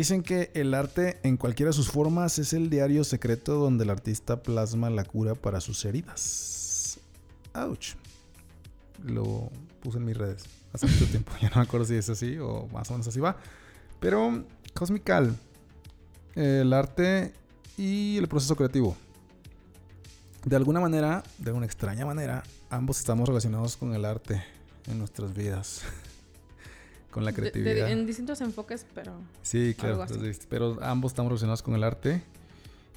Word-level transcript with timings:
Dicen 0.00 0.22
que 0.22 0.50
el 0.54 0.72
arte 0.72 1.20
en 1.24 1.36
cualquiera 1.36 1.68
de 1.68 1.72
sus 1.74 1.90
formas 1.90 2.38
es 2.38 2.54
el 2.54 2.70
diario 2.70 3.04
secreto 3.04 3.56
donde 3.56 3.84
el 3.84 3.90
artista 3.90 4.42
plasma 4.42 4.88
la 4.88 5.04
cura 5.04 5.34
para 5.34 5.60
sus 5.60 5.84
heridas. 5.84 6.98
Ouch. 7.52 7.96
Lo 9.04 9.50
puse 9.82 9.98
en 9.98 10.06
mis 10.06 10.16
redes 10.16 10.44
hace 10.72 10.86
mucho 10.86 11.04
tiempo. 11.10 11.32
Ya 11.42 11.50
no 11.50 11.56
me 11.56 11.62
acuerdo 11.64 11.84
si 11.84 11.96
es 11.96 12.08
así 12.08 12.38
o 12.38 12.66
más 12.72 12.88
o 12.88 12.94
menos 12.94 13.08
así 13.08 13.20
va. 13.20 13.36
Pero, 14.00 14.42
Cosmical, 14.72 15.36
el 16.34 16.72
arte 16.72 17.34
y 17.76 18.16
el 18.16 18.26
proceso 18.26 18.56
creativo. 18.56 18.96
De 20.46 20.56
alguna 20.56 20.80
manera, 20.80 21.22
de 21.36 21.52
una 21.52 21.66
extraña 21.66 22.06
manera, 22.06 22.42
ambos 22.70 22.98
estamos 23.00 23.28
relacionados 23.28 23.76
con 23.76 23.92
el 23.92 24.06
arte 24.06 24.42
en 24.86 24.98
nuestras 24.98 25.34
vidas. 25.34 25.82
Con 27.10 27.24
la 27.24 27.32
De- 27.32 27.40
de- 27.42 27.50
creatividad. 27.52 27.90
en 27.90 28.06
distintos 28.06 28.40
enfoques, 28.40 28.86
pero 28.94 29.12
Sí, 29.42 29.74
claro. 29.76 29.94
Algo 29.94 30.02
así. 30.04 30.14
entonces, 30.14 30.46
pero 30.48 30.78
ambos 30.82 31.12
estamos 31.12 31.30
relacionados 31.30 31.62
con 31.62 31.74
el 31.74 31.84
arte. 31.84 32.22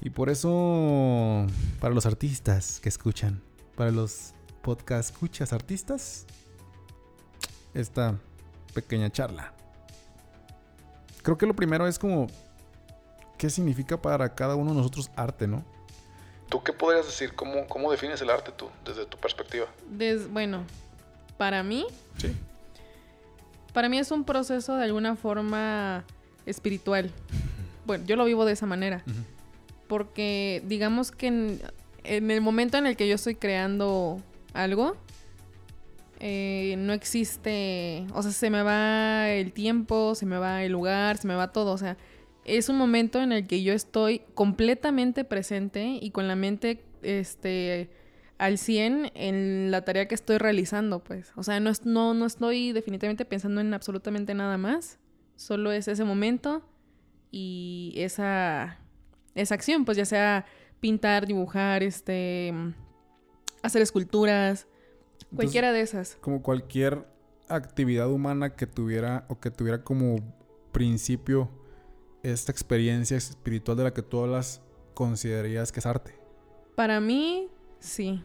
Y 0.00 0.10
por 0.10 0.28
eso, 0.28 1.46
para 1.80 1.94
los 1.94 2.04
artistas 2.06 2.78
que 2.80 2.88
escuchan, 2.88 3.40
para 3.76 3.90
los 3.90 4.32
podcast 4.62 5.10
escuchas 5.10 5.52
artistas, 5.52 6.26
esta 7.74 8.18
pequeña 8.74 9.10
charla. 9.10 9.52
Creo 11.22 11.38
que 11.38 11.46
lo 11.46 11.54
primero 11.54 11.86
es 11.86 11.98
como, 11.98 12.26
¿qué 13.38 13.48
significa 13.50 14.00
para 14.00 14.34
cada 14.34 14.56
uno 14.56 14.72
de 14.72 14.76
nosotros 14.78 15.10
arte, 15.16 15.46
no? 15.46 15.64
¿Tú 16.50 16.62
qué 16.62 16.72
podrías 16.72 17.06
decir? 17.06 17.34
¿Cómo, 17.34 17.66
cómo 17.66 17.90
defines 17.90 18.20
el 18.20 18.30
arte 18.30 18.52
tú, 18.52 18.68
desde 18.84 19.06
tu 19.06 19.16
perspectiva? 19.18 19.66
des- 19.90 20.30
bueno, 20.30 20.64
para 21.38 21.62
mí, 21.62 21.86
Sí. 22.18 22.34
Para 23.74 23.90
mí 23.90 23.98
es 23.98 24.10
un 24.10 24.24
proceso 24.24 24.76
de 24.76 24.84
alguna 24.84 25.16
forma 25.16 26.04
espiritual. 26.46 27.10
Bueno, 27.84 28.04
yo 28.06 28.16
lo 28.16 28.24
vivo 28.24 28.46
de 28.46 28.52
esa 28.54 28.64
manera. 28.64 29.04
Porque 29.88 30.62
digamos 30.66 31.10
que 31.10 31.26
en, 31.26 31.60
en 32.04 32.30
el 32.30 32.40
momento 32.40 32.78
en 32.78 32.86
el 32.86 32.96
que 32.96 33.06
yo 33.06 33.16
estoy 33.16 33.34
creando 33.34 34.22
algo, 34.54 34.96
eh, 36.20 36.76
no 36.78 36.92
existe, 36.92 38.06
o 38.14 38.22
sea, 38.22 38.30
se 38.30 38.48
me 38.48 38.62
va 38.62 39.28
el 39.28 39.52
tiempo, 39.52 40.14
se 40.14 40.24
me 40.24 40.38
va 40.38 40.62
el 40.62 40.72
lugar, 40.72 41.18
se 41.18 41.26
me 41.26 41.34
va 41.34 41.52
todo, 41.52 41.72
o 41.72 41.78
sea, 41.78 41.98
es 42.44 42.68
un 42.68 42.78
momento 42.78 43.20
en 43.20 43.32
el 43.32 43.46
que 43.46 43.62
yo 43.62 43.74
estoy 43.74 44.22
completamente 44.34 45.24
presente 45.24 45.98
y 46.00 46.10
con 46.12 46.28
la 46.28 46.36
mente, 46.36 46.82
este, 47.02 47.90
al 48.38 48.58
100 48.58 49.12
en 49.14 49.70
la 49.70 49.84
tarea 49.84 50.08
que 50.08 50.14
estoy 50.14 50.38
realizando, 50.38 51.02
pues, 51.04 51.32
o 51.36 51.42
sea, 51.42 51.60
no, 51.60 51.70
es- 51.70 51.84
no, 51.86 52.14
no 52.14 52.26
estoy 52.26 52.72
definitivamente 52.72 53.24
pensando 53.24 53.60
en 53.60 53.72
absolutamente 53.74 54.34
nada 54.34 54.58
más, 54.58 54.98
solo 55.36 55.70
es 55.72 55.88
ese 55.88 56.04
momento 56.04 56.62
y 57.30 57.92
esa, 57.96 58.78
esa 59.34 59.54
acción, 59.54 59.84
pues 59.84 59.96
ya 59.96 60.04
sea 60.04 60.46
pintar, 60.80 61.26
dibujar, 61.26 61.82
este, 61.82 62.52
hacer 63.62 63.82
esculturas, 63.82 64.66
cualquiera 65.34 65.72
de 65.72 65.80
esas. 65.80 66.16
Como 66.20 66.42
cualquier 66.42 67.06
actividad 67.48 68.10
humana 68.10 68.54
que 68.56 68.66
tuviera 68.66 69.24
o 69.28 69.38
que 69.40 69.50
tuviera 69.50 69.82
como 69.84 70.16
principio 70.72 71.50
esta 72.22 72.50
experiencia 72.52 73.16
espiritual 73.16 73.76
de 73.76 73.84
la 73.84 73.94
que 73.94 74.02
tú 74.02 74.20
hablas, 74.22 74.60
considerarías 74.94 75.72
que 75.72 75.80
es 75.80 75.86
arte. 75.86 76.14
Para 76.74 77.00
mí, 77.00 77.48
sí, 77.80 78.22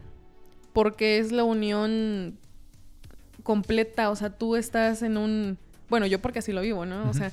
porque 0.73 1.19
es 1.19 1.31
la 1.31 1.43
unión 1.43 2.37
completa, 3.43 4.09
o 4.09 4.15
sea, 4.15 4.29
tú 4.29 4.55
estás 4.55 5.01
en 5.01 5.17
un, 5.17 5.57
bueno, 5.89 6.05
yo 6.05 6.19
porque 6.19 6.39
así 6.39 6.51
lo 6.51 6.61
vivo, 6.61 6.85
¿no? 6.85 7.09
O 7.09 7.13
sea, 7.13 7.31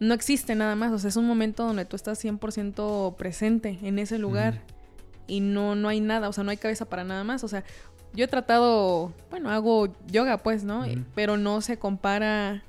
no 0.00 0.14
existe 0.14 0.54
nada 0.54 0.74
más, 0.74 0.92
o 0.92 0.98
sea, 0.98 1.08
es 1.08 1.16
un 1.16 1.26
momento 1.26 1.64
donde 1.64 1.84
tú 1.84 1.96
estás 1.96 2.22
100% 2.24 3.16
presente 3.16 3.78
en 3.82 3.98
ese 3.98 4.18
lugar 4.18 4.62
y 5.26 5.40
no, 5.40 5.74
no 5.74 5.88
hay 5.88 6.00
nada, 6.00 6.28
o 6.28 6.32
sea, 6.32 6.44
no 6.44 6.50
hay 6.50 6.56
cabeza 6.56 6.86
para 6.86 7.04
nada 7.04 7.24
más, 7.24 7.44
o 7.44 7.48
sea, 7.48 7.64
yo 8.14 8.24
he 8.24 8.28
tratado, 8.28 9.12
bueno, 9.30 9.50
hago 9.50 9.88
yoga 10.06 10.38
pues, 10.38 10.64
¿no? 10.64 10.84
Pero 11.14 11.36
no 11.36 11.60
se 11.60 11.78
compara 11.78 12.62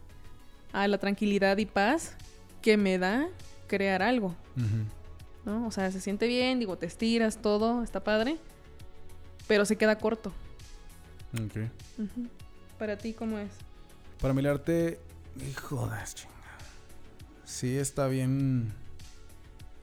a 0.74 0.88
la 0.88 0.98
tranquilidad 0.98 1.58
y 1.58 1.66
paz 1.66 2.16
que 2.62 2.78
me 2.78 2.98
da 2.98 3.28
crear 3.68 4.02
algo. 4.02 4.36
¿no? 5.46 5.68
O 5.68 5.72
sea, 5.72 5.92
se 5.92 6.02
siente 6.02 6.28
bien, 6.28 6.60
digo, 6.60 6.78
te 6.78 6.88
estiras, 6.88 7.42
todo, 7.42 7.84
está 7.84 8.04
padre, 8.04 8.38
pero 9.48 9.66
se 9.66 9.76
queda 9.76 9.98
corto. 9.98 10.34
Ok. 11.34 11.70
Para 12.78 12.98
ti, 12.98 13.14
¿cómo 13.14 13.38
es? 13.38 13.52
Para 14.22 14.34
el 14.34 14.46
arte, 14.46 15.00
hijo 15.50 15.88
de 15.88 15.98
chinga. 16.14 16.34
Sí 17.44 17.78
está 17.78 18.08
bien. 18.08 18.74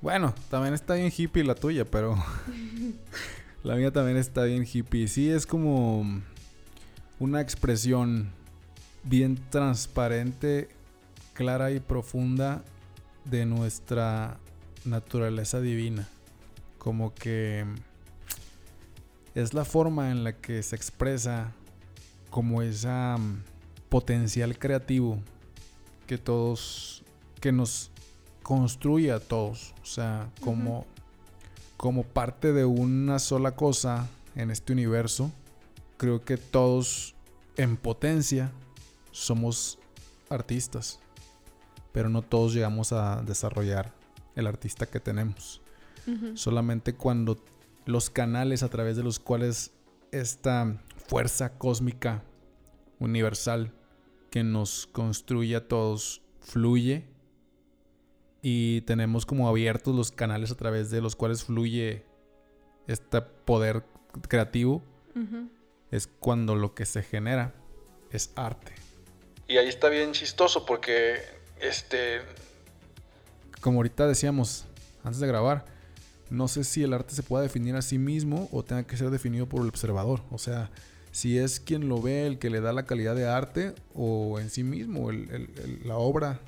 Bueno, 0.00 0.34
también 0.50 0.74
está 0.74 0.94
bien 0.94 1.12
hippie 1.16 1.44
la 1.44 1.54
tuya, 1.54 1.84
pero 1.84 2.16
la 3.62 3.76
mía 3.76 3.92
también 3.92 4.16
está 4.16 4.44
bien 4.44 4.66
hippie. 4.70 5.08
Sí 5.08 5.30
es 5.30 5.46
como 5.46 6.22
una 7.18 7.40
expresión 7.40 8.32
bien 9.04 9.38
transparente, 9.50 10.68
clara 11.34 11.70
y 11.70 11.80
profunda 11.80 12.64
de 13.24 13.46
nuestra 13.46 14.38
naturaleza 14.84 15.60
divina. 15.60 16.08
Como 16.78 17.14
que 17.14 17.64
es 19.34 19.54
la 19.54 19.64
forma 19.64 20.10
en 20.10 20.24
la 20.24 20.34
que 20.34 20.62
se 20.62 20.76
expresa 20.76 21.52
como 22.30 22.62
esa 22.62 23.16
mm, 23.18 23.42
potencial 23.88 24.58
creativo 24.58 25.18
que 26.06 26.18
todos, 26.18 27.02
que 27.40 27.52
nos 27.52 27.90
construye 28.42 29.12
a 29.12 29.20
todos, 29.20 29.74
o 29.82 29.86
sea, 29.86 30.30
como, 30.40 30.86
como 31.76 32.02
parte 32.02 32.52
de 32.52 32.64
una 32.64 33.18
sola 33.18 33.54
cosa 33.54 34.08
en 34.34 34.50
este 34.50 34.72
universo, 34.72 35.30
creo 35.96 36.24
que 36.24 36.36
todos 36.36 37.14
en 37.56 37.76
potencia 37.76 38.50
somos 39.12 39.78
artistas, 40.28 40.98
pero 41.92 42.08
no 42.08 42.22
todos 42.22 42.54
llegamos 42.54 42.92
a 42.92 43.22
desarrollar 43.22 43.92
el 44.34 44.46
artista 44.46 44.86
que 44.86 45.00
tenemos. 45.00 45.60
Solamente 46.34 46.94
cuando 46.94 47.38
los 47.86 48.10
canales 48.10 48.62
a 48.62 48.68
través 48.68 48.96
de 48.96 49.02
los 49.02 49.18
cuales 49.18 49.72
esta 50.10 50.80
fuerza 51.06 51.58
cósmica 51.58 52.22
universal 52.98 53.72
que 54.30 54.44
nos 54.44 54.86
construye 54.86 55.56
a 55.56 55.68
todos 55.68 56.22
fluye. 56.40 57.04
Y 58.40 58.80
tenemos 58.82 59.24
como 59.26 59.48
abiertos 59.48 59.94
los 59.94 60.10
canales 60.10 60.50
a 60.50 60.56
través 60.56 60.90
de 60.90 61.00
los 61.00 61.14
cuales 61.14 61.44
fluye 61.44 62.04
este 62.86 63.20
poder 63.20 63.84
creativo. 64.28 64.82
Es 65.90 66.06
cuando 66.06 66.56
lo 66.56 66.74
que 66.74 66.86
se 66.86 67.02
genera 67.02 67.54
es 68.10 68.32
arte. 68.34 68.72
Y 69.46 69.58
ahí 69.58 69.68
está 69.68 69.88
bien 69.88 70.12
chistoso 70.12 70.64
porque, 70.64 71.20
este, 71.60 72.22
Como 73.60 73.78
ahorita 73.78 74.06
decíamos 74.06 74.64
antes 75.04 75.20
de 75.20 75.26
grabar, 75.26 75.64
no 76.32 76.48
sé 76.48 76.64
si 76.64 76.82
el 76.82 76.92
arte 76.92 77.14
se 77.14 77.22
pueda 77.22 77.42
definir 77.42 77.76
a 77.76 77.82
sí 77.82 77.98
mismo 77.98 78.48
o 78.52 78.62
tenga 78.64 78.82
que 78.84 78.96
ser 78.96 79.10
definido 79.10 79.46
por 79.48 79.62
el 79.62 79.68
observador. 79.68 80.22
O 80.30 80.38
sea, 80.38 80.70
si 81.10 81.38
es 81.38 81.60
quien 81.60 81.88
lo 81.88 82.00
ve 82.00 82.26
el 82.26 82.38
que 82.38 82.48
le 82.50 82.60
da 82.60 82.72
la 82.72 82.84
calidad 82.84 83.14
de 83.14 83.26
arte 83.28 83.74
o 83.94 84.40
en 84.40 84.48
sí 84.50 84.62
mismo 84.64 85.10
el- 85.10 85.28
el- 85.30 85.50
el- 85.62 85.80
la 85.88 85.96
obra 85.96 86.40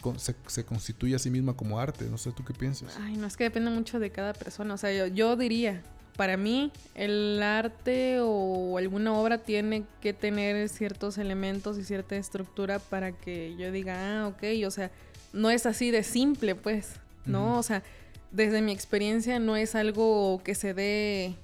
con- 0.00 0.18
se, 0.20 0.34
se 0.46 0.64
constituye 0.64 1.16
a 1.16 1.18
sí 1.18 1.28
misma 1.28 1.54
como 1.54 1.80
arte. 1.80 2.04
No 2.08 2.16
sé 2.18 2.30
tú 2.32 2.44
qué 2.44 2.54
piensas. 2.54 2.96
Ay, 3.00 3.16
no, 3.16 3.26
es 3.26 3.36
que 3.36 3.44
depende 3.44 3.68
mucho 3.70 3.98
de 3.98 4.10
cada 4.10 4.32
persona. 4.32 4.74
O 4.74 4.78
sea, 4.78 4.92
yo, 4.92 5.06
yo 5.08 5.34
diría, 5.36 5.82
para 6.16 6.36
mí, 6.36 6.70
el 6.94 7.42
arte 7.42 8.18
o 8.20 8.78
alguna 8.78 9.12
obra 9.14 9.38
tiene 9.38 9.84
que 10.00 10.12
tener 10.12 10.68
ciertos 10.68 11.18
elementos 11.18 11.78
y 11.78 11.84
cierta 11.84 12.14
estructura 12.16 12.78
para 12.78 13.10
que 13.12 13.56
yo 13.58 13.72
diga, 13.72 14.22
ah, 14.22 14.28
ok, 14.28 14.44
o 14.66 14.70
sea, 14.70 14.90
no 15.32 15.50
es 15.50 15.66
así 15.66 15.90
de 15.90 16.04
simple, 16.04 16.54
pues, 16.54 16.92
¿no? 17.26 17.58
O 17.58 17.62
sea, 17.64 17.82
desde 18.30 18.62
mi 18.62 18.72
experiencia 18.72 19.38
no 19.38 19.56
es 19.56 19.74
algo 19.74 20.40
que 20.44 20.54
se 20.54 20.74
dé 20.74 21.34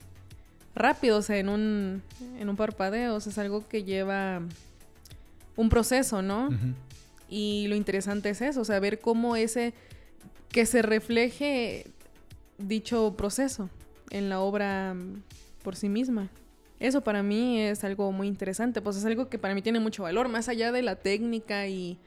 rápido, 0.75 1.19
o 1.19 1.23
sea, 1.23 1.39
en 1.39 1.49
un, 1.49 2.03
en 2.39 2.49
un 2.49 2.57
parpadeo, 2.57 3.17
o 3.17 3.21
sea, 3.21 3.33
es 3.33 3.39
algo 3.39 3.67
que 3.67 3.83
lleva 3.83 4.43
un 5.57 5.69
proceso, 5.69 6.23
¿no? 6.23 6.51
Y 7.29 7.67
lo 7.69 7.75
interesante 7.75 8.31
es 8.31 8.43
eso, 8.43 8.61
o 8.61 8.65
sea, 8.65 8.79
ver 8.79 9.01
cómo 9.01 9.37
ese, 9.37 9.75
que 10.51 10.67
se 10.67 10.83
refleje 10.83 11.87
dicho 12.59 13.15
proceso 13.17 13.69
en 14.11 14.29
la 14.29 14.41
obra 14.41 14.95
por 15.63 15.77
sí 15.77 15.89
misma. 15.89 16.29
Eso 16.79 17.01
para 17.01 17.23
mí 17.23 17.61
es 17.61 17.85
algo 17.85 18.13
muy 18.13 18.29
interesante, 18.29 18.83
pues 18.83 18.97
es 18.97 19.05
algo 19.07 19.29
que 19.29 19.39
para 19.39 19.55
mí 19.55 19.63
tiene 19.63 19.81
mucho 19.81 20.03
valor, 20.03 20.29
más 20.29 20.49
allá 20.49 20.73
de 20.73 20.83
la 20.83 20.97
técnica 20.97 21.67
y, 21.67 21.99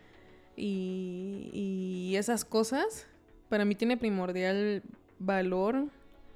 y, 0.56 1.50
y 1.52 2.16
esas 2.16 2.46
cosas, 2.46 3.08
para 3.50 3.66
mí 3.66 3.75
tiene 3.75 3.98
primordial 3.98 4.84
valor 5.19 5.86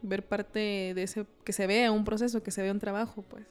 ver 0.01 0.25
parte 0.27 0.59
de 0.93 1.03
ese, 1.03 1.25
que 1.45 1.53
se 1.53 1.65
vea 1.67 1.91
un 1.91 2.03
proceso, 2.03 2.43
que 2.43 2.51
se 2.51 2.61
vea 2.61 2.71
un 2.71 2.79
trabajo, 2.79 3.21
pues. 3.21 3.45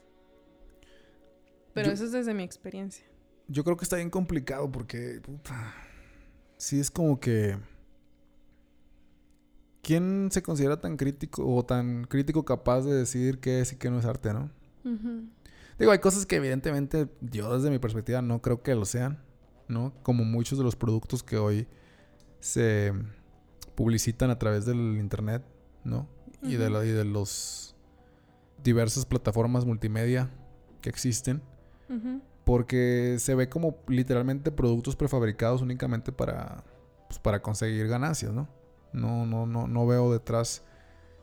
Pero 1.72 1.86
Yo- 1.88 1.92
eso 1.94 2.04
es 2.04 2.12
desde 2.12 2.34
mi 2.34 2.42
experiencia. 2.42 3.04
Yo 3.48 3.64
creo 3.64 3.76
que 3.76 3.84
está 3.84 3.96
bien 3.96 4.10
complicado 4.10 4.70
porque 4.70 5.20
puta, 5.22 5.74
sí 6.56 6.78
es 6.80 6.90
como 6.90 7.18
que... 7.18 7.56
¿Quién 9.82 10.28
se 10.30 10.42
considera 10.42 10.80
tan 10.80 10.96
crítico 10.96 11.44
o 11.44 11.64
tan 11.64 12.04
crítico 12.04 12.44
capaz 12.44 12.82
de 12.82 12.94
decidir 12.94 13.40
qué 13.40 13.60
es 13.60 13.72
y 13.72 13.76
qué 13.76 13.90
no 13.90 13.98
es 13.98 14.04
arte, 14.04 14.32
no? 14.32 14.48
Digo, 15.78 15.90
hay 15.90 15.98
cosas 15.98 16.24
que 16.24 16.36
evidentemente 16.36 17.08
yo 17.20 17.52
desde 17.56 17.68
mi 17.70 17.80
perspectiva 17.80 18.22
no 18.22 18.40
creo 18.40 18.62
que 18.62 18.76
lo 18.76 18.84
sean, 18.84 19.18
¿no? 19.66 19.92
Como 20.04 20.24
muchos 20.24 20.56
de 20.58 20.64
los 20.64 20.76
productos 20.76 21.24
que 21.24 21.36
hoy 21.36 21.66
se 22.38 22.92
publicitan 23.74 24.30
a 24.30 24.38
través 24.38 24.64
del 24.66 24.98
internet, 24.98 25.42
¿no? 25.84 26.06
Y 26.42 26.56
de, 26.56 26.70
la- 26.70 26.84
y 26.84 26.88
de 26.90 27.04
los 27.04 27.74
diversas 28.64 29.06
plataformas 29.06 29.64
multimedia 29.64 30.30
que 30.80 30.88
existen, 30.90 31.42
porque 32.44 33.16
se 33.18 33.34
ve 33.34 33.48
como 33.48 33.76
literalmente 33.86 34.50
productos 34.50 34.96
prefabricados 34.96 35.62
únicamente 35.62 36.10
para, 36.12 36.64
pues, 37.08 37.18
para 37.20 37.40
conseguir 37.42 37.86
ganancias, 37.88 38.32
¿no? 38.32 38.48
No, 38.92 39.24
no, 39.26 39.46
no, 39.46 39.66
no 39.68 39.86
veo 39.86 40.12
detrás 40.12 40.64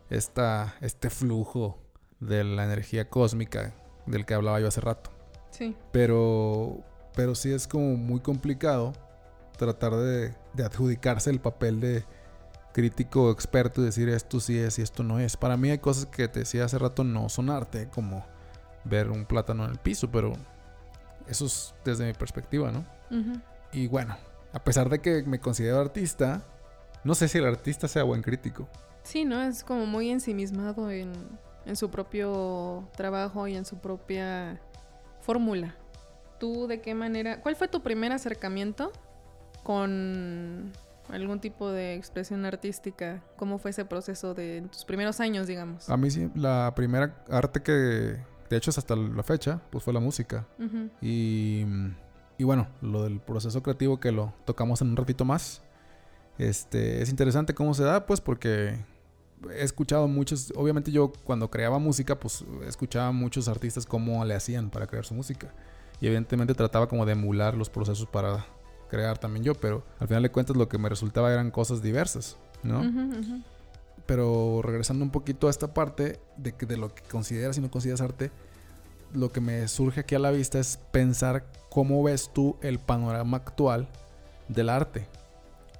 esta, 0.09 0.75
este 0.81 1.09
flujo 1.09 1.77
de 2.19 2.43
la 2.43 2.63
energía 2.65 3.09
cósmica 3.09 3.73
del 4.05 4.25
que 4.25 4.33
hablaba 4.33 4.59
yo 4.59 4.67
hace 4.67 4.81
rato. 4.81 5.11
Sí. 5.51 5.75
Pero, 5.91 6.79
pero 7.15 7.35
sí 7.35 7.51
es 7.51 7.67
como 7.67 7.95
muy 7.97 8.21
complicado 8.21 8.93
tratar 9.57 9.95
de, 9.95 10.33
de 10.53 10.63
adjudicarse 10.63 11.29
el 11.29 11.39
papel 11.41 11.79
de 11.81 12.05
crítico 12.73 13.31
experto 13.31 13.81
y 13.81 13.85
decir 13.85 14.09
esto 14.09 14.39
sí 14.39 14.57
es 14.57 14.79
y 14.79 14.81
esto 14.81 15.03
no 15.03 15.19
es. 15.19 15.37
Para 15.37 15.57
mí 15.57 15.69
hay 15.69 15.79
cosas 15.79 16.05
que 16.05 16.27
te 16.27 16.39
decía 16.39 16.65
hace 16.65 16.77
rato 16.77 17.03
no 17.03 17.29
son 17.29 17.49
arte, 17.49 17.89
como 17.93 18.25
ver 18.83 19.09
un 19.09 19.25
plátano 19.25 19.65
en 19.65 19.71
el 19.71 19.77
piso, 19.77 20.09
pero 20.11 20.33
eso 21.27 21.45
es 21.45 21.73
desde 21.85 22.05
mi 22.05 22.13
perspectiva, 22.13 22.71
¿no? 22.71 22.85
Y 23.71 23.87
bueno, 23.87 24.15
a 24.53 24.63
pesar 24.63 24.89
de 24.89 24.99
que 24.99 25.23
me 25.23 25.39
considero 25.39 25.79
artista, 25.79 26.43
no 27.03 27.15
sé 27.15 27.27
si 27.27 27.37
el 27.37 27.45
artista 27.45 27.87
sea 27.87 28.03
buen 28.03 28.21
crítico. 28.21 28.67
Sí, 29.03 29.25
¿no? 29.25 29.41
Es 29.41 29.63
como 29.63 29.85
muy 29.85 30.09
ensimismado 30.09 30.91
en, 30.91 31.13
en 31.65 31.75
su 31.75 31.89
propio 31.89 32.87
trabajo 32.95 33.47
y 33.47 33.55
en 33.55 33.65
su 33.65 33.77
propia 33.77 34.59
fórmula. 35.21 35.75
¿Tú 36.39 36.67
de 36.67 36.81
qué 36.81 36.95
manera? 36.95 37.41
¿Cuál 37.41 37.55
fue 37.55 37.67
tu 37.67 37.81
primer 37.81 38.11
acercamiento 38.11 38.91
con 39.63 40.71
algún 41.09 41.39
tipo 41.39 41.71
de 41.71 41.95
expresión 41.95 42.45
artística? 42.45 43.23
¿Cómo 43.35 43.57
fue 43.57 43.71
ese 43.71 43.85
proceso 43.85 44.33
de 44.33 44.63
tus 44.71 44.85
primeros 44.85 45.19
años, 45.19 45.47
digamos? 45.47 45.89
A 45.89 45.97
mí 45.97 46.09
sí, 46.11 46.29
la 46.35 46.73
primera 46.75 47.23
arte 47.29 47.61
que, 47.61 47.71
de 47.71 48.57
hecho 48.57 48.69
es 48.69 48.77
hasta 48.77 48.95
la 48.95 49.23
fecha, 49.23 49.61
pues 49.69 49.83
fue 49.83 49.93
la 49.93 49.99
música. 49.99 50.45
Y, 51.01 51.65
y 52.37 52.43
bueno, 52.43 52.67
lo 52.81 53.03
del 53.03 53.19
proceso 53.19 53.61
creativo 53.61 53.99
que 53.99 54.11
lo 54.11 54.33
tocamos 54.45 54.81
en 54.81 54.89
un 54.89 54.95
ratito 54.95 55.25
más. 55.25 55.61
Este, 56.37 57.01
es 57.01 57.09
interesante 57.09 57.53
cómo 57.53 57.73
se 57.73 57.83
da, 57.83 58.05
pues 58.05 58.21
porque 58.21 58.77
he 59.51 59.63
escuchado 59.63 60.07
muchos, 60.07 60.53
obviamente 60.55 60.91
yo 60.91 61.11
cuando 61.23 61.49
creaba 61.49 61.79
música, 61.79 62.19
pues 62.19 62.45
escuchaba 62.67 63.11
muchos 63.11 63.47
artistas 63.47 63.85
cómo 63.85 64.23
le 64.25 64.35
hacían 64.35 64.69
para 64.69 64.87
crear 64.87 65.05
su 65.05 65.13
música. 65.13 65.53
Y 66.01 66.07
evidentemente 66.07 66.53
trataba 66.53 66.87
como 66.87 67.05
de 67.05 67.11
emular 67.13 67.55
los 67.55 67.69
procesos 67.69 68.07
para 68.07 68.45
crear 68.89 69.17
también 69.17 69.43
yo, 69.45 69.55
pero 69.55 69.83
al 69.99 70.07
final 70.07 70.23
de 70.23 70.31
cuentas 70.31 70.57
lo 70.57 70.67
que 70.67 70.77
me 70.77 70.89
resultaba 70.89 71.31
eran 71.31 71.51
cosas 71.51 71.81
diversas, 71.81 72.37
¿no? 72.63 72.83
Pero 74.05 74.61
regresando 74.63 75.05
un 75.05 75.11
poquito 75.11 75.47
a 75.47 75.49
esta 75.51 75.73
parte 75.73 76.19
de, 76.37 76.53
que 76.53 76.65
de 76.65 76.77
lo 76.77 76.93
que 76.93 77.03
consideras 77.03 77.57
y 77.57 77.61
no 77.61 77.69
consideras 77.69 78.01
arte, 78.01 78.31
lo 79.13 79.31
que 79.31 79.41
me 79.41 79.67
surge 79.67 80.01
aquí 80.01 80.15
a 80.15 80.19
la 80.19 80.31
vista 80.31 80.59
es 80.59 80.77
pensar 80.91 81.45
cómo 81.69 82.03
ves 82.03 82.31
tú 82.33 82.57
el 82.61 82.79
panorama 82.79 83.37
actual 83.37 83.87
del 84.47 84.69
arte. 84.69 85.07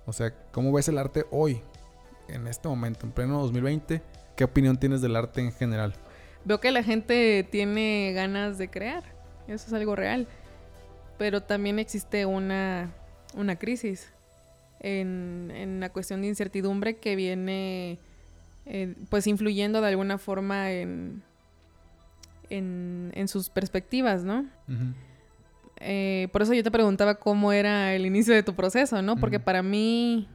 O 0.06 0.14
sea, 0.14 0.34
cómo 0.52 0.72
ves 0.72 0.88
el 0.88 0.98
arte 0.98 1.26
hoy, 1.32 1.62
en 2.28 2.48
este 2.48 2.68
momento, 2.68 3.06
en 3.06 3.12
pleno 3.12 3.40
2020. 3.42 4.02
¿Qué 4.36 4.44
opinión 4.44 4.78
tienes 4.78 5.02
del 5.02 5.16
arte 5.16 5.42
en 5.42 5.52
general? 5.52 5.94
Veo 6.46 6.60
que 6.60 6.72
la 6.72 6.84
gente 6.84 7.48
tiene 7.52 8.14
ganas 8.14 8.58
de 8.58 8.70
crear. 8.70 9.04
Eso 9.48 9.68
es 9.68 9.74
algo 9.74 9.96
real. 9.96 10.28
Pero 11.20 11.44
también 11.44 11.78
existe 11.78 12.26
una, 12.26 12.92
una 13.36 13.56
crisis 13.58 14.12
en, 14.80 15.52
en 15.54 15.80
la 15.80 15.90
cuestión 15.90 16.22
de 16.22 16.28
incertidumbre 16.30 16.98
que 16.98 17.16
viene 17.16 18.00
eh, 18.66 18.96
pues 19.10 19.28
influyendo 19.28 19.82
de 19.82 19.90
alguna 19.90 20.18
forma 20.18 20.72
en, 20.72 21.22
en, 22.50 23.12
en 23.14 23.28
sus 23.28 23.50
perspectivas, 23.50 24.24
¿no? 24.24 24.46
Eh, 25.82 26.28
por 26.32 26.42
eso 26.42 26.54
yo 26.54 26.64
te 26.64 26.72
preguntaba 26.72 27.16
cómo 27.16 27.52
era 27.52 27.94
el 27.94 28.06
inicio 28.06 28.34
de 28.34 28.44
tu 28.44 28.54
proceso, 28.54 29.02
¿no? 29.02 29.16
Porque 29.18 29.40
para 29.40 29.62
mí, 29.64 30.28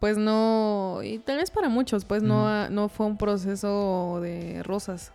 pues 0.00 0.16
no, 0.16 1.00
y 1.02 1.18
tal 1.18 1.38
vez 1.38 1.50
para 1.50 1.68
muchos, 1.68 2.04
pues 2.04 2.22
no, 2.22 2.68
no 2.70 2.88
fue 2.88 3.06
un 3.06 3.16
proceso 3.16 4.20
de 4.22 4.62
rosas. 4.62 5.12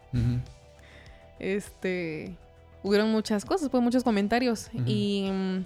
Este, 1.40 2.36
hubieron 2.84 3.12
muchas 3.12 3.46
cosas, 3.46 3.70
pues 3.70 3.84
muchos 3.84 4.04
comentarios. 4.04 4.70
Y 4.86 5.30
mm, 5.32 5.66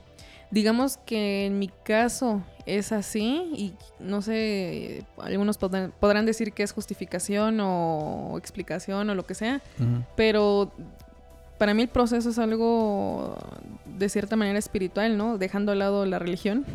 digamos 0.52 0.98
que 0.98 1.46
en 1.46 1.60
mi 1.60 1.68
caso 1.68 2.44
es 2.66 2.92
así 2.92 3.52
y 3.56 3.74
no 4.00 4.22
sé, 4.22 5.06
algunos 5.18 5.58
podrán, 5.58 5.94
podrán 6.00 6.26
decir 6.26 6.54
que 6.54 6.64
es 6.64 6.72
justificación 6.72 7.60
o 7.62 8.36
explicación 8.38 9.10
o 9.10 9.16
lo 9.16 9.26
que 9.26 9.36
sea, 9.36 9.62
pero 10.16 10.72
para 11.58 11.74
mí 11.74 11.84
el 11.84 11.90
proceso 11.90 12.30
es 12.30 12.40
algo 12.40 13.38
de 13.86 14.10
cierta 14.10 14.36
manera 14.36 14.60
espiritual, 14.60 15.18
¿no? 15.18 15.38
Dejando 15.38 15.72
a 15.72 15.76
lado 15.76 16.06
la 16.06 16.20
religión, 16.20 16.66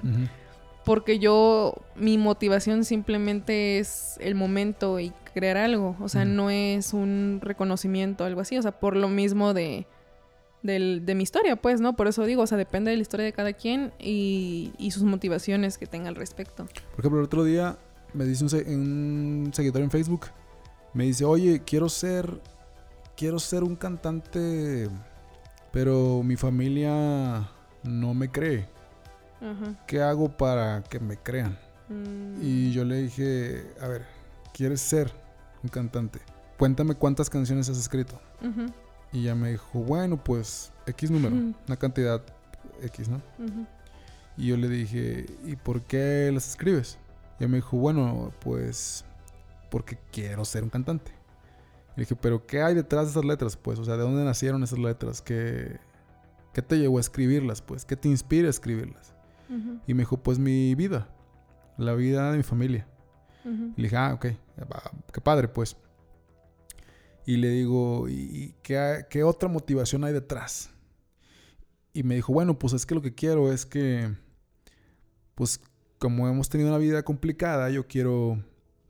porque 0.84 1.18
yo, 1.18 1.74
mi 1.96 2.18
motivación 2.18 2.84
simplemente 2.84 3.78
es 3.78 4.16
el 4.20 4.34
momento 4.34 4.98
y 4.98 5.12
crear 5.34 5.56
algo, 5.56 5.96
o 6.00 6.08
sea, 6.08 6.24
no 6.24 6.50
es 6.50 6.94
un 6.94 7.40
reconocimiento, 7.42 8.24
algo 8.24 8.40
así, 8.40 8.56
o 8.56 8.62
sea, 8.62 8.72
por 8.72 8.96
lo 8.96 9.08
mismo 9.08 9.54
de, 9.54 9.86
del- 10.62 11.04
de 11.06 11.14
mi 11.14 11.22
historia, 11.22 11.56
pues, 11.56 11.80
¿no? 11.80 11.94
Por 11.96 12.06
eso 12.08 12.24
digo, 12.24 12.42
o 12.42 12.46
sea, 12.46 12.58
depende 12.58 12.90
de 12.90 12.96
la 12.96 13.02
historia 13.02 13.24
de 13.26 13.32
cada 13.32 13.52
quien 13.52 13.92
y, 13.98 14.72
y 14.78 14.90
sus 14.90 15.02
motivaciones 15.04 15.78
que 15.78 15.86
tenga 15.86 16.08
al 16.08 16.16
respecto. 16.16 16.66
Por 16.66 17.00
ejemplo, 17.00 17.18
el 17.20 17.24
otro 17.26 17.44
día 17.44 17.78
me 18.12 18.24
dice 18.24 18.44
un, 18.44 18.50
se- 18.50 18.64
un 18.74 19.50
seguidor 19.54 19.82
en 19.82 19.90
Facebook, 19.90 20.26
me 20.94 21.04
dice, 21.04 21.24
oye, 21.24 21.62
quiero 21.64 21.88
ser, 21.88 22.40
quiero 23.16 23.38
ser 23.38 23.62
un 23.64 23.76
cantante, 23.76 24.88
pero 25.72 26.22
mi 26.24 26.36
familia 26.36 27.48
no 27.84 28.14
me 28.14 28.30
cree. 28.30 28.68
Ajá. 29.40 29.84
¿Qué 29.86 30.02
hago 30.02 30.28
para 30.36 30.82
que 30.82 31.00
me 31.00 31.16
crean? 31.16 31.56
Mm, 31.88 32.42
Y 32.42 32.72
yo 32.72 32.84
le 32.84 32.96
dije, 33.02 33.64
a 33.80 33.88
ver, 33.88 34.04
¿quieres 34.52 34.80
ser 34.80 35.10
un 35.62 35.70
cantante? 35.70 36.18
Cuéntame 36.58 36.94
cuántas 36.94 37.30
canciones 37.30 37.68
has 37.70 37.78
escrito. 37.78 38.20
Y 39.12 39.20
ella 39.20 39.34
me 39.34 39.50
dijo, 39.50 39.80
bueno, 39.80 40.22
pues 40.22 40.72
X 40.86 41.10
número, 41.10 41.34
una 41.34 41.76
cantidad 41.76 42.22
X, 42.82 43.08
¿no? 43.08 43.20
Y 44.36 44.48
yo 44.48 44.56
le 44.56 44.68
dije, 44.68 45.26
¿y 45.44 45.56
por 45.56 45.82
qué 45.82 46.30
las 46.32 46.48
escribes? 46.48 46.98
Y 47.38 47.44
ella 47.44 47.50
me 47.50 47.56
dijo, 47.58 47.76
bueno, 47.76 48.32
pues 48.40 49.04
porque 49.70 49.98
quiero 50.12 50.44
ser 50.44 50.62
un 50.64 50.70
cantante. 50.70 51.12
Y 51.96 52.00
le 52.00 52.02
dije, 52.02 52.16
¿pero 52.16 52.46
qué 52.46 52.62
hay 52.62 52.74
detrás 52.74 53.06
de 53.06 53.10
esas 53.10 53.24
letras? 53.24 53.56
Pues, 53.56 53.78
o 53.78 53.84
sea, 53.84 53.96
¿de 53.96 54.02
dónde 54.02 54.24
nacieron 54.24 54.62
esas 54.62 54.78
letras? 54.78 55.22
¿Qué, 55.22 55.78
qué 56.52 56.62
te 56.62 56.78
llevó 56.78 56.98
a 56.98 57.00
escribirlas? 57.00 57.62
Pues, 57.62 57.84
¿qué 57.84 57.96
te 57.96 58.08
inspira 58.08 58.46
a 58.46 58.50
escribirlas? 58.50 59.14
Y 59.86 59.94
me 59.94 60.02
dijo, 60.02 60.16
pues 60.16 60.38
mi 60.38 60.76
vida, 60.76 61.08
la 61.76 61.94
vida 61.94 62.30
de 62.30 62.36
mi 62.36 62.42
familia. 62.44 62.86
Y 63.44 63.80
le 63.80 63.82
dije, 63.84 63.96
ah, 63.96 64.12
ok, 64.14 64.26
qué 65.12 65.20
padre, 65.20 65.48
pues. 65.48 65.76
Y 67.30 67.36
le 67.36 67.48
digo, 67.50 68.08
¿y 68.08 68.54
qué, 68.62 69.06
qué 69.08 69.22
otra 69.22 69.48
motivación 69.48 70.02
hay 70.04 70.12
detrás? 70.12 70.70
Y 71.92 72.02
me 72.02 72.16
dijo, 72.16 72.32
bueno, 72.32 72.58
pues 72.58 72.72
es 72.72 72.86
que 72.86 72.94
lo 72.96 73.02
que 73.02 73.14
quiero 73.14 73.52
es 73.52 73.64
que, 73.66 74.12
pues 75.36 75.60
como 75.98 76.28
hemos 76.28 76.48
tenido 76.48 76.70
una 76.70 76.78
vida 76.78 77.02
complicada, 77.04 77.70
yo 77.70 77.86
quiero, 77.86 78.42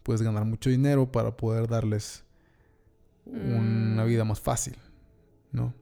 pues 0.02 0.22
ganar 0.22 0.44
mucho 0.46 0.70
dinero 0.70 1.10
para 1.12 1.36
poder 1.36 1.66
darles 1.68 2.24
una 3.26 4.04
Mm. 4.04 4.08
vida 4.08 4.24
más 4.24 4.40
fácil, 4.40 4.76
¿no? 5.52 5.74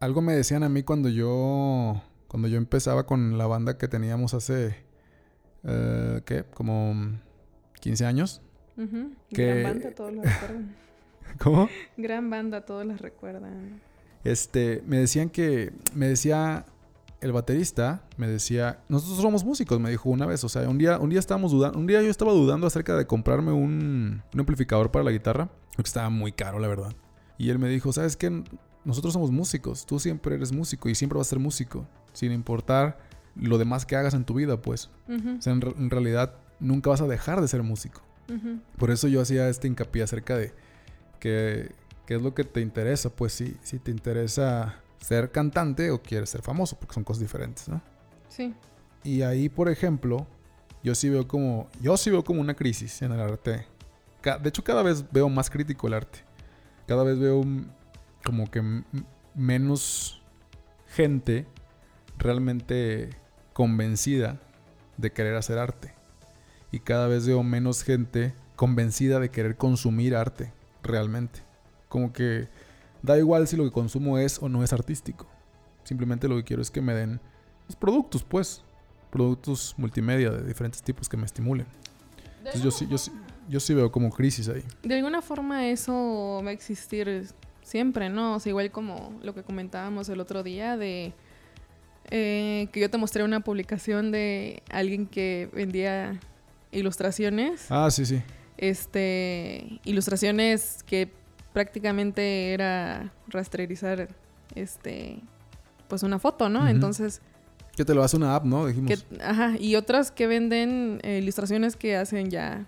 Algo 0.00 0.22
me 0.22 0.32
decían 0.32 0.62
a 0.62 0.68
mí 0.68 0.82
cuando 0.84 1.08
yo, 1.10 2.02
cuando 2.28 2.48
yo 2.48 2.56
empezaba 2.56 3.04
con 3.04 3.36
la 3.36 3.46
banda 3.46 3.76
que 3.78 3.88
teníamos 3.88 4.32
hace, 4.32 4.74
eh, 5.64 6.22
¿qué? 6.24 6.44
Como 6.44 6.94
15 7.80 8.06
años. 8.06 8.40
ujú. 8.76 9.12
Que- 9.28 9.60
Gran 9.60 9.62
banda, 9.74 9.94
todos 9.94 10.14
lo 10.14 10.22
recuerdan. 10.22 10.74
¿Cómo? 11.38 11.68
Gran 11.96 12.30
banda, 12.30 12.62
todos 12.64 12.84
las 12.86 13.00
recuerdan. 13.00 13.80
Este, 14.24 14.82
me 14.86 14.98
decían 14.98 15.30
que, 15.30 15.72
me 15.94 16.06
decía 16.08 16.66
el 17.20 17.32
baterista, 17.32 18.02
me 18.16 18.28
decía, 18.28 18.80
nosotros 18.88 19.20
somos 19.20 19.44
músicos, 19.44 19.80
me 19.80 19.90
dijo 19.90 20.08
una 20.10 20.26
vez, 20.26 20.44
o 20.44 20.48
sea, 20.48 20.68
un 20.68 20.78
día, 20.78 20.98
un 20.98 21.10
día 21.10 21.18
estábamos 21.18 21.50
dudando, 21.52 21.78
un 21.78 21.86
día 21.86 22.00
yo 22.02 22.10
estaba 22.10 22.32
dudando 22.32 22.66
acerca 22.66 22.96
de 22.96 23.06
comprarme 23.06 23.52
un, 23.52 24.22
un 24.32 24.40
amplificador 24.40 24.90
para 24.90 25.04
la 25.04 25.10
guitarra, 25.10 25.48
porque 25.76 25.88
estaba 25.88 26.10
muy 26.10 26.32
caro, 26.32 26.58
la 26.58 26.68
verdad. 26.68 26.92
Y 27.36 27.50
él 27.50 27.58
me 27.58 27.68
dijo, 27.68 27.92
¿sabes 27.92 28.16
qué? 28.16 28.42
Nosotros 28.84 29.12
somos 29.12 29.30
músicos, 29.30 29.84
tú 29.86 29.98
siempre 29.98 30.34
eres 30.36 30.52
músico 30.52 30.88
y 30.88 30.94
siempre 30.94 31.18
vas 31.18 31.26
a 31.28 31.30
ser 31.30 31.38
músico, 31.38 31.86
sin 32.12 32.32
importar 32.32 32.98
lo 33.36 33.58
demás 33.58 33.84
que 33.86 33.94
hagas 33.96 34.14
en 34.14 34.24
tu 34.24 34.34
vida, 34.34 34.60
pues. 34.60 34.90
O 35.38 35.42
sea, 35.42 35.52
en, 35.52 35.60
re- 35.60 35.74
en 35.76 35.90
realidad 35.90 36.34
nunca 36.60 36.90
vas 36.90 37.00
a 37.00 37.06
dejar 37.06 37.40
de 37.40 37.48
ser 37.48 37.62
músico. 37.62 38.02
Por 38.76 38.90
eso 38.90 39.08
yo 39.08 39.20
hacía 39.20 39.48
este 39.48 39.68
hincapié 39.68 40.02
acerca 40.02 40.36
de 40.36 40.52
que, 41.18 41.72
qué 42.06 42.16
es 42.16 42.22
lo 42.22 42.34
que 42.34 42.44
te 42.44 42.60
interesa. 42.60 43.10
Pues 43.10 43.32
si, 43.32 43.56
si 43.62 43.78
te 43.78 43.90
interesa 43.90 44.80
ser 45.00 45.30
cantante 45.30 45.90
o 45.90 46.02
quieres 46.02 46.30
ser 46.30 46.42
famoso, 46.42 46.78
porque 46.78 46.94
son 46.94 47.04
cosas 47.04 47.20
diferentes, 47.20 47.68
¿no? 47.68 47.80
Sí. 48.28 48.54
Y 49.04 49.22
ahí, 49.22 49.48
por 49.48 49.68
ejemplo, 49.68 50.26
yo 50.82 50.94
sí 50.94 51.08
veo 51.08 51.26
como, 51.26 51.68
yo 51.80 51.96
sí 51.96 52.10
veo 52.10 52.24
como 52.24 52.40
una 52.40 52.54
crisis 52.54 53.02
en 53.02 53.12
el 53.12 53.20
arte. 53.20 53.66
De 54.22 54.48
hecho, 54.48 54.64
cada 54.64 54.82
vez 54.82 55.04
veo 55.10 55.28
más 55.28 55.48
crítico 55.48 55.86
el 55.86 55.94
arte. 55.94 56.20
Cada 56.86 57.04
vez 57.04 57.18
veo 57.18 57.42
como 58.24 58.50
que 58.50 58.82
menos 59.34 60.22
gente 60.88 61.46
realmente 62.18 63.10
convencida 63.52 64.40
de 64.96 65.12
querer 65.12 65.36
hacer 65.36 65.58
arte. 65.58 65.94
Y 66.70 66.80
cada 66.80 67.06
vez 67.06 67.26
veo 67.26 67.42
menos 67.42 67.82
gente 67.82 68.34
convencida 68.56 69.20
de 69.20 69.30
querer 69.30 69.56
consumir 69.56 70.16
arte 70.16 70.52
realmente. 70.82 71.40
Como 71.88 72.12
que 72.12 72.48
da 73.02 73.18
igual 73.18 73.46
si 73.46 73.56
lo 73.56 73.64
que 73.64 73.70
consumo 73.70 74.18
es 74.18 74.40
o 74.42 74.48
no 74.48 74.62
es 74.62 74.72
artístico. 74.72 75.26
Simplemente 75.84 76.28
lo 76.28 76.36
que 76.36 76.44
quiero 76.44 76.62
es 76.62 76.70
que 76.70 76.80
me 76.80 76.94
den 76.94 77.20
los 77.66 77.76
productos, 77.76 78.24
pues. 78.24 78.62
Productos 79.10 79.74
multimedia 79.78 80.30
de 80.30 80.46
diferentes 80.46 80.82
tipos 80.82 81.08
que 81.08 81.16
me 81.16 81.24
estimulen. 81.24 81.66
Entonces 82.38 82.62
yo 82.62 82.70
sí, 82.70 82.86
yo 82.88 82.98
sí, 82.98 83.10
yo 83.48 83.60
sí 83.60 83.74
veo 83.74 83.90
como 83.90 84.10
crisis 84.10 84.48
ahí. 84.48 84.62
De 84.82 84.96
alguna 84.96 85.22
forma 85.22 85.68
eso 85.68 86.42
va 86.44 86.50
a 86.50 86.52
existir 86.52 87.26
siempre, 87.62 88.10
¿no? 88.10 88.34
O 88.34 88.40
sea, 88.40 88.50
igual 88.50 88.70
como 88.70 89.18
lo 89.22 89.34
que 89.34 89.42
comentábamos 89.42 90.08
el 90.08 90.20
otro 90.20 90.42
día 90.42 90.76
de 90.76 91.14
eh, 92.10 92.68
que 92.72 92.80
yo 92.80 92.90
te 92.90 92.98
mostré 92.98 93.22
una 93.22 93.40
publicación 93.40 94.10
de 94.10 94.62
alguien 94.70 95.06
que 95.06 95.48
vendía 95.52 96.18
ilustraciones. 96.72 97.66
Ah, 97.70 97.90
sí, 97.90 98.06
sí. 98.06 98.22
Este, 98.58 99.80
ilustraciones 99.84 100.82
que 100.82 101.10
prácticamente 101.52 102.52
era 102.52 103.12
rastrerizar 103.28 104.08
este 104.54 105.20
pues 105.88 106.02
una 106.02 106.18
foto, 106.18 106.48
¿no? 106.48 106.68
Entonces, 106.68 107.22
Que 107.76 107.84
te 107.84 107.94
lo 107.94 108.02
hace 108.02 108.16
una 108.16 108.34
app, 108.34 108.44
¿no? 108.44 108.66
Dijimos. 108.66 108.90
que, 108.90 109.22
ajá, 109.24 109.54
y 109.58 109.76
otras 109.76 110.10
que 110.10 110.26
venden 110.26 111.00
eh, 111.02 111.18
ilustraciones 111.22 111.76
que 111.76 111.96
hacen 111.96 112.28
ya, 112.28 112.66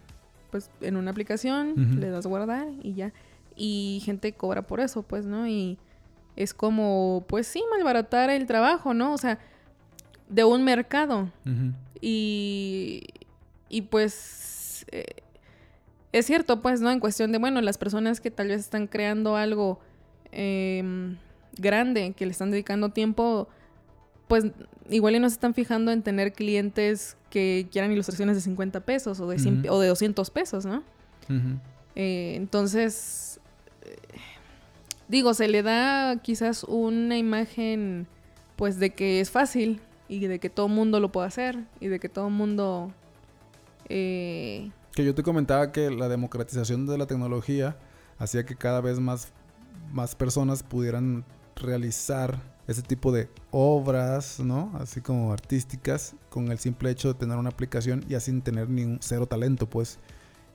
pues 0.50 0.70
en 0.80 0.96
una 0.96 1.10
aplicación, 1.10 2.00
le 2.00 2.08
das 2.08 2.26
guardar 2.26 2.66
y 2.82 2.94
ya. 2.94 3.12
Y 3.56 4.00
gente 4.04 4.32
cobra 4.32 4.62
por 4.62 4.80
eso, 4.80 5.02
pues, 5.02 5.26
¿no? 5.26 5.46
Y 5.46 5.78
es 6.36 6.54
como, 6.54 7.24
pues 7.28 7.46
sí, 7.46 7.62
malbaratar 7.70 8.30
el 8.30 8.46
trabajo, 8.46 8.94
¿no? 8.94 9.12
O 9.12 9.18
sea, 9.18 9.38
de 10.28 10.44
un 10.44 10.64
mercado. 10.64 11.30
Y, 12.00 13.02
y 13.68 13.82
pues 13.82 14.86
eh, 14.90 15.04
es 16.12 16.26
cierto, 16.26 16.60
pues, 16.60 16.80
¿no? 16.80 16.90
En 16.90 17.00
cuestión 17.00 17.32
de, 17.32 17.38
bueno, 17.38 17.60
las 17.60 17.78
personas 17.78 18.20
que 18.20 18.30
tal 18.30 18.48
vez 18.48 18.60
están 18.60 18.86
creando 18.86 19.36
algo 19.36 19.78
em, 20.32 21.16
grande, 21.56 22.12
que 22.16 22.26
le 22.26 22.32
están 22.32 22.50
dedicando 22.50 22.88
tiempo, 22.90 23.48
pues 24.28 24.46
igual 24.88 25.14
y 25.16 25.20
no 25.20 25.28
se 25.28 25.34
están 25.34 25.54
fijando 25.54 25.92
en 25.92 26.02
tener 26.02 26.32
clientes 26.32 27.16
que 27.30 27.68
quieran 27.70 27.92
ilustraciones 27.92 28.36
de 28.36 28.42
50 28.42 28.80
pesos 28.80 29.20
o 29.20 29.28
de, 29.28 29.38
100 29.38 29.60
Ujú. 29.60 29.72
o 29.74 29.80
de 29.80 29.88
200 29.88 30.30
pesos, 30.30 30.66
¿no? 30.66 30.82
Eh, 31.94 32.34
entonces, 32.36 33.38
eh, 33.82 33.96
digo, 35.08 35.32
se 35.34 35.46
le 35.46 35.62
da 35.62 36.16
quizás 36.22 36.64
una 36.64 37.18
imagen, 37.18 38.08
pues, 38.56 38.80
de 38.80 38.90
que 38.90 39.20
es 39.20 39.30
fácil 39.30 39.80
y 40.08 40.26
de 40.26 40.40
que 40.40 40.50
todo 40.50 40.66
mundo 40.66 40.98
lo 40.98 41.12
puede 41.12 41.28
hacer 41.28 41.58
y 41.78 41.86
de 41.86 42.00
que 42.00 42.08
todo 42.08 42.30
mundo... 42.30 42.92
eh, 43.88 44.70
Que 45.00 45.06
yo 45.06 45.14
te 45.14 45.22
comentaba 45.22 45.72
que 45.72 45.90
la 45.90 46.10
democratización 46.10 46.84
de 46.86 46.98
la 46.98 47.06
tecnología 47.06 47.74
hacía 48.18 48.44
que 48.44 48.54
cada 48.54 48.82
vez 48.82 49.00
más, 49.00 49.28
más 49.94 50.14
personas 50.14 50.62
pudieran 50.62 51.24
realizar 51.56 52.38
ese 52.66 52.82
tipo 52.82 53.10
de 53.10 53.30
obras, 53.50 54.40
¿no? 54.40 54.70
Así 54.78 55.00
como 55.00 55.32
artísticas, 55.32 56.14
con 56.28 56.52
el 56.52 56.58
simple 56.58 56.90
hecho 56.90 57.08
de 57.08 57.14
tener 57.14 57.38
una 57.38 57.48
aplicación 57.48 58.04
y 58.10 58.14
así 58.14 58.26
sin 58.26 58.42
tener 58.42 58.68
ni 58.68 58.98
cero 59.00 59.24
talento, 59.24 59.64
pues. 59.64 59.98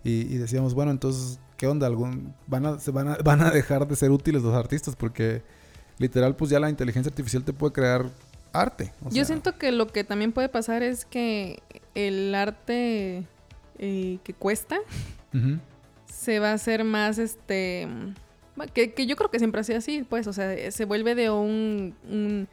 Y, 0.03 0.31
y 0.31 0.37
decíamos, 0.37 0.75
bueno, 0.75 0.91
entonces, 0.91 1.39
¿qué 1.57 1.65
onda? 1.65 1.87
¿Algún, 1.87 2.35
van, 2.45 2.67
a, 2.67 2.79
se 2.79 2.91
van, 2.91 3.07
a, 3.07 3.15
van 3.23 3.41
a 3.41 3.49
dejar 3.49 3.87
de 3.87 3.95
ser 3.95 4.11
útiles 4.11 4.43
los 4.43 4.53
artistas 4.53 4.95
porque 4.95 5.41
literal, 5.97 6.35
pues 6.35 6.51
ya 6.51 6.59
la 6.59 6.69
inteligencia 6.69 7.09
artificial 7.09 7.43
te 7.43 7.51
puede 7.51 7.73
crear 7.73 8.11
arte. 8.53 8.93
o 9.03 9.09
yo 9.09 9.25
siento 9.25 9.57
que 9.57 9.71
lo 9.71 9.87
que 9.87 10.03
también 10.03 10.33
puede 10.33 10.49
pasar 10.49 10.83
es 10.83 11.03
que 11.03 11.63
el 11.95 12.35
arte 12.35 13.27
eh, 13.79 14.19
que 14.23 14.33
cuesta 14.33 14.77
se 16.05 16.39
va 16.39 16.51
a 16.51 16.53
hacer 16.53 16.83
más 16.83 17.17
este 17.17 17.87
que, 18.73 18.93
que 18.93 19.05
yo 19.05 19.17
creo 19.17 19.29
que 19.29 19.39
siempre 19.39 19.61
ha 19.61 19.63
sido 19.63 19.79
así 19.79 20.05
pues 20.07 20.27
o 20.27 20.33
sea 20.33 20.71
se 20.71 20.85
vuelve 20.85 21.13
de 21.13 21.29
un, 21.29 21.93
un 22.09 22.47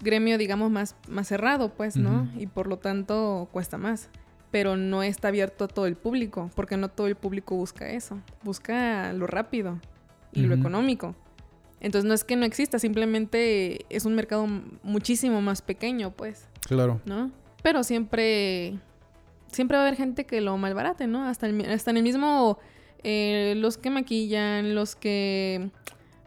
gremio 0.00 0.36
digamos 0.36 0.70
más 0.70 0.96
más 1.08 1.28
cerrado 1.28 1.68
pues 1.70 1.96
no 1.96 2.28
y 2.36 2.46
por 2.46 2.66
lo 2.66 2.78
tanto 2.78 3.48
cuesta 3.52 3.78
más. 3.78 4.08
Pero 4.50 4.76
no 4.76 5.02
está 5.02 5.28
abierto 5.28 5.64
a 5.64 5.68
todo 5.68 5.86
el 5.86 5.96
público 5.96 6.50
porque 6.54 6.76
no 6.76 6.90
todo 6.90 7.06
el 7.06 7.14
público 7.14 7.56
busca 7.56 7.88
eso. 7.88 8.20
Busca 8.42 9.14
lo 9.14 9.26
rápido 9.26 9.80
y 10.30 10.42
lo 10.42 10.54
económico. 10.54 11.14
Entonces 11.80 12.06
no 12.06 12.12
es 12.12 12.22
que 12.22 12.36
no 12.36 12.44
exista 12.44 12.78
simplemente 12.78 13.86
es 13.88 14.04
un 14.04 14.14
mercado 14.14 14.46
muchísimo 14.82 15.40
más 15.40 15.62
pequeño 15.62 16.10
pues 16.10 16.48
Claro. 16.66 17.00
¿no? 17.06 17.30
Pero 17.62 17.82
siempre, 17.82 18.74
siempre 19.52 19.76
va 19.76 19.84
a 19.84 19.86
haber 19.86 19.96
gente 19.96 20.26
que 20.26 20.40
lo 20.40 20.56
malbarate, 20.56 21.06
¿no? 21.06 21.24
Hasta, 21.24 21.46
el 21.46 21.60
hasta 21.70 21.90
en 21.90 21.98
el 21.98 22.02
mismo, 22.02 22.58
eh, 23.04 23.54
los 23.56 23.78
que 23.78 23.90
maquillan, 23.90 24.74
los 24.74 24.96
que 24.96 25.70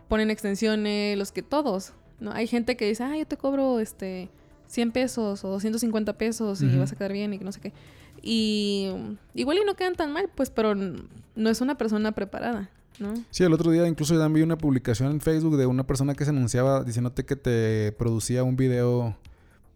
ponen 0.07 0.29
extensiones, 0.29 1.17
los 1.17 1.31
que 1.31 1.41
todos, 1.41 1.93
¿no? 2.19 2.31
Hay 2.31 2.47
gente 2.47 2.77
que 2.77 2.87
dice, 2.87 3.03
ah, 3.03 3.17
yo 3.17 3.25
te 3.25 3.37
cobro, 3.37 3.79
este, 3.79 4.29
100 4.67 4.91
pesos 4.91 5.43
o 5.43 5.49
250 5.49 6.17
pesos 6.17 6.61
y 6.61 6.77
vas 6.77 6.91
a 6.91 6.95
quedar 6.95 7.13
bien 7.13 7.33
y 7.33 7.39
que 7.39 7.45
no 7.45 7.51
sé 7.51 7.59
qué. 7.59 7.73
Y 8.21 8.91
igual 9.33 9.57
y 9.57 9.65
no 9.65 9.75
quedan 9.75 9.95
tan 9.95 10.11
mal, 10.11 10.29
pues, 10.33 10.49
pero 10.49 10.73
no 10.75 11.49
es 11.49 11.61
una 11.61 11.77
persona 11.77 12.13
preparada, 12.13 12.69
¿no? 12.99 13.13
Sí, 13.29 13.43
el 13.43 13.53
otro 13.53 13.71
día 13.71 13.87
incluso 13.87 14.17
ya 14.17 14.27
vi 14.27 14.41
una 14.41 14.57
publicación 14.57 15.11
en 15.11 15.21
Facebook 15.21 15.57
de 15.57 15.65
una 15.65 15.85
persona 15.85 16.15
que 16.15 16.23
se 16.23 16.31
anunciaba 16.31 16.83
diciéndote 16.83 17.25
que 17.25 17.35
te 17.35 17.91
producía 17.93 18.43
un 18.43 18.55
video 18.55 19.15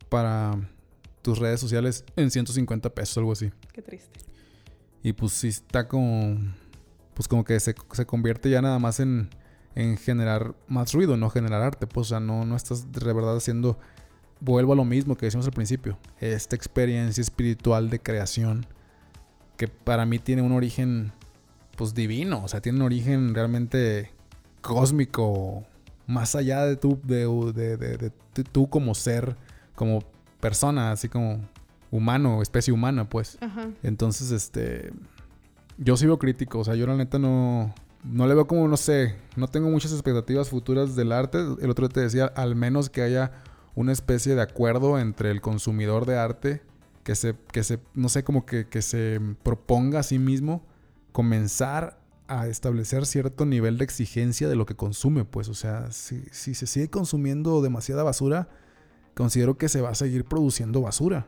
para 0.10 0.58
tus 1.22 1.40
redes 1.40 1.60
sociales 1.60 2.04
en 2.16 2.32
150 2.32 2.90
pesos, 2.92 3.18
algo 3.18 3.32
así. 3.34 3.52
Qué 3.74 3.82
triste. 3.82 4.20
Y 5.04 5.14
pues 5.14 5.34
sí 5.34 5.48
está 5.50 5.88
como... 5.88 6.38
Pues 7.14 7.28
como 7.28 7.44
que 7.44 7.60
se, 7.60 7.76
se 7.92 8.06
convierte 8.06 8.50
ya 8.50 8.62
nada 8.62 8.80
más 8.80 9.00
en, 9.02 9.30
en 9.76 9.98
generar 9.98 10.56
más 10.68 10.94
ruido, 10.94 11.18
no 11.18 11.30
generar 11.30 11.62
arte. 11.62 11.86
Pues 11.88 12.08
o 12.08 12.10
sea, 12.10 12.20
no, 12.20 12.46
no 12.46 12.56
estás 12.56 12.92
de 12.92 13.14
verdad 13.14 13.36
haciendo... 13.38 13.78
Vuelvo 14.42 14.72
a 14.72 14.76
lo 14.78 14.86
mismo 14.86 15.18
que 15.18 15.26
decíamos 15.26 15.46
al 15.48 15.52
principio. 15.54 15.98
Esta 16.22 16.56
experiencia 16.56 17.22
espiritual 17.22 17.90
de 17.90 18.00
creación 18.00 18.66
que 19.58 19.68
para 19.68 20.06
mí 20.06 20.18
tiene 20.20 20.42
un 20.42 20.54
origen 20.54 21.12
pues 21.76 21.94
divino. 21.94 22.42
O 22.44 22.48
sea, 22.48 22.62
tiene 22.62 22.78
un 22.78 22.84
origen 22.86 23.34
realmente 23.36 24.12
cósmico. 24.62 25.66
Más 26.08 26.36
allá 26.36 26.66
de 26.66 26.78
tú, 26.78 27.00
de, 27.04 27.26
de- 27.54 27.78
de- 27.78 27.98
de- 27.98 28.12
de 28.34 28.44
tú 28.46 28.70
como 28.70 28.96
ser, 28.96 29.36
como 29.76 30.04
persona, 30.40 30.92
así 30.92 31.10
como 31.10 31.42
humano, 31.92 32.42
especie 32.42 32.74
humana, 32.74 33.10
pues. 33.10 33.38
Ajá. 33.42 33.70
Entonces, 33.84 34.32
este. 34.32 34.92
Yo 35.78 35.96
sí 35.98 36.06
veo 36.06 36.20
crítico. 36.20 36.60
O 36.60 36.64
sea, 36.64 36.76
yo 36.76 36.88
la 36.88 36.96
neta 36.96 37.20
no. 37.20 37.74
No 38.04 38.28
le 38.28 38.34
veo 38.34 38.48
como, 38.48 38.68
no 38.68 38.78
sé. 38.78 39.16
No 39.36 39.48
tengo 39.48 39.70
muchas 39.70 39.92
expectativas 39.92 40.50
futuras 40.50 40.96
del 40.96 41.12
arte. 41.12 41.40
El 41.62 41.70
otro 41.70 41.88
día 41.88 41.94
te 41.94 42.02
decía, 42.02 42.26
al 42.26 42.56
menos 42.56 42.90
que 42.90 43.02
haya 43.02 43.32
una 43.76 43.92
especie 43.92 44.36
de 44.36 44.42
acuerdo 44.42 45.00
entre 45.00 45.32
el 45.32 45.42
consumidor 45.42 46.06
de 46.06 46.18
arte. 46.18 46.62
Que 47.04 47.16
se, 47.16 47.36
que 47.52 47.64
se, 47.64 47.80
no 47.96 48.08
sé, 48.08 48.24
como 48.24 48.46
que, 48.46 48.68
que 48.68 48.82
se 48.82 49.20
proponga 49.44 50.00
a 50.00 50.04
sí 50.04 50.20
mismo 50.20 50.64
comenzar 51.12 52.00
a 52.28 52.48
establecer 52.48 53.08
cierto 53.08 53.46
nivel 53.46 53.80
de 53.80 53.84
exigencia 53.84 54.48
de 54.48 54.56
lo 54.56 54.66
que 54.66 54.76
consume. 54.76 55.26
Pues, 55.26 55.50
o 55.50 55.56
sea, 55.56 55.92
si, 55.92 56.22
si 56.32 56.54
se 56.54 56.68
sigue 56.68 56.90
consumiendo 56.90 57.62
demasiada 57.62 58.04
basura, 58.04 58.50
considero 59.20 59.58
que 59.58 59.68
se 59.68 59.82
va 59.82 59.90
a 59.90 59.96
seguir 59.96 60.24
produciendo 60.24 60.80
basura. 60.82 61.28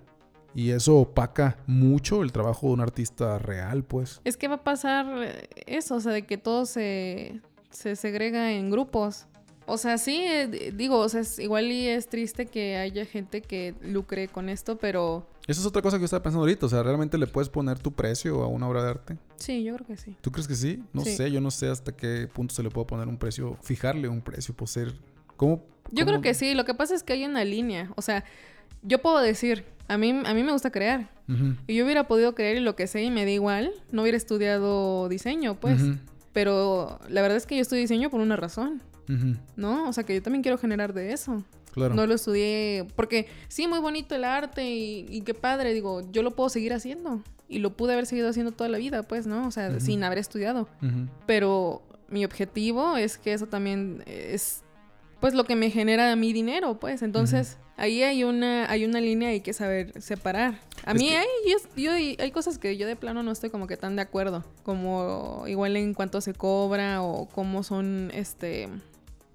Y 0.55 0.71
eso 0.71 0.97
opaca 0.97 1.57
mucho 1.67 2.23
el 2.23 2.31
trabajo 2.31 2.67
de 2.67 2.73
un 2.73 2.79
artista 2.81 3.37
real, 3.37 3.83
pues. 3.83 4.21
Es 4.23 4.37
que 4.37 4.47
va 4.47 4.55
a 4.55 4.63
pasar 4.63 5.05
eh, 5.23 5.49
eso, 5.67 5.95
o 5.95 5.99
sea, 5.99 6.13
de 6.13 6.25
que 6.25 6.37
todo 6.37 6.65
se, 6.65 7.41
se 7.69 7.95
segrega 7.97 8.51
en 8.53 8.69
grupos. 8.71 9.27
O 9.65 9.77
sea, 9.77 9.97
sí, 9.97 10.17
eh, 10.25 10.73
digo, 10.75 10.99
o 10.99 11.07
sea, 11.09 11.21
es, 11.21 11.37
igual 11.39 11.65
y 11.71 11.87
es 11.87 12.07
triste 12.07 12.45
que 12.45 12.75
haya 12.77 13.05
gente 13.05 13.41
que 13.41 13.75
lucre 13.81 14.27
con 14.29 14.49
esto, 14.49 14.77
pero 14.77 15.27
Esa 15.47 15.61
es 15.61 15.65
otra 15.67 15.81
cosa 15.81 15.97
que 15.97 16.01
yo 16.01 16.05
estaba 16.05 16.23
pensando 16.23 16.41
ahorita. 16.43 16.65
O 16.65 16.69
sea, 16.69 16.81
¿realmente 16.83 17.17
le 17.17 17.27
puedes 17.27 17.47
poner 17.49 17.77
tu 17.79 17.91
precio 17.93 18.41
a 18.43 18.47
una 18.47 18.67
obra 18.67 18.83
de 18.83 18.89
arte? 18.89 19.17
sí, 19.37 19.63
yo 19.63 19.73
creo 19.75 19.87
que 19.87 19.97
sí. 19.97 20.15
¿Tú 20.21 20.31
crees 20.31 20.47
que 20.47 20.55
sí? 20.55 20.83
No 20.93 21.03
Sí. 21.03 21.15
sé, 21.15 21.31
yo 21.31 21.39
no 21.41 21.49
sé 21.51 21.67
hasta 21.69 21.91
qué 21.93 22.27
punto 22.31 22.53
se 22.53 22.61
le 22.63 22.69
puede 22.69 22.87
poner 22.87 23.07
un 23.07 23.17
precio, 23.17 23.57
fijarle 23.61 24.07
un 24.09 24.21
precio 24.21 24.53
por 24.55 24.67
ser... 24.67 24.93
¿Cómo? 25.41 25.65
Yo 25.91 26.05
cómo- 26.05 26.05
creo 26.05 26.21
que 26.21 26.33
sí, 26.35 26.53
lo 26.53 26.65
que 26.65 26.75
pasa 26.75 26.93
es 26.93 27.01
que 27.01 27.13
hay 27.13 27.25
una 27.25 27.43
línea, 27.43 27.91
o 27.95 28.03
sea, 28.03 28.23
yo 28.83 29.01
puedo 29.01 29.19
decir, 29.19 29.65
a 29.87 29.97
mí, 29.97 30.11
a 30.11 30.33
mí 30.35 30.43
me 30.43 30.51
gusta 30.51 30.69
crear. 30.71 31.09
Y 31.65 31.75
yo 31.75 31.85
hubiera 31.85 32.07
podido 32.07 32.35
creer 32.35 32.57
en 32.57 32.65
lo 32.65 32.75
que 32.75 32.85
sé 32.87 33.01
y 33.03 33.09
me 33.09 33.23
da 33.25 33.31
igual. 33.31 33.71
No 33.91 34.01
hubiera 34.03 34.17
estudiado 34.17 35.07
diseño, 35.09 35.55
pues. 35.59 35.81
Pero 36.33 36.99
la 37.09 37.21
verdad 37.21 37.37
es 37.37 37.45
que 37.47 37.55
yo 37.55 37.61
estudié 37.61 37.81
diseño 37.81 38.09
por 38.11 38.19
una 38.21 38.35
razón. 38.35 38.81
¿no? 39.55 39.89
O 39.89 39.93
sea, 39.93 40.03
que 40.05 40.13
yo 40.13 40.21
también 40.21 40.43
quiero 40.43 40.57
generar 40.57 40.93
de 40.93 41.11
eso. 41.13 41.43
Claro. 41.71 41.95
No 41.95 42.05
lo 42.05 42.13
estudié 42.15 42.85
porque 42.95 43.27
sí, 43.47 43.65
muy 43.67 43.79
bonito 43.79 44.13
el 44.13 44.25
arte 44.25 44.69
y, 44.69 45.05
y 45.09 45.21
qué 45.21 45.33
padre, 45.33 45.73
digo, 45.73 46.01
yo 46.11 46.21
lo 46.21 46.31
puedo 46.31 46.49
seguir 46.49 46.73
haciendo. 46.73 47.21
Y 47.49 47.59
lo 47.59 47.75
pude 47.77 47.93
haber 47.93 48.05
seguido 48.05 48.29
haciendo 48.29 48.51
toda 48.51 48.69
la 48.69 48.77
vida, 48.77 49.03
pues, 49.03 49.25
¿no? 49.27 49.47
O 49.47 49.51
sea, 49.51 49.79
sin 49.79 50.03
haber 50.03 50.17
estudiado. 50.19 50.67
Pero 51.25 51.81
mi 52.09 52.23
objetivo 52.25 52.97
es 52.97 53.17
que 53.17 53.33
eso 53.33 53.47
también 53.47 54.03
es, 54.05 54.63
pues, 55.21 55.33
lo 55.33 55.45
que 55.45 55.55
me 55.55 55.69
genera 55.69 56.13
mi 56.17 56.33
dinero, 56.33 56.77
pues. 56.79 57.01
Entonces, 57.01 57.57
ahí 57.77 58.03
hay 58.03 58.23
una, 58.25 58.69
hay 58.69 58.83
una 58.83 58.99
línea 58.99 59.29
y 59.31 59.35
hay 59.35 59.41
que 59.41 59.53
saber 59.53 60.01
separar. 60.01 60.59
A 60.83 60.91
Es 60.91 60.97
mí 60.97 61.09
que- 61.09 61.17
hay, 61.17 61.27
yo- 61.47 61.81
yo- 61.83 61.91
hay 62.23 62.31
cosas 62.31 62.57
que 62.57 62.75
yo 62.75 62.85
de 62.87 62.95
plano 62.97 63.23
no 63.23 63.31
estoy 63.31 63.49
como 63.51 63.67
que 63.67 63.77
tan 63.77 63.95
de 63.95 64.01
acuerdo. 64.01 64.43
Como 64.63 65.45
igual 65.47 65.77
en 65.77 65.93
cuánto 65.93 66.19
se 66.19 66.33
cobra 66.33 67.01
o 67.01 67.27
cómo 67.29 67.63
son, 67.63 68.11
este, 68.13 68.67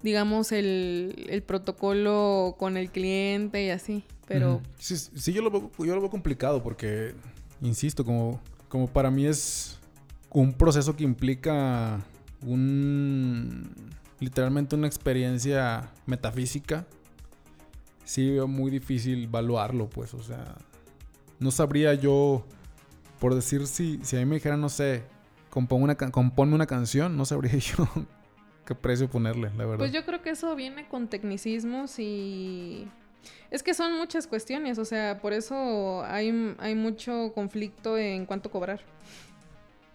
digamos, 0.03 0.51
el, 0.51 1.25
el 1.29 1.41
protocolo 1.41 2.55
con 2.59 2.77
el 2.77 2.91
cliente 2.91 3.65
y 3.65 3.69
así. 3.71 4.03
Pero... 4.27 4.61
Sí, 4.77 4.97
sí, 4.97 5.31
yo 5.33 5.41
lo 5.41 5.49
veo, 5.49 5.71
yo 5.79 5.95
lo 5.95 6.01
veo 6.01 6.09
complicado 6.09 6.61
porque, 6.61 7.13
insisto, 7.61 8.03
como, 8.03 8.41
como 8.67 8.87
para 8.87 9.09
mí 9.09 9.25
es 9.25 9.79
un 10.31 10.51
proceso 10.51 10.95
que 10.97 11.05
implica 11.05 12.01
un... 12.45 13.69
literalmente 14.19 14.75
una 14.75 14.87
experiencia 14.87 15.91
metafísica. 16.05 16.85
Sí 18.03 18.37
muy 18.47 18.71
difícil 18.71 19.25
evaluarlo, 19.25 19.89
pues, 19.89 20.13
o 20.13 20.23
sea... 20.23 20.55
No 21.39 21.51
sabría 21.51 21.93
yo, 21.93 22.45
por 23.19 23.35
decir, 23.35 23.67
si, 23.67 23.99
si 24.03 24.15
a 24.15 24.19
mí 24.19 24.25
me 24.25 24.35
dijeran, 24.35 24.59
no 24.59 24.69
sé, 24.69 25.03
compón 25.51 25.83
una, 25.83 25.95
componme 25.95 26.55
una 26.55 26.65
canción, 26.65 27.15
no 27.15 27.25
sabría 27.25 27.55
yo 27.57 27.87
qué 28.65 28.75
precio 28.75 29.09
ponerle, 29.09 29.51
la 29.55 29.65
verdad. 29.65 29.77
Pues 29.77 29.91
yo 29.91 30.03
creo 30.03 30.21
que 30.21 30.31
eso 30.31 30.55
viene 30.55 30.87
con 30.87 31.07
tecnicismos 31.07 31.99
y... 31.99 32.87
Es 33.51 33.61
que 33.61 33.73
son 33.73 33.97
muchas 33.97 34.25
cuestiones, 34.25 34.77
o 34.77 34.85
sea, 34.85 35.19
por 35.19 35.33
eso 35.33 36.03
hay, 36.05 36.55
hay 36.59 36.75
mucho 36.75 37.31
conflicto 37.33 37.97
en 37.97 38.25
cuánto 38.25 38.49
cobrar. 38.49 38.81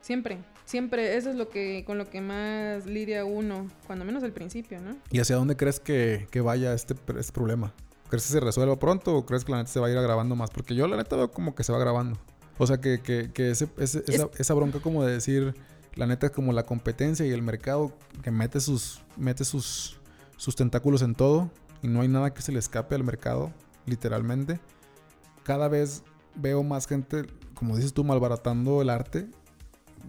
Siempre, 0.01 0.39
siempre, 0.65 1.17
eso 1.17 1.31
es 1.31 1.37
lo 1.37 1.49
que 1.49 1.85
con 1.87 1.99
lo 1.99 2.09
que 2.09 2.21
más 2.21 2.87
lidia 2.87 3.25
uno, 3.25 3.69
cuando 3.87 4.05
menos 4.05 4.23
al 4.23 4.33
principio, 4.33 4.81
¿no? 4.81 4.97
¿Y 5.11 5.21
hacia 5.21 5.37
dónde 5.37 5.57
crees 5.57 5.81
que, 5.81 6.27
que 6.31 6.41
vaya 6.41 6.73
este, 6.75 6.95
este 7.19 7.33
problema? 7.33 7.73
¿Crees 8.09 8.27
que 8.27 8.33
se 8.33 8.41
resuelva 8.41 8.79
pronto 8.79 9.15
o 9.17 9.25
crees 9.27 9.45
que 9.45 9.53
la 9.53 9.59
neta 9.59 9.71
se 9.71 9.81
va 9.81 9.87
a 9.87 9.91
ir 9.91 9.97
agravando 9.99 10.37
más? 10.37 10.51
Porque 10.51 10.75
yo 10.75 10.87
la 10.87 10.97
neta 10.97 11.17
veo 11.17 11.31
como 11.31 11.55
que 11.55 11.65
se 11.65 11.73
va 11.73 11.79
agravando. 11.79 12.19
O 12.59 12.67
sea, 12.67 12.79
que, 12.79 13.01
que, 13.01 13.31
que 13.33 13.51
ese, 13.51 13.69
ese- 13.79 14.05
esa, 14.07 14.29
esa 14.39 14.55
bronca 14.55 14.81
como 14.81 15.03
de 15.05 15.13
decir, 15.15 15.55
la 15.95 16.07
neta 16.07 16.27
es 16.27 16.33
como 16.33 16.53
la 16.53 16.65
competencia 16.65 17.25
y 17.27 17.31
el 17.31 17.41
mercado 17.43 17.97
que 18.23 18.31
mete 18.31 18.61
sus, 18.61 19.01
mete 19.17 19.45
sus, 19.47 19.99
sus 20.37 20.55
tentáculos 20.57 21.01
en 21.03 21.15
todo 21.15 21.51
y 21.83 21.89
no 21.89 22.03
hay 22.03 22.09
nada 22.09 22.35
que 22.35 22.43
se 22.43 22.53
le 22.53 22.59
escape 22.59 22.95
al 22.95 23.03
mercado, 23.05 23.51
literalmente. 23.87 24.61
Cada 25.43 25.69
vez 25.69 26.03
veo 26.35 26.63
más 26.63 26.87
gente, 26.87 27.25
como 27.55 27.77
dices 27.77 27.93
tú, 27.95 28.05
malbaratando 28.05 28.83
el 28.83 28.91
arte. 28.91 29.27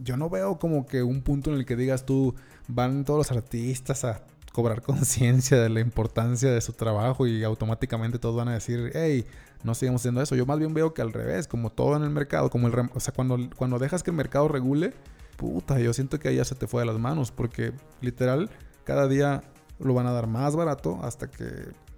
Yo 0.01 0.17
no 0.17 0.29
veo 0.29 0.57
como 0.57 0.85
que 0.85 1.03
un 1.03 1.21
punto 1.21 1.51
en 1.51 1.57
el 1.57 1.65
que 1.65 1.75
digas 1.75 2.05
tú, 2.05 2.35
van 2.67 3.05
todos 3.05 3.19
los 3.19 3.37
artistas 3.37 4.03
a 4.03 4.23
cobrar 4.51 4.81
conciencia 4.83 5.59
de 5.59 5.69
la 5.69 5.81
importancia 5.81 6.51
de 6.51 6.61
su 6.61 6.73
trabajo 6.73 7.27
y 7.27 7.43
automáticamente 7.43 8.19
todos 8.19 8.35
van 8.35 8.47
a 8.47 8.53
decir, 8.53 8.91
hey, 8.93 9.25
no 9.63 9.75
sigamos 9.75 10.01
haciendo 10.01 10.21
eso. 10.21 10.35
Yo 10.35 10.45
más 10.45 10.59
bien 10.59 10.73
veo 10.73 10.93
que 10.93 11.01
al 11.01 11.11
revés, 11.11 11.47
como 11.47 11.69
todo 11.69 11.95
en 11.97 12.03
el 12.03 12.09
mercado, 12.09 12.49
como 12.49 12.67
el, 12.67 12.89
o 12.93 12.99
sea, 12.99 13.13
cuando, 13.13 13.37
cuando 13.57 13.79
dejas 13.79 14.03
que 14.03 14.11
el 14.11 14.17
mercado 14.17 14.47
regule, 14.47 14.93
puta, 15.37 15.79
yo 15.79 15.93
siento 15.93 16.19
que 16.19 16.33
ya 16.35 16.45
se 16.45 16.55
te 16.55 16.67
fue 16.67 16.81
de 16.81 16.85
las 16.85 16.99
manos, 16.99 17.31
porque 17.31 17.73
literal, 18.01 18.49
cada 18.83 19.07
día 19.07 19.43
lo 19.79 19.93
van 19.93 20.07
a 20.07 20.11
dar 20.11 20.27
más 20.27 20.55
barato 20.55 20.99
hasta 21.03 21.29
que, 21.29 21.45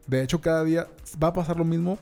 de 0.08 0.24
hecho, 0.24 0.42
cada 0.42 0.64
día 0.64 0.88
va 1.22 1.30
a 1.30 1.34
pasar 1.34 1.58
lo 1.58 1.66
mismo 1.66 2.00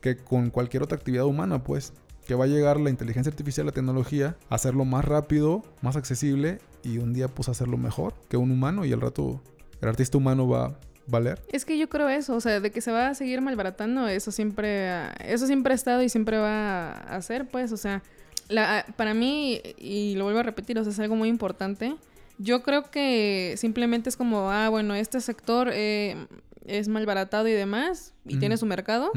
que 0.00 0.16
con 0.16 0.50
cualquier 0.50 0.82
otra 0.82 0.96
actividad 0.96 1.24
humana, 1.24 1.62
pues. 1.62 1.92
Que 2.26 2.34
va 2.34 2.44
a 2.44 2.48
llegar 2.48 2.80
la 2.80 2.90
inteligencia 2.90 3.30
artificial, 3.30 3.66
la 3.66 3.72
tecnología, 3.72 4.36
a 4.48 4.54
hacerlo 4.54 4.84
más 4.84 5.04
rápido, 5.04 5.62
más 5.82 5.96
accesible 5.96 6.58
y 6.82 6.98
un 6.98 7.12
día 7.12 7.28
pues 7.28 7.48
hacerlo 7.48 7.76
mejor 7.76 8.14
que 8.28 8.36
un 8.36 8.50
humano 8.50 8.84
y 8.84 8.92
al 8.92 9.00
rato 9.00 9.42
el 9.80 9.88
artista 9.88 10.18
humano 10.18 10.48
va 10.48 10.66
a 10.66 10.76
valer. 11.06 11.40
Es 11.52 11.64
que 11.64 11.78
yo 11.78 11.88
creo 11.88 12.08
eso, 12.08 12.34
o 12.34 12.40
sea, 12.40 12.60
de 12.60 12.70
que 12.70 12.80
se 12.80 12.90
va 12.90 13.08
a 13.08 13.14
seguir 13.14 13.40
malbaratando, 13.40 14.08
eso 14.08 14.30
siempre, 14.30 14.90
eso 15.20 15.46
siempre 15.46 15.72
ha 15.72 15.76
estado 15.76 16.02
y 16.02 16.08
siempre 16.08 16.38
va 16.38 16.92
a 16.92 17.20
ser, 17.22 17.46
pues, 17.48 17.72
o 17.72 17.76
sea, 17.76 18.02
la, 18.48 18.86
para 18.96 19.14
mí, 19.14 19.60
y 19.78 20.14
lo 20.16 20.24
vuelvo 20.24 20.40
a 20.40 20.42
repetir, 20.42 20.78
o 20.78 20.84
sea, 20.84 20.92
es 20.92 21.00
algo 21.00 21.16
muy 21.16 21.28
importante. 21.28 21.96
Yo 22.38 22.62
creo 22.62 22.90
que 22.90 23.54
simplemente 23.56 24.08
es 24.08 24.16
como, 24.16 24.50
ah, 24.50 24.68
bueno, 24.68 24.94
este 24.94 25.20
sector 25.20 25.70
eh, 25.72 26.26
es 26.66 26.88
malbaratado 26.88 27.46
y 27.48 27.52
demás, 27.52 28.12
y 28.26 28.38
tiene 28.38 28.56
su 28.56 28.66
mercado. 28.66 29.12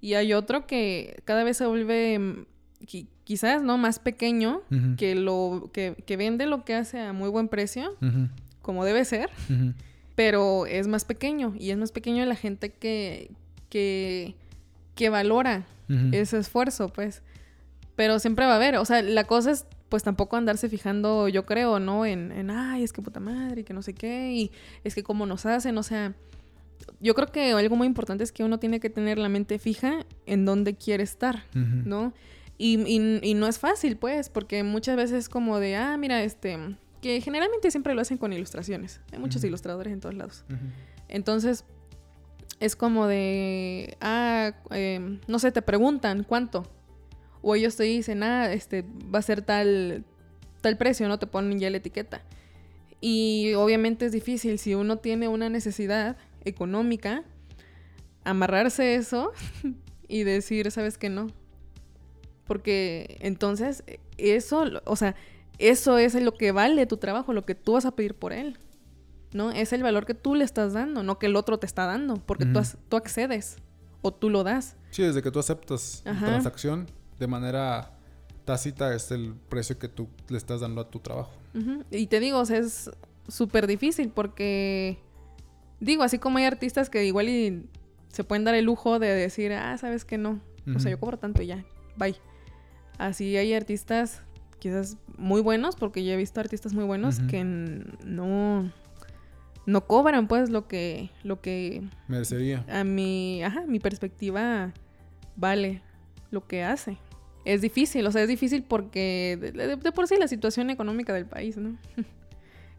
Y 0.00 0.14
hay 0.14 0.32
otro 0.32 0.66
que 0.66 1.20
cada 1.24 1.44
vez 1.44 1.56
se 1.56 1.66
vuelve, 1.66 2.18
mm, 2.18 2.46
qui- 2.86 3.06
quizás, 3.24 3.62
¿no? 3.62 3.78
Más 3.78 3.98
pequeño, 3.98 4.62
que, 4.96 5.14
lo, 5.14 5.70
que, 5.72 5.94
que 6.06 6.16
vende 6.16 6.46
lo 6.46 6.64
que 6.64 6.74
hace 6.74 7.00
a 7.00 7.12
muy 7.12 7.28
buen 7.28 7.48
precio, 7.48 7.96
como 8.62 8.84
debe 8.84 9.04
ser 9.04 9.30
pero 10.16 10.66
es 10.66 10.86
más 10.86 11.04
pequeño 11.06 11.54
y 11.58 11.70
es 11.70 11.78
más 11.78 11.92
pequeño 11.92 12.24
la 12.26 12.34
gente 12.36 12.70
que, 12.70 13.30
que, 13.70 14.34
que 14.94 15.08
valora 15.08 15.64
ese 16.12 16.38
esfuerzo, 16.38 16.88
pues. 16.90 17.22
Pero 17.96 18.18
siempre 18.18 18.46
va 18.46 18.52
a 18.52 18.56
haber, 18.56 18.76
o 18.76 18.84
sea, 18.84 19.02
la 19.02 19.24
cosa 19.24 19.50
es 19.52 19.66
pues 19.88 20.02
tampoco 20.04 20.36
andarse 20.36 20.68
fijando, 20.68 21.26
yo 21.28 21.46
creo, 21.46 21.80
¿no? 21.80 22.06
En, 22.06 22.30
en 22.32 22.50
ay, 22.50 22.84
es 22.84 22.92
que 22.92 23.02
puta 23.02 23.18
madre, 23.18 23.62
y 23.62 23.64
que 23.64 23.74
no 23.74 23.82
sé 23.82 23.92
qué, 23.94 24.30
y 24.32 24.50
es 24.84 24.94
que 24.94 25.02
cómo 25.02 25.26
nos 25.26 25.46
hacen, 25.46 25.76
o 25.78 25.82
sea, 25.82 26.14
yo 27.00 27.14
creo 27.14 27.28
que 27.32 27.52
algo 27.52 27.76
muy 27.76 27.86
importante 27.86 28.24
es 28.24 28.32
que 28.32 28.44
uno 28.44 28.58
tiene 28.58 28.80
que 28.80 28.90
tener 28.90 29.18
la 29.18 29.28
mente 29.28 29.58
fija 29.58 30.04
en 30.26 30.44
dónde 30.44 30.74
quiere 30.74 31.02
estar. 31.02 31.44
¿no? 31.88 32.12
Y, 32.58 32.78
y- 32.86 33.20
y 33.22 33.34
no 33.34 33.46
es 33.46 33.58
fácil, 33.58 33.96
pues, 33.96 34.28
porque 34.28 34.62
muchas 34.62 34.96
veces 34.96 35.18
es 35.18 35.28
como 35.28 35.58
de, 35.60 35.76
ah, 35.76 35.96
mira, 35.96 36.22
este, 36.22 36.58
que 37.00 37.20
generalmente 37.22 37.70
siempre 37.70 37.94
lo 37.94 38.02
hacen 38.02 38.18
con 38.18 38.32
ilustraciones. 38.32 39.00
Hay 39.12 39.18
muchos 39.18 39.42
ilustradores 39.44 39.92
en 39.92 40.00
todos 40.00 40.14
lados. 40.14 40.44
Entonces, 41.08 41.64
es 42.60 42.76
como 42.76 43.06
de, 43.06 43.96
ah, 44.02 44.52
em, 44.70 45.20
no 45.26 45.38
sé, 45.38 45.50
te 45.52 45.62
preguntan 45.62 46.24
cuánto. 46.24 46.66
O 47.40 47.54
ellos 47.54 47.76
te 47.76 47.84
dicen, 47.84 48.22
ah, 48.22 48.52
este, 48.52 48.84
va 49.12 49.20
a 49.20 49.22
ser 49.22 49.40
tal, 49.40 50.04
tal 50.60 50.76
precio, 50.76 51.08
¿no? 51.08 51.18
Te 51.18 51.26
ponen 51.26 51.58
ya 51.58 51.70
la 51.70 51.78
etiqueta. 51.78 52.20
Y 53.00 53.54
obviamente 53.54 54.04
es 54.04 54.12
difícil 54.12 54.58
si 54.58 54.74
uno 54.74 54.98
tiene 54.98 55.26
una 55.28 55.48
necesidad 55.48 56.18
económica, 56.44 57.24
amarrarse 58.24 58.94
eso 58.94 59.32
y 60.08 60.24
decir, 60.24 60.70
¿sabes 60.70 60.98
qué 60.98 61.08
no? 61.08 61.28
Porque 62.46 63.18
entonces 63.20 63.84
eso, 64.18 64.64
o 64.84 64.96
sea, 64.96 65.14
eso 65.58 65.98
es 65.98 66.14
lo 66.14 66.34
que 66.34 66.52
vale 66.52 66.86
tu 66.86 66.96
trabajo, 66.96 67.32
lo 67.32 67.44
que 67.44 67.54
tú 67.54 67.72
vas 67.72 67.84
a 67.84 67.92
pedir 67.92 68.14
por 68.14 68.32
él. 68.32 68.58
¿No? 69.32 69.52
Es 69.52 69.72
el 69.72 69.84
valor 69.84 70.06
que 70.06 70.14
tú 70.14 70.34
le 70.34 70.44
estás 70.44 70.72
dando, 70.72 71.04
no 71.04 71.20
que 71.20 71.26
el 71.26 71.36
otro 71.36 71.58
te 71.58 71.66
está 71.66 71.86
dando, 71.86 72.16
porque 72.16 72.46
tú, 72.46 72.60
tú 72.88 72.96
accedes 72.96 73.58
o 74.02 74.12
tú 74.12 74.28
lo 74.28 74.42
das. 74.42 74.76
Sí, 74.90 75.04
desde 75.04 75.22
que 75.22 75.30
tú 75.30 75.38
aceptas 75.38 76.02
la 76.04 76.18
transacción 76.18 76.86
de 77.20 77.26
manera 77.28 77.92
tácita 78.44 78.92
es 78.94 79.12
el 79.12 79.34
precio 79.48 79.78
que 79.78 79.88
tú 79.88 80.08
le 80.28 80.38
estás 80.38 80.60
dando 80.60 80.80
a 80.80 80.90
tu 80.90 80.98
trabajo. 80.98 81.32
Y 81.90 82.06
te 82.06 82.18
digo, 82.18 82.38
o 82.38 82.44
sea, 82.44 82.58
es 82.58 82.90
súper 83.28 83.66
difícil 83.66 84.10
porque, 84.10 84.98
digo, 85.80 86.02
así 86.02 86.18
como 86.18 86.38
hay 86.38 86.44
artistas 86.44 86.90
que 86.90 87.04
igual 87.04 87.28
y 87.28 87.66
se 88.08 88.24
pueden 88.24 88.44
dar 88.44 88.54
el 88.54 88.64
lujo 88.64 88.98
de 88.98 89.08
decir, 89.08 89.52
ah, 89.52 89.76
sabes 89.78 90.04
que 90.04 90.18
no, 90.18 90.40
o 90.74 90.78
sea, 90.78 90.90
yo 90.90 90.98
cobro 91.00 91.18
tanto 91.18 91.42
y 91.42 91.46
ya, 91.46 91.64
bye. 91.96 92.16
Así 92.98 93.36
hay 93.36 93.54
artistas 93.54 94.22
quizás 94.58 94.98
muy 95.16 95.40
buenos, 95.40 95.74
porque 95.76 96.04
yo 96.04 96.12
he 96.12 96.16
visto 96.16 96.38
artistas 96.40 96.74
muy 96.74 96.84
buenos 96.84 97.18
que 97.20 97.44
no, 97.44 98.70
no 99.66 99.86
cobran 99.86 100.28
pues 100.28 100.50
lo 100.50 100.68
que, 100.68 101.10
lo 101.22 101.40
que 101.40 101.82
Merecería. 102.08 102.64
a 102.68 102.84
mi, 102.84 103.42
ajá, 103.42 103.62
mi 103.66 103.78
perspectiva 103.80 104.72
vale 105.36 105.82
lo 106.30 106.46
que 106.46 106.62
hace. 106.62 106.98
Es 107.46 107.62
difícil, 107.62 108.06
o 108.06 108.12
sea, 108.12 108.22
es 108.22 108.28
difícil 108.28 108.62
porque 108.62 109.38
de, 109.40 109.52
de- 109.52 109.76
de 109.76 109.92
por 109.92 110.06
sí 110.06 110.16
la 110.18 110.28
situación 110.28 110.68
económica 110.68 111.14
del 111.14 111.24
país, 111.26 111.56
¿no? 111.56 111.76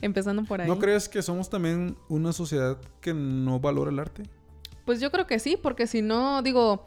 Empezando 0.02 0.44
por 0.44 0.62
ahí. 0.62 0.68
¿No 0.68 0.80
crees 0.80 1.08
que 1.10 1.22
somos 1.22 1.50
también 1.50 1.96
una 2.10 2.34
sociedad 2.34 2.78
que 3.02 3.14
no 3.14 3.60
valora 3.60 3.92
el 3.92 4.00
arte? 4.00 4.24
Pues 4.86 5.00
yo 5.00 5.12
creo 5.12 5.28
que 5.28 5.40
sí, 5.40 5.58
porque 5.62 5.86
si 5.88 6.02
no, 6.02 6.42
digo, 6.42 6.86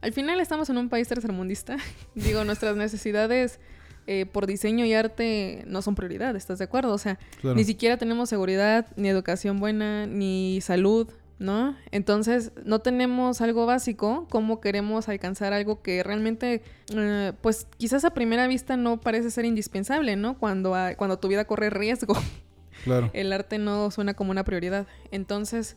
al 0.00 0.12
final 0.12 0.40
estamos 0.40 0.68
en 0.70 0.78
un 0.78 0.88
país 0.88 1.06
tercermundista. 1.08 1.76
digo, 2.14 2.44
nuestras 2.44 2.76
necesidades 2.76 3.60
eh, 4.06 4.26
por 4.26 4.46
diseño 4.46 4.84
y 4.86 4.92
arte 4.94 5.62
no 5.66 5.82
son 5.82 5.94
prioridad, 5.94 6.34
¿estás 6.34 6.58
de 6.58 6.64
acuerdo? 6.64 6.92
O 6.94 6.98
sea, 6.98 7.18
Claro. 7.40 7.56
ni 7.56 7.64
siquiera 7.64 7.96
tenemos 7.96 8.28
seguridad, 8.28 8.86
ni 8.96 9.08
educación 9.08 9.60
buena, 9.60 10.06
ni 10.06 10.60
salud 10.62 11.08
¿no? 11.40 11.76
Entonces, 11.92 12.50
no 12.64 12.80
tenemos 12.80 13.40
algo 13.40 13.64
básico, 13.64 14.26
¿cómo 14.28 14.60
queremos 14.60 15.08
alcanzar 15.08 15.52
algo 15.52 15.82
que 15.82 16.02
realmente, 16.02 16.64
eh, 16.92 17.32
pues 17.42 17.68
quizás 17.76 18.04
a 18.04 18.10
primera 18.10 18.48
vista 18.48 18.76
no 18.76 18.98
parece 19.00 19.30
ser 19.30 19.44
indispensable, 19.44 20.16
¿no? 20.16 20.36
Cuando, 20.36 20.74
a- 20.74 20.96
cuando 20.96 21.20
tu 21.20 21.28
vida 21.28 21.44
corre 21.44 21.70
riesgo, 21.70 22.14
Claro. 22.88 23.10
el 23.12 23.32
arte 23.32 23.58
no 23.58 23.90
suena 23.90 24.14
como 24.14 24.30
una 24.30 24.44
prioridad. 24.44 24.86
Entonces, 25.10 25.76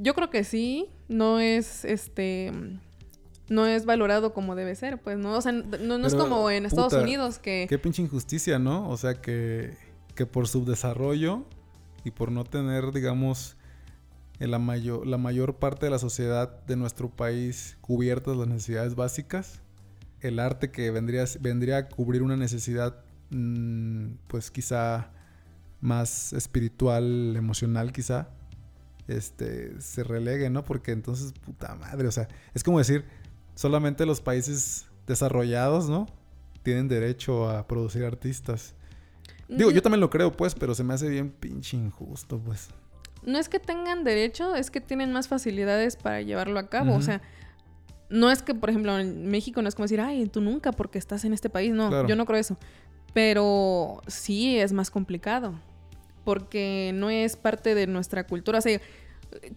yo 0.00 0.14
creo 0.14 0.30
que 0.30 0.44
sí, 0.44 0.88
no 1.08 1.40
es, 1.40 1.84
este, 1.84 2.52
no 3.48 3.66
es 3.66 3.84
valorado 3.84 4.32
como 4.32 4.54
debe 4.54 4.74
ser, 4.74 4.98
pues, 4.98 5.18
¿no? 5.18 5.36
O 5.36 5.40
sea, 5.40 5.52
no, 5.52 5.98
no 5.98 6.06
es 6.06 6.14
como 6.14 6.50
en 6.50 6.66
Estados 6.66 6.92
puta, 6.92 7.02
Unidos 7.02 7.38
que... 7.38 7.66
Qué 7.68 7.78
pinche 7.78 8.02
injusticia, 8.02 8.58
¿no? 8.58 8.88
O 8.88 8.96
sea, 8.96 9.20
que, 9.20 9.76
que 10.14 10.26
por 10.26 10.48
subdesarrollo 10.48 11.44
y 12.04 12.12
por 12.12 12.30
no 12.32 12.44
tener, 12.44 12.92
digamos, 12.92 13.56
la, 14.38 14.58
mayor, 14.58 15.06
la 15.06 15.18
mayor 15.18 15.56
parte 15.56 15.86
de 15.86 15.90
la 15.90 15.98
sociedad 15.98 16.64
de 16.66 16.76
nuestro 16.76 17.10
país 17.10 17.76
cubiertas 17.80 18.36
las 18.36 18.48
necesidades 18.48 18.94
básicas, 18.94 19.60
el 20.20 20.38
arte 20.38 20.70
que 20.70 20.90
vendría, 20.90 21.24
vendría 21.40 21.78
a 21.78 21.88
cubrir 21.88 22.22
una 22.22 22.36
necesidad, 22.36 23.02
mm, 23.30 24.12
pues 24.28 24.50
quizá 24.50 25.10
más 25.80 26.32
espiritual, 26.32 27.34
emocional 27.36 27.92
quizá, 27.92 28.28
este, 29.08 29.80
se 29.80 30.04
relegue, 30.04 30.50
¿no? 30.50 30.64
Porque 30.64 30.92
entonces, 30.92 31.32
puta 31.32 31.74
madre, 31.74 32.06
o 32.08 32.12
sea, 32.12 32.28
es 32.54 32.62
como 32.62 32.78
decir, 32.78 33.04
solamente 33.54 34.06
los 34.06 34.20
países 34.20 34.86
desarrollados, 35.06 35.88
¿no? 35.88 36.06
Tienen 36.62 36.88
derecho 36.88 37.48
a 37.48 37.66
producir 37.66 38.04
artistas. 38.04 38.74
Digo, 39.48 39.70
yo 39.72 39.82
también 39.82 40.00
lo 40.00 40.10
creo, 40.10 40.30
pues, 40.36 40.54
pero 40.54 40.74
se 40.74 40.84
me 40.84 40.94
hace 40.94 41.08
bien 41.08 41.30
pinche 41.30 41.76
injusto, 41.76 42.38
pues. 42.38 42.68
No 43.24 43.38
es 43.38 43.48
que 43.48 43.58
tengan 43.58 44.04
derecho, 44.04 44.54
es 44.54 44.70
que 44.70 44.80
tienen 44.80 45.12
más 45.12 45.26
facilidades 45.26 45.96
para 45.96 46.22
llevarlo 46.22 46.58
a 46.60 46.68
cabo. 46.68 46.94
O 46.94 47.02
sea, 47.02 47.20
no 48.08 48.30
es 48.30 48.42
que, 48.42 48.54
por 48.54 48.70
ejemplo, 48.70 48.96
en 48.98 49.28
México 49.28 49.60
no 49.60 49.68
es 49.68 49.74
como 49.74 49.84
decir, 49.84 50.00
ay, 50.00 50.26
tú 50.26 50.40
nunca 50.40 50.70
porque 50.72 50.98
estás 50.98 51.24
en 51.24 51.32
este 51.32 51.50
país. 51.50 51.72
No, 51.74 51.88
Claro. 51.88 52.06
yo 52.08 52.14
no 52.16 52.26
creo 52.26 52.38
eso. 52.38 52.56
Pero 53.12 54.00
sí 54.06 54.56
es 54.58 54.72
más 54.72 54.90
complicado. 54.90 55.54
Porque 56.24 56.92
no 56.94 57.10
es 57.10 57.36
parte 57.36 57.74
de 57.74 57.86
nuestra 57.86 58.26
cultura. 58.26 58.58
O 58.58 58.62
sea, 58.62 58.80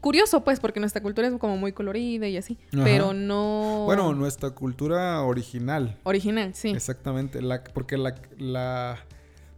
curioso, 0.02 0.43
pues, 0.43 0.60
porque 0.60 0.80
nuestra 0.80 1.02
cultura 1.02 1.28
es 1.28 1.34
como 1.38 1.58
muy 1.58 1.71
colorida 1.71 2.28
y 2.28 2.38
así. 2.38 2.58
Ajá. 2.73 2.84
Pero 2.84 3.13
no. 3.13 3.84
Bueno, 3.86 4.13
nuestra 4.13 4.52
cultura 4.52 5.21
original. 5.21 5.99
Original, 6.04 6.54
sí. 6.54 6.69
Exactamente. 6.69 7.41
La, 7.41 7.63
porque 7.63 7.97
la, 7.97 8.15
la. 8.38 8.99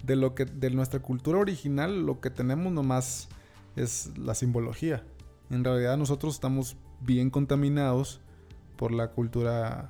De 0.04 0.16
lo 0.16 0.36
que. 0.36 0.46
De 0.46 0.70
nuestra 0.70 1.00
cultura 1.00 1.40
original, 1.40 2.06
lo 2.06 2.20
que 2.22 2.30
tenemos 2.30 2.72
nomás 2.72 3.28
es 3.76 4.18
la 4.18 4.36
simbología. 4.36 5.04
En 5.50 5.64
realidad, 5.64 5.98
nosotros 5.98 6.34
estamos 6.36 6.78
bien 7.02 7.30
contaminados 7.30 8.22
por 8.78 8.92
la 8.92 9.10
cultura. 9.12 9.90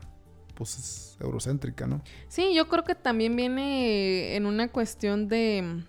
Pues 0.56 1.18
eurocéntrica, 1.20 1.86
¿no? 1.86 2.02
Sí, 2.30 2.54
yo 2.56 2.70
creo 2.70 2.86
que 2.86 2.96
también 2.96 3.36
viene 3.36 4.38
en 4.38 4.46
una 4.46 4.70
cuestión 4.70 5.28
de, 5.28 5.84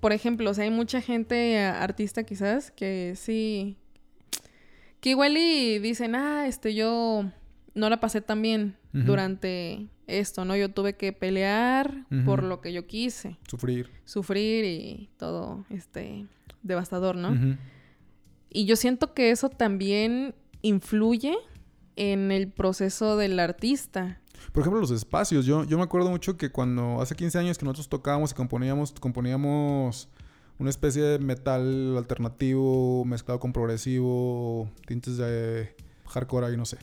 por 0.00 0.12
ejemplo, 0.12 0.50
o 0.50 0.54
sea, 0.54 0.64
hay 0.64 0.70
mucha 0.70 1.00
gente 1.00 1.58
artista 1.58 2.24
quizás 2.24 2.70
que 2.70 3.14
sí, 3.16 3.76
que 5.00 5.10
igual 5.10 5.36
y 5.36 5.78
dicen, 5.78 6.14
ah, 6.14 6.46
este, 6.46 6.74
yo 6.74 7.30
no 7.74 7.88
la 7.90 8.00
pasé 8.00 8.20
tan 8.20 8.42
bien 8.42 8.76
durante 8.92 9.86
esto, 10.06 10.44
¿no? 10.44 10.56
Yo 10.56 10.70
tuve 10.70 10.94
que 10.94 11.12
pelear 11.12 12.06
por 12.24 12.42
lo 12.42 12.60
que 12.60 12.72
yo 12.72 12.86
quise, 12.86 13.38
Sufrir. 13.48 13.88
sufrir 14.04 14.64
y 14.64 15.10
todo, 15.16 15.64
este, 15.70 16.26
devastador, 16.62 17.16
¿no? 17.16 17.56
Y 18.50 18.64
yo 18.64 18.74
siento 18.76 19.14
que 19.14 19.30
eso 19.30 19.48
también 19.48 20.34
influye 20.62 21.36
en 21.96 22.32
el 22.32 22.48
proceso 22.48 23.16
del 23.16 23.38
artista. 23.38 24.20
Por 24.52 24.62
ejemplo, 24.62 24.80
los 24.80 24.90
espacios. 24.90 25.46
Yo, 25.46 25.64
yo 25.64 25.78
me 25.78 25.84
acuerdo 25.84 26.10
mucho 26.10 26.36
que 26.36 26.50
cuando 26.50 27.00
hace 27.00 27.14
15 27.14 27.38
años 27.38 27.58
que 27.58 27.64
nosotros 27.64 27.88
tocábamos 27.88 28.32
y 28.32 28.34
componíamos, 28.34 28.92
componíamos 28.92 30.08
una 30.60 30.70
especie 30.70 31.02
de 31.02 31.18
metal 31.18 31.96
alternativo 31.96 33.04
mezclado 33.06 33.40
con 33.40 33.52
progresivo, 33.52 34.70
tintes 34.86 35.16
de 35.16 35.74
hardcore 36.06 36.46
ahí, 36.46 36.56
no 36.56 36.66
sé. 36.66 36.78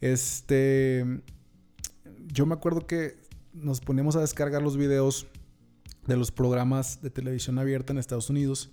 Este. 0.00 1.04
Yo 2.32 2.46
me 2.46 2.54
acuerdo 2.54 2.86
que 2.86 3.16
nos 3.52 3.80
poníamos 3.80 4.16
a 4.16 4.20
descargar 4.20 4.62
los 4.62 4.76
videos 4.76 5.26
de 6.06 6.16
los 6.16 6.32
programas 6.32 7.02
de 7.02 7.10
televisión 7.10 7.58
abierta 7.58 7.92
en 7.92 7.98
Estados 7.98 8.30
Unidos. 8.30 8.70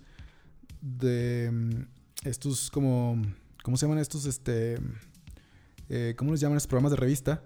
De 0.80 1.50
mm, 1.52 2.28
estos 2.28 2.70
como. 2.70 3.20
¿Cómo 3.62 3.76
se 3.76 3.86
llaman 3.86 3.98
estos? 3.98 4.24
Este. 4.24 4.78
Eh, 5.88 6.14
¿Cómo 6.16 6.30
les 6.30 6.40
llaman 6.40 6.56
estos 6.56 6.68
programas 6.68 6.92
de 6.92 6.96
revista? 6.96 7.42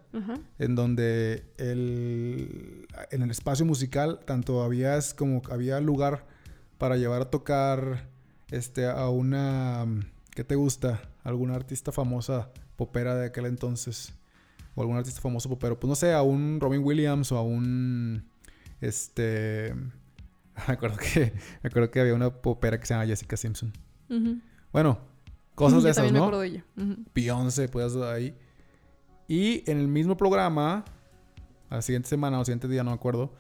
En 0.59 0.75
donde 0.75 1.45
el, 1.59 2.87
en 3.11 3.23
el 3.23 3.31
espacio 3.31 3.65
musical 3.65 4.21
tanto 4.25 4.63
había 4.63 4.97
es 4.97 5.15
como 5.15 5.43
había 5.51 5.81
lugar 5.81 6.27
para 6.79 6.97
llevar 6.97 7.23
a 7.23 7.31
tocar 7.31 8.09
este 8.51 8.87
a 8.87 9.09
una 9.09 9.87
¿qué 10.31 10.45
te 10.45 10.55
gusta? 10.55 11.03
alguna 11.25 11.57
artista 11.57 11.91
famosa 11.91 12.51
popera 12.77 13.17
de 13.17 13.27
aquel 13.27 13.47
entonces 13.47 14.15
o 14.77 14.83
algún 14.83 14.97
artista 14.97 15.21
famoso 15.21 15.49
popero, 15.49 15.81
pues 15.81 15.89
no 15.89 15.95
sé, 15.95 16.13
a 16.13 16.23
un 16.23 16.61
Robin 16.61 16.85
Williams 16.85 17.33
o 17.33 17.39
a 17.39 17.43
un 17.43 18.25
este 18.81 19.75
me 20.69 20.75
acuerdo 20.75 20.99
que 20.99 21.33
me 21.63 21.69
acuerdo 21.69 21.91
que 21.91 22.01
había 22.01 22.15
una 22.15 22.31
popera 22.31 22.79
que 22.79 22.87
se 22.87 22.95
llama 22.95 23.07
Jessica 23.07 23.37
Simpson. 23.37 23.73
Bueno, 24.73 25.01
cosas 25.57 25.83
de 25.83 25.89
Yo 25.89 25.91
esas, 25.91 25.97
también 25.97 26.15
me 26.15 26.19
¿no? 26.21 26.25
acuerdo 26.27 26.41
de 26.43 26.47
ella. 26.49 26.65
Ujú. 26.77 27.05
Beyoncé, 27.13 27.69
podías 27.69 27.97
ahí. 27.97 28.37
Y 29.27 29.69
en 29.69 29.79
el 29.79 29.89
mismo 29.89 30.17
programa, 30.17 30.85
a 31.69 31.75
la 31.75 31.83
siguiente 31.83 32.09
semana 32.09 32.39
o 32.39 32.45
siguiente 32.45 32.69
día, 32.69 32.85
no 32.85 32.91
me 32.91 32.95
acuerdo, 32.95 33.33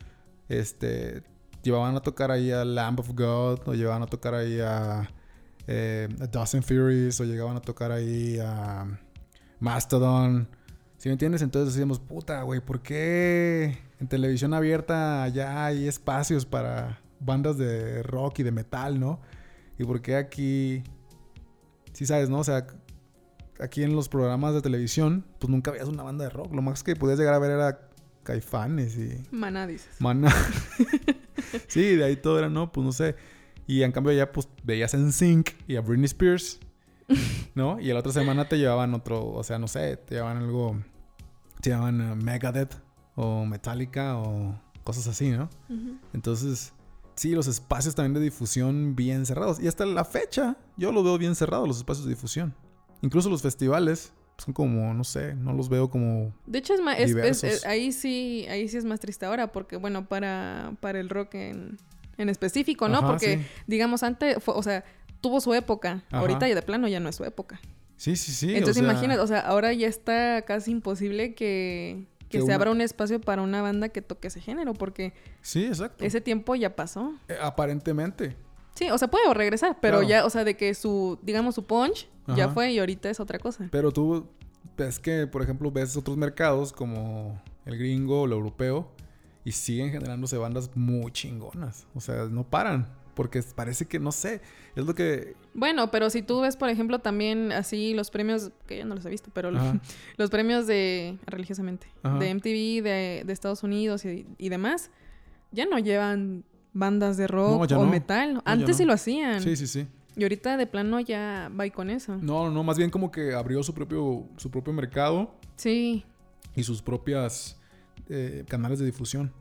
este, 0.49 1.23
llevaban 1.63 1.95
a 1.95 2.01
tocar 2.01 2.33
ahí 2.33 2.51
a 2.51 2.65
Lamb 2.65 2.99
of 2.99 3.11
God, 3.11 3.61
o 3.69 3.75
llevaban 3.75 4.03
a 4.03 4.07
tocar 4.07 4.35
ahí 4.35 4.59
a, 4.59 5.09
eh, 5.69 6.09
a 6.21 6.27
Dawson 6.27 6.65
Furies, 6.65 7.21
o 7.21 7.25
llegaban 7.25 7.57
a 7.57 7.61
tocar 7.61 7.93
ahí 7.93 8.39
a 8.41 8.99
Mastodon. 9.61 10.49
¿Sí 10.97 11.09
me 11.09 11.13
entiendes? 11.13 11.43
Entonces 11.43 11.75
decíamos, 11.75 12.01
puta, 12.01 12.43
güey, 12.43 12.61
¿por 12.61 12.81
qué 12.81 13.79
en 14.01 14.09
televisión 14.09 14.55
abierta 14.55 15.29
ya 15.29 15.67
hay 15.67 15.87
espacios 15.87 16.47
para 16.47 17.01
bandas 17.21 17.59
de 17.59 18.03
rock 18.03 18.41
y 18.41 18.43
de 18.43 18.53
metal, 18.53 18.99
¿no? 18.99 19.21
¿Y 19.79 19.85
por 19.85 20.01
qué 20.01 20.17
aquí 20.17 20.83
Sí 21.97 22.05
sabes, 22.05 22.29
¿no? 22.29 22.41
O 22.41 22.45
sea, 22.45 22.67
aquí 23.59 23.83
en 23.83 23.97
los 23.97 24.11
programas 24.11 24.53
de 24.53 24.61
televisión, 24.61 25.25
pues 25.39 25.51
nunca 25.51 25.71
veías 25.71 25.89
una 25.89 26.03
banda 26.03 26.25
de 26.25 26.31
rock. 26.31 26.53
Lo 26.53 26.61
más 26.61 26.83
que 26.83 26.95
podías 26.95 27.19
llegar 27.19 27.33
a 27.33 27.39
ver 27.39 27.53
era 27.53 27.89
Caifanes 28.23 28.99
y 28.99 29.23
Maná 29.31 29.67
dices. 29.67 29.97
Mana. 29.99 30.31
sí, 31.69 31.97
de 31.97 32.05
ahí 32.05 32.17
todo 32.17 32.39
era, 32.39 32.51
no, 32.51 32.71
pues 32.71 32.85
no 32.85 32.93
sé. 32.93 33.17
Y 33.67 33.83
en 33.83 33.93
cambio 33.93 34.13
ya 34.13 34.31
pues 34.31 34.47
veías 34.63 34.93
en 34.93 35.11
Sync 35.11 35.53
y 35.67 35.77
a 35.77 35.81
Britney 35.81 36.05
Spears, 36.05 36.61
¿no? 37.55 37.81
Y 37.81 37.87
la 37.87 38.01
otra 38.01 38.13
semana 38.13 38.47
te 38.47 38.59
llevaban 38.59 38.93
otro, 38.93 39.27
o 39.27 39.43
sea, 39.43 39.59
no 39.59 39.67
sé, 39.67 39.97
te 39.97 40.17
llevaban 40.17 40.37
algo, 40.37 40.77
te 41.63 41.71
llevaban 41.71 42.19
Megadeth 42.23 42.77
o 43.15 43.47
Metallica 43.47 44.19
o 44.19 44.61
cosas 44.85 45.07
así, 45.07 45.31
¿no? 45.31 45.49
Entonces, 46.13 46.75
sí, 47.17 47.33
los 47.33 47.47
espacios 47.49 47.95
también 47.95 48.15
de 48.15 48.21
difusión 48.21 48.95
bien 48.95 49.27
cerrados. 49.27 49.59
Y 49.61 49.67
hasta 49.67 49.85
la 49.87 50.05
fecha, 50.05 50.57
yo 50.77 50.93
lo 50.93 51.03
veo 51.03 51.19
bien 51.19 51.35
cerrado, 51.35 51.67
los 51.67 51.79
espacios 51.79 52.07
de 52.07 52.11
difusión. 52.15 52.55
Incluso 53.03 53.29
los 53.29 53.43
festivales 53.43 54.13
son 54.39 54.53
como, 54.55 54.93
no 54.95 55.03
sé, 55.05 55.35
no 55.35 55.53
los 55.53 55.69
veo 55.69 55.89
como... 55.91 56.35
De 56.47 56.59
hecho, 56.59 56.75
es 56.75 56.81
más, 56.81 56.97
es- 56.99 57.03
es- 57.05 57.09
Diversos. 57.09 57.51
es- 57.51 57.67
ahí 57.67 57.91
sí, 57.93 58.47
ahí 58.51 58.69
sí 58.69 58.77
es 58.77 58.85
más 58.85 59.01
triste 59.01 59.25
ahora, 59.27 59.51
porque 59.53 59.77
bueno, 59.77 60.07
para, 60.09 60.77
para 60.81 61.01
el 61.01 61.09
rock 61.09 61.35
en, 61.35 61.79
en 62.19 62.29
específico, 62.29 62.89
¿no? 62.89 62.99
Ajá, 62.99 63.07
porque, 63.09 63.39
sí. 63.39 63.45
digamos, 63.67 64.03
antes, 64.03 64.43
fue- 64.43 64.55
o 64.55 64.63
sea, 64.63 64.85
tuvo 65.23 65.41
su 65.41 65.55
época. 65.55 66.05
Ajá. 66.09 66.19
Ahorita 66.19 66.49
y 66.49 66.55
de 66.55 66.63
plano 66.63 66.87
ya 66.87 67.01
no 67.01 67.09
es 67.09 67.17
su 67.17 67.25
época. 67.25 67.61
Sí, 67.97 68.15
sí, 68.17 68.31
sí. 68.33 68.49
o 68.53 68.57
Entonces 68.57 68.83
sea, 68.83 68.93
imagínate, 68.93 69.21
o 69.21 69.27
sea, 69.27 69.41
ahora 69.41 69.73
ya 69.73 69.89
está 69.89 70.43
casi 70.43 70.71
imposible 70.71 71.35
que, 71.35 72.07
que 72.29 72.39
Que 72.39 72.39
se 72.39 72.45
una- 72.45 72.55
abra 72.57 72.71
un 72.71 72.81
espacio 72.81 73.21
para 73.21 73.43
una 73.43 73.63
banda 73.63 73.89
que 73.89 74.03
toque 74.03 74.29
ese 74.29 74.41
género, 74.41 74.75
porque 74.75 75.13
Sí, 75.43 75.65
exacto. 75.67 76.05
ese 76.05 76.21
tiempo 76.21 76.55
ya 76.55 76.75
pasó. 76.75 77.15
Eh, 77.29 77.37
aparentemente. 77.41 78.37
Sí, 78.75 78.91
o 78.91 78.99
sea, 78.99 79.09
puede 79.09 79.33
regresar, 79.33 79.79
pero 79.81 79.99
Claro. 80.01 80.09
ya, 80.09 80.27
o 80.27 80.31
sea, 80.31 80.45
de 80.45 80.57
que 80.57 80.75
su, 80.75 81.19
digamos, 81.23 81.55
su 81.55 81.65
punch 81.65 82.09
ya 82.35 82.49
fue 82.49 82.73
y 82.73 82.79
ahorita 82.79 83.09
es 83.09 83.21
otra 83.21 83.39
cosa. 83.39 83.69
Pero 83.71 83.93
tú 83.93 84.27
ves 84.77 84.99
que, 84.99 85.27
por 85.27 85.43
ejemplo, 85.43 85.71
ves 85.71 85.97
otros 85.97 86.17
mercados 86.17 86.73
como 86.73 87.41
el 87.65 87.79
gringo 87.79 88.23
o 88.23 88.27
el 88.27 88.33
europeo 88.33 88.91
y 89.45 89.53
siguen 89.53 89.91
generándose 89.93 90.37
bandas 90.37 90.71
muy 90.75 91.11
chingonas. 91.13 91.87
O 91.95 92.01
sea, 92.01 92.25
no 92.25 92.43
paran. 92.45 92.89
Porque 93.17 93.43
parece 93.55 93.87
que, 93.87 93.99
no 93.99 94.13
sé, 94.13 94.43
es 94.77 94.85
lo 94.85 94.95
que... 94.95 95.35
Bueno, 95.55 95.91
pero 95.91 96.11
si 96.11 96.21
tú 96.21 96.43
ves, 96.43 96.55
por 96.55 96.69
ejemplo, 96.69 96.99
también 96.99 97.51
así 97.51 97.95
los 97.95 98.11
premios, 98.11 98.51
que 98.67 98.77
yo 98.77 98.85
no 98.85 98.95
los 98.95 99.07
he 99.07 99.09
visto, 99.09 99.31
pero 99.33 99.49
Ajá. 99.49 99.81
los 100.19 100.29
premios 100.29 100.67
de, 100.67 101.17
religiosamente, 101.25 101.89
Ajá. 102.03 102.19
de 102.19 102.35
MTV, 102.35 102.83
de, 102.85 103.23
de 103.25 103.33
Estados 103.33 103.63
Unidos 103.63 104.05
y, 104.05 104.27
y 104.37 104.51
demás, 104.51 104.91
ya 105.51 105.65
no 105.65 105.79
llevan 105.79 106.45
bandas 106.75 107.17
de 107.17 107.27
rock 107.27 107.71
No, 107.71 107.79
o 107.79 107.85
no. 107.87 107.91
metal. 107.91 108.43
Antes 108.45 108.77
sí 108.77 108.85
lo 108.85 108.93
hacían. 108.93 109.41
Sí, 109.41 109.57
sí, 109.57 109.67
sí. 109.67 109.87
Y 110.15 110.23
ahorita 110.23 110.59
de 110.59 110.67
plano 110.67 111.01
ya 111.01 111.51
va 111.59 111.69
con 111.71 111.89
eso. 111.89 112.19
No, 112.21 112.51
no, 112.51 112.63
más 112.63 112.77
bien 112.77 112.91
como 112.91 113.11
que 113.11 113.33
abrió 113.33 113.63
su 113.63 113.73
propio, 113.73 114.29
su 114.37 114.51
propio 114.51 114.73
mercado 114.75 115.35
Sí, 115.57 116.05
y 116.55 116.63
sus 116.63 116.83
propias 116.83 117.59
eh, 118.11 118.45
canales 118.47 118.79
de 118.79 118.85
difusión. 118.85 119.33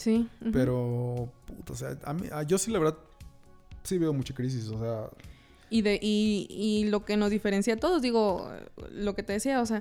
Sí. 0.00 0.28
Pero, 0.52 1.30
puta, 1.46 1.72
o 1.72 1.76
sea, 1.76 1.98
a 2.04 2.12
mí, 2.14 2.26
a- 2.32 2.42
yo 2.42 2.56
sí 2.58 2.70
la 2.70 2.78
verdad 2.78 2.96
sí 3.82 3.98
veo 3.98 4.12
mucha 4.12 4.34
crisis, 4.34 4.68
o 4.68 4.78
sea, 4.78 5.10
Y, 5.70 5.82
de, 5.82 5.98
y, 6.02 6.46
y 6.50 6.88
lo 6.90 7.04
que 7.04 7.16
nos 7.16 7.30
diferencia 7.30 7.74
a 7.74 7.76
todos, 7.76 8.02
digo, 8.02 8.50
lo 8.90 9.14
que 9.14 9.22
te 9.22 9.32
decía, 9.34 9.60
o 9.60 9.66
sea, 9.66 9.80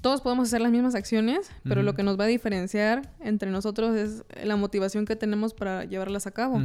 todos 0.00 0.20
podemos 0.20 0.48
hacer 0.48 0.60
las 0.60 0.70
mismas 0.72 0.94
acciones, 0.94 1.50
pero 1.64 1.82
lo 1.82 1.94
que 1.94 2.02
nos 2.02 2.18
va 2.18 2.24
a 2.24 2.28
diferenciar 2.28 3.12
entre 3.20 3.50
nosotros 3.50 3.96
es 3.96 4.24
la 4.44 4.56
motivación 4.56 5.04
que 5.04 5.16
tenemos 5.16 5.52
para 5.54 5.84
llevarlas 5.84 6.26
a 6.26 6.30
cabo. 6.30 6.60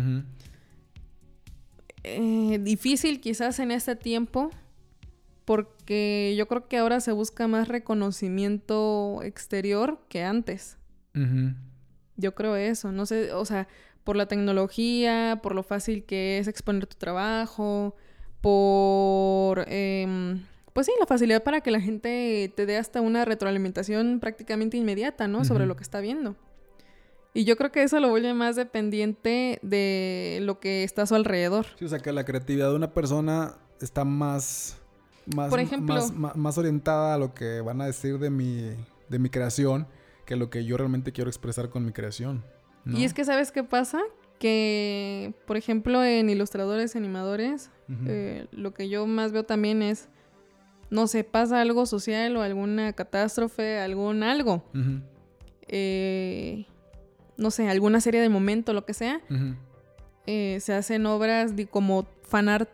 Eh, 2.03 2.59
difícil 2.61 3.19
quizás 3.21 3.59
en 3.59 3.71
este 3.71 3.95
tiempo, 3.95 4.49
porque 5.45 6.33
yo 6.37 6.47
creo 6.47 6.67
que 6.67 6.77
ahora 6.77 6.99
se 6.99 7.11
busca 7.11 7.47
más 7.47 7.67
reconocimiento 7.67 9.21
exterior 9.23 9.99
que 10.09 10.23
antes. 10.23 10.77
ujú, 11.15 11.53
Yo 12.21 12.33
creo 12.35 12.55
eso, 12.55 12.91
no 12.91 13.05
sé, 13.05 13.33
o 13.33 13.43
sea, 13.45 13.67
por 14.03 14.15
la 14.15 14.27
tecnología, 14.27 15.39
por 15.43 15.53
lo 15.55 15.63
fácil 15.63 16.03
que 16.05 16.37
es 16.39 16.47
exponer 16.47 16.85
tu 16.87 16.95
trabajo, 16.97 17.95
por, 18.39 19.65
em, 19.67 20.43
pues 20.73 20.85
sí, 20.87 20.93
la 20.99 21.05
facilidad 21.05 21.43
para 21.43 21.61
que 21.61 21.71
la 21.71 21.81
gente 21.81 22.51
te 22.55 22.65
dé 22.65 22.77
hasta 22.77 23.01
una 23.01 23.25
retroalimentación 23.25 24.19
prácticamente 24.19 24.77
inmediata, 24.77 25.27
¿no? 25.27 25.43
Sobre 25.45 25.65
lo 25.65 25.75
que 25.75 25.83
está 25.83 25.99
viendo. 25.99 26.35
Y 27.33 27.45
yo 27.45 27.55
creo 27.55 27.71
que 27.71 27.83
eso 27.83 27.99
lo 27.99 28.09
vuelve 28.09 28.33
más 28.33 28.55
dependiente 28.55 29.59
de 29.61 30.39
lo 30.41 30.59
que 30.59 30.83
está 30.83 31.03
a 31.03 31.05
su 31.05 31.15
alrededor. 31.15 31.65
Sí, 31.79 31.85
o 31.85 31.87
sea, 31.87 31.99
que 31.99 32.11
la 32.11 32.25
creatividad 32.25 32.69
de 32.69 32.75
una 32.75 32.93
persona 32.93 33.55
está 33.79 34.03
más, 34.03 34.77
más, 35.35 35.49
Por 35.49 35.59
ejemplo- 35.59 36.09
más 36.11 36.57
orientada 36.57 37.13
a 37.13 37.17
lo 37.17 37.33
que 37.33 37.61
van 37.61 37.79
a 37.81 37.85
decir 37.85 38.19
de 38.19 38.29
mi, 38.29 38.71
de 39.09 39.19
mi 39.19 39.29
creación 39.29 39.87
que 40.31 40.37
lo 40.37 40.49
que 40.49 40.63
yo 40.63 40.77
realmente 40.77 41.11
quiero 41.11 41.29
expresar 41.29 41.69
con 41.69 41.83
mi 41.83 41.91
creación. 41.91 42.41
¿no? 42.85 42.97
Y 42.97 43.03
es 43.03 43.13
que, 43.13 43.25
¿sabes 43.25 43.51
qué 43.51 43.65
pasa? 43.65 43.99
Que, 44.39 45.33
por 45.45 45.57
ejemplo, 45.57 46.05
en 46.05 46.29
ilustradores, 46.29 46.95
animadores, 46.95 47.69
eh, 48.07 48.47
lo 48.53 48.73
que 48.73 48.87
yo 48.87 49.05
más 49.07 49.33
veo 49.33 49.43
también 49.43 49.81
es, 49.81 50.07
no 50.89 51.07
sé, 51.07 51.25
pasa 51.25 51.59
algo 51.59 51.85
social 51.85 52.37
o 52.37 52.43
alguna 52.43 52.93
catástrofe, 52.93 53.79
algún 53.79 54.23
algo, 54.23 54.63
eh, 55.67 56.65
no 57.35 57.51
sé, 57.51 57.67
alguna 57.67 57.99
serie 57.99 58.21
de 58.21 58.29
momento, 58.29 58.71
lo 58.71 58.85
que 58.85 58.93
sea, 58.93 59.19
eh, 60.27 60.59
se 60.61 60.73
hacen 60.73 61.07
obras 61.07 61.57
de, 61.57 61.67
como 61.67 62.07
fanart. 62.23 62.69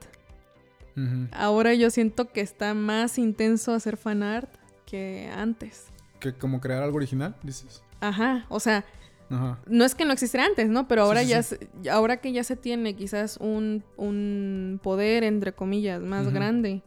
Ahora 1.31 1.73
yo 1.73 1.89
siento 1.89 2.31
que 2.31 2.41
está 2.41 2.75
más 2.75 3.17
intenso 3.17 3.73
hacer 3.73 3.97
fanart 3.97 4.53
que 4.85 5.27
antes. 5.35 5.87
Que 6.19 6.33
como 6.33 6.59
crear 6.61 6.83
algo 6.83 6.97
original, 6.97 7.35
dices. 7.43 7.83
Ajá, 7.99 8.45
o 8.49 8.59
sea, 8.59 8.85
Ajá. 9.29 9.59
no 9.67 9.83
es 9.85 9.95
que 9.95 10.05
no 10.05 10.13
existiera 10.13 10.45
antes, 10.45 10.69
¿no? 10.69 10.87
Pero 10.87 11.03
ahora 11.03 11.19
Sí, 11.21 11.25
sí, 11.27 11.31
ya, 11.31 11.43
sí. 11.43 11.55
se- 11.83 11.89
ahora 11.89 12.17
que 12.17 12.31
ya 12.31 12.43
se 12.43 12.55
tiene 12.55 12.95
quizás 12.95 13.37
un, 13.37 13.83
un 13.97 14.79
poder, 14.81 15.23
entre 15.23 15.53
comillas, 15.53 16.01
más 16.01 16.31
grande 16.33 16.81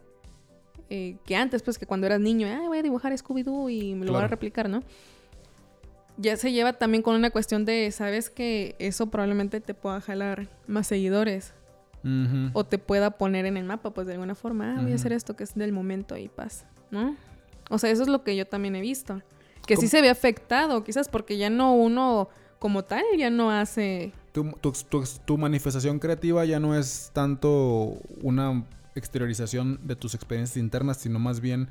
eh, 0.89 1.15
que 1.25 1.35
antes, 1.37 1.63
pues 1.63 1.77
que 1.79 1.85
cuando 1.85 2.05
eras 2.07 2.19
niño, 2.19 2.47
ah, 2.49 2.63
voy 2.67 2.77
a 2.79 2.81
dibujar 2.83 3.13
Scooby-Doo 3.13 3.69
y 3.69 3.95
me 3.95 4.05
lo 4.05 4.11
voy 4.13 4.23
a 4.23 4.27
replicar, 4.27 4.67
¿no? 4.69 4.83
Ya 6.17 6.35
se 6.35 6.51
lleva 6.51 6.73
también 6.73 7.01
con 7.01 7.15
una 7.15 7.29
cuestión 7.31 7.63
de, 7.65 7.89
sabes 7.91 8.29
que 8.29 8.75
eso 8.79 9.07
probablemente 9.09 9.61
te 9.61 9.73
pueda 9.73 10.01
jalar 10.01 10.49
más 10.67 10.87
seguidores 10.87 11.53
o 12.53 12.63
te 12.65 12.77
pueda 12.79 13.11
poner 13.11 13.45
en 13.45 13.55
el 13.57 13.63
mapa, 13.63 13.91
pues 13.91 14.07
de 14.07 14.13
alguna 14.13 14.33
forma, 14.35 14.75
ah, 14.77 14.81
voy 14.81 14.91
a 14.91 14.95
hacer 14.95 15.13
esto 15.13 15.35
que 15.35 15.43
es 15.43 15.53
del 15.55 15.71
momento 15.71 16.17
y 16.17 16.27
pasa, 16.29 16.67
¿no? 16.89 17.15
O 17.69 17.77
sea, 17.77 17.89
eso 17.91 18.01
es 18.03 18.07
lo 18.09 18.23
que 18.23 18.35
yo 18.35 18.45
también 18.47 18.75
he 18.75 18.81
visto. 18.81 19.21
Que 19.67 19.77
sí 19.77 19.87
se 19.87 20.01
ve 20.01 20.09
afectado, 20.09 20.83
quizás 20.83 21.07
porque 21.07 21.37
ya 21.37 21.49
no 21.49 21.73
uno 21.75 22.29
como 22.59 22.83
tal, 22.83 23.03
ya 23.17 23.29
no 23.29 23.51
hace... 23.51 24.11
Tu, 24.31 24.49
tu- 24.61 24.71
tu- 24.89 25.03
tu 25.25 25.37
manifestación 25.37 25.99
creativa 25.99 26.43
ya 26.45 26.59
no 26.59 26.75
es 26.77 27.11
tanto 27.13 27.97
una 28.21 28.63
exteriorización 28.95 29.79
de 29.83 29.95
tus 29.95 30.15
experiencias 30.15 30.57
internas, 30.57 30.97
sino 30.97 31.19
más 31.19 31.41
bien 31.41 31.69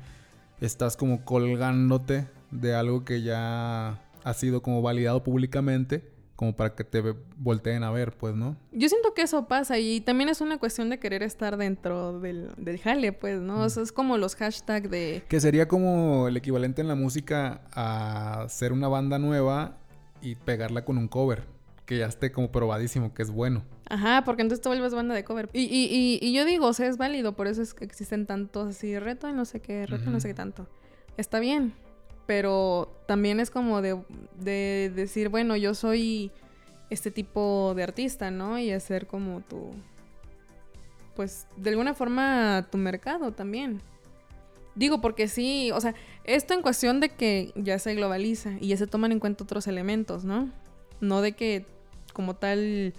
estás 0.59 0.95
como 0.95 1.23
colgándote 1.25 2.27
de 2.51 2.75
algo 2.75 3.03
que 3.03 3.21
ya 3.23 3.99
ha 4.23 4.33
sido 4.33 4.61
como 4.61 4.81
validado 4.81 5.23
públicamente, 5.23 6.03
como 6.41 6.55
para 6.55 6.73
que 6.73 6.83
te 6.83 7.03
volteen 7.37 7.83
a 7.83 7.91
ver, 7.91 8.13
pues, 8.13 8.33
¿no? 8.33 8.57
Yo 8.71 8.89
siento 8.89 9.13
que 9.13 9.21
eso 9.21 9.47
pasa 9.47 9.77
y 9.77 10.01
también 10.01 10.27
es 10.27 10.41
una 10.41 10.57
cuestión 10.57 10.89
de 10.89 10.97
querer 10.97 11.21
estar 11.21 11.55
dentro 11.55 12.19
del, 12.19 12.49
del 12.57 12.79
jale, 12.79 13.13
pues, 13.13 13.39
¿no? 13.39 13.59
O 13.59 13.69
sea, 13.69 13.83
es 13.83 13.91
como 13.91 14.17
los 14.17 14.35
hashtags 14.35 14.89
de... 14.89 15.21
Que 15.27 15.39
sería 15.39 15.67
como 15.67 16.27
el 16.27 16.35
equivalente 16.35 16.81
en 16.81 16.87
la 16.87 16.95
música 16.95 17.61
a 17.73 18.47
ser 18.49 18.73
una 18.73 18.87
banda 18.87 19.19
nueva 19.19 19.77
y 20.19 20.33
pegarla 20.33 20.83
con 20.83 20.97
un 20.97 21.07
cover, 21.07 21.43
que 21.85 21.99
ya 21.99 22.07
esté 22.07 22.31
como 22.31 22.51
probadísimo, 22.51 23.13
que 23.13 23.21
es 23.21 23.29
bueno. 23.29 23.61
Ajá, 23.87 24.23
porque 24.25 24.41
entonces 24.41 24.63
te 24.63 24.69
vuelves 24.69 24.95
banda 24.95 25.13
de 25.13 25.23
cover. 25.23 25.47
Y, 25.53 25.65
y, 25.65 25.89
y, 25.91 26.27
y 26.27 26.33
yo 26.33 26.43
digo, 26.43 26.65
o 26.65 26.73
sea, 26.73 26.87
es 26.87 26.97
válido, 26.97 27.35
por 27.35 27.45
eso 27.45 27.61
es 27.61 27.75
que 27.75 27.85
existen 27.85 28.25
tantos 28.25 28.69
así, 28.69 28.97
reto 28.97 29.29
y 29.29 29.33
no 29.33 29.45
sé 29.45 29.59
qué, 29.59 29.85
reto 29.85 30.09
y 30.09 30.11
no 30.11 30.19
sé 30.19 30.29
qué 30.29 30.33
tanto. 30.33 30.67
Está 31.17 31.39
bien, 31.39 31.75
pero 32.31 32.87
también 33.07 33.41
es 33.41 33.51
como 33.51 33.81
de, 33.81 34.01
de 34.39 34.89
decir, 34.95 35.27
bueno, 35.27 35.57
yo 35.57 35.75
soy 35.75 36.31
este 36.89 37.11
tipo 37.11 37.73
de 37.75 37.83
artista, 37.83 38.31
¿no? 38.31 38.57
Y 38.57 38.71
hacer 38.71 39.05
como 39.05 39.41
tu... 39.41 39.71
Pues, 41.13 41.45
de 41.57 41.71
alguna 41.71 41.93
forma, 41.93 42.69
tu 42.71 42.77
mercado 42.77 43.33
también. 43.33 43.81
Digo, 44.75 45.01
porque 45.01 45.27
sí, 45.27 45.71
o 45.73 45.81
sea, 45.81 45.93
esto 46.23 46.53
en 46.53 46.61
cuestión 46.61 47.01
de 47.01 47.09
que 47.09 47.51
ya 47.57 47.77
se 47.79 47.95
globaliza 47.95 48.51
y 48.61 48.69
ya 48.69 48.77
se 48.77 48.87
toman 48.87 49.11
en 49.11 49.19
cuenta 49.19 49.43
otros 49.43 49.67
elementos, 49.67 50.23
¿no? 50.23 50.49
No 51.01 51.19
de 51.19 51.33
que 51.33 51.65
como 52.13 52.37
tal 52.37 52.93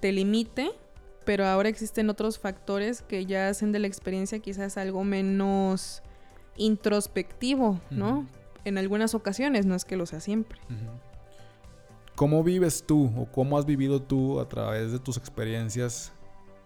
te 0.00 0.10
limite, 0.10 0.70
pero 1.26 1.44
ahora 1.44 1.68
existen 1.68 2.08
otros 2.08 2.38
factores 2.38 3.02
que 3.02 3.26
ya 3.26 3.50
hacen 3.50 3.72
de 3.72 3.78
la 3.80 3.88
experiencia 3.88 4.38
quizás 4.38 4.78
algo 4.78 5.04
menos 5.04 6.02
introspectivo, 6.56 7.78
¿no? 7.90 8.26
En 8.64 8.78
algunas 8.78 9.14
ocasiones, 9.14 9.66
no 9.66 9.74
es 9.74 9.84
que 9.84 9.96
lo 9.96 10.06
sea 10.06 10.20
siempre. 10.20 10.58
¿Cómo 12.14 12.44
vives 12.44 12.84
tú 12.86 13.10
o 13.16 13.26
cómo 13.26 13.56
has 13.58 13.64
vivido 13.64 14.02
tú 14.02 14.40
a 14.40 14.48
través 14.48 14.92
de 14.92 14.98
tus 14.98 15.16
experiencias? 15.16 16.12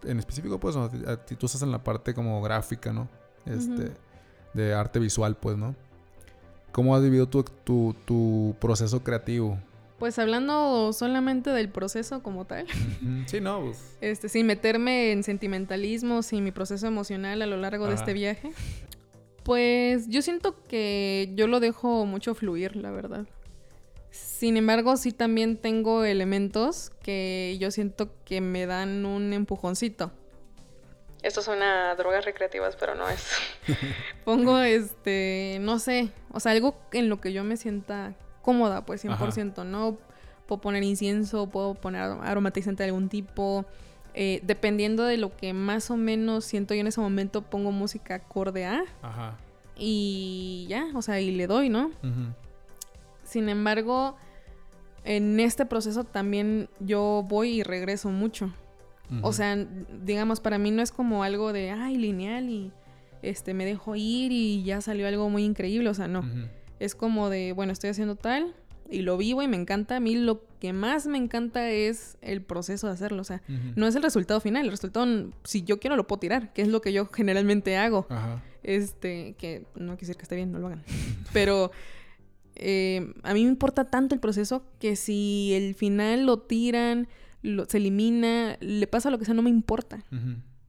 En 0.02 0.18
específico, 0.18 0.59
pues, 0.59 0.76
a 0.76 0.90
ti- 1.24 1.37
tú 1.37 1.46
estás 1.46 1.62
en 1.62 1.70
la 1.70 1.83
parte 1.83 2.12
como 2.12 2.42
gráfica, 2.42 2.92
¿no? 2.92 3.09
Este, 3.46 3.72
Ujú. 3.85 3.92
de 4.54 4.74
arte 4.74 4.98
visual, 4.98 5.37
pues, 5.37 5.57
¿no? 5.57 5.74
¿Cómo 6.72 6.96
has 6.96 7.02
vivido 7.02 7.28
tu, 7.28 7.42
tu, 7.44 7.94
tu 8.04 8.57
proceso 8.61 9.02
creativo? 9.04 9.59
Pues 9.98 10.18
hablando 10.18 10.92
solamente 10.92 11.50
del 11.50 11.68
proceso 11.68 12.20
como 12.22 12.44
tal, 12.46 12.66
Sí, 13.26 13.40
no, 13.40 13.61
pues. 13.61 13.96
este, 14.00 14.28
sin 14.28 14.46
meterme 14.46 15.12
en 15.12 15.22
sentimentalismos 15.22 16.33
y 16.33 16.40
mi 16.40 16.50
proceso 16.50 16.88
emocional 16.88 17.40
a 17.42 17.46
lo 17.46 17.57
largo 17.57 17.87
de 17.87 17.92
Ajá. 17.94 18.00
este 18.02 18.12
viaje, 18.12 18.50
pues 19.44 20.09
yo 20.09 20.22
siento 20.22 20.57
que 20.66 21.30
yo 21.35 21.46
lo 21.46 21.61
dejo 21.61 22.07
mucho 22.07 22.35
fluir, 22.35 22.76
la 22.76 22.90
verdad. 22.90 23.26
Sin 24.11 24.57
embargo, 24.57 24.96
sí 24.96 25.12
también 25.12 25.57
tengo 25.57 26.04
elementos 26.04 26.90
que 27.02 27.57
yo 27.61 27.70
siento 27.70 28.11
que 28.24 28.40
me 28.40 28.66
dan 28.66 29.04
un 29.07 29.33
empujoncito. 29.33 30.12
Esto 31.22 31.40
suena 31.40 31.90
a 31.90 31.94
drogas 31.94 32.24
recreativas, 32.24 32.76
pero 32.76 32.94
no 32.94 33.09
es. 33.09 33.26
Pongo, 34.24 34.59
este, 34.59 35.59
no 35.61 35.78
sé, 35.78 36.11
o 36.30 36.40
sea, 36.40 36.52
algo 36.52 36.76
en 36.92 37.09
lo 37.09 37.20
que 37.20 37.33
yo 37.33 37.44
me 37.44 37.57
sienta 37.57 38.14
cómoda, 38.42 38.85
pues 38.85 39.04
100%, 39.04 39.64
¿no? 39.64 39.98
Puedo 40.46 40.61
poner 40.61 40.83
incienso, 40.83 41.48
puedo 41.48 41.74
poner 41.74 42.02
aromatizante 42.02 42.83
de 42.83 42.90
algún 42.90 43.09
tipo. 43.09 43.64
Eh, 44.14 44.40
dependiendo 44.44 45.05
de 45.05 45.16
lo 45.16 45.37
que 45.37 45.53
más 45.53 45.90
o 45.90 45.96
menos 45.96 46.44
siento 46.44 46.74
yo 46.74 46.81
en 46.81 46.87
ese 46.87 47.00
momento, 47.00 47.42
pongo 47.42 47.72
música 47.72 48.14
acorde 48.14 48.64
a 48.64 48.85
Ajá. 49.03 49.37
y 49.77 50.66
ya, 50.68 50.87
o 50.94 51.03
sea, 51.03 51.20
y 51.20 51.33
le 51.33 51.46
doy, 51.46 51.68
¿no? 51.68 51.87
Ujú. 51.87 52.33
Sin 53.24 53.48
embargo, 53.48 54.16
en 55.05 55.40
este 55.40 55.66
proceso 55.66 56.05
también 56.05 56.68
yo 56.81 57.24
voy 57.29 57.61
y 57.61 57.62
regreso 57.62 58.11
mucho. 58.11 58.53
O 59.22 59.33
sea, 59.33 59.55
digamos, 60.03 60.40
para 60.40 60.59
mí 60.59 60.70
no 60.72 60.83
es 60.83 60.90
como 60.90 61.22
algo 61.22 61.53
de, 61.53 61.70
ay, 61.70 61.96
lineal 61.96 62.48
y 62.48 62.72
este 63.22 63.55
me 63.55 63.64
dejo 63.64 63.94
ir 63.94 64.33
y 64.33 64.64
ya 64.64 64.81
salió 64.81 65.07
algo 65.07 65.31
muy 65.31 65.44
increíble, 65.44 65.88
o 65.88 65.94
sea, 65.94 66.09
no. 66.09 66.24
Es 66.81 66.94
como 66.94 67.31
de, 67.31 67.53
bueno, 67.53 67.72
estoy 67.72 67.90
haciendo 67.90 68.16
tal 68.16 68.55
y 68.90 69.03
lo 69.03 69.16
vivo 69.16 69.42
y 69.42 69.49
me 69.49 69.57
encanta. 69.57 69.97
A 69.97 70.01
mí 70.01 70.14
lo 70.16 70.44
que 70.61 70.73
más 70.73 71.07
me 71.07 71.18
encanta 71.18 71.70
es 71.70 72.16
el 72.23 72.42
proceso 72.42 72.87
de 72.87 72.92
hacerlo, 72.94 73.20
o 73.23 73.25
sea, 73.25 73.42
no 73.77 73.87
es 73.87 73.94
el 73.94 74.03
resultado 74.03 74.40
final, 74.40 74.64
el 74.64 74.70
resultado, 74.70 75.31
si 75.44 75.62
yo 75.62 75.81
quiero 75.81 75.97
lo 75.97 76.07
puedo 76.07 76.20
tirar, 76.20 76.53
que 76.53 76.62
es 76.62 76.68
lo 76.68 76.81
que 76.81 76.92
yo 76.92 77.07
generalmente 77.07 77.77
hago. 77.77 78.07
Ajá. 78.11 78.42
Este, 78.62 79.35
que 79.38 79.66
no 79.77 79.97
quisiera 79.97 80.16
que 80.18 80.23
esté 80.23 80.37
bien, 80.37 80.51
no 80.53 80.59
lo 80.59 80.68
hagan. 80.68 80.83
Pero 81.33 81.70
eh, 82.55 83.12
a 83.23 83.35
mí 83.35 83.42
me 83.44 83.51
importa 83.51 83.90
tanto 83.90 84.14
el 84.14 84.20
proceso 84.20 84.64
que 84.79 84.97
si 84.97 85.53
el 85.55 85.75
final 85.75 86.25
lo 86.25 86.38
tiran, 86.38 87.09
lo- 87.42 87.66
se 87.66 87.77
elimina, 87.77 88.57
le 88.61 88.87
pasa 88.87 89.11
lo 89.11 89.18
que 89.18 89.25
sea, 89.27 89.35
no 89.35 89.42
me 89.42 89.51
importa. 89.51 90.05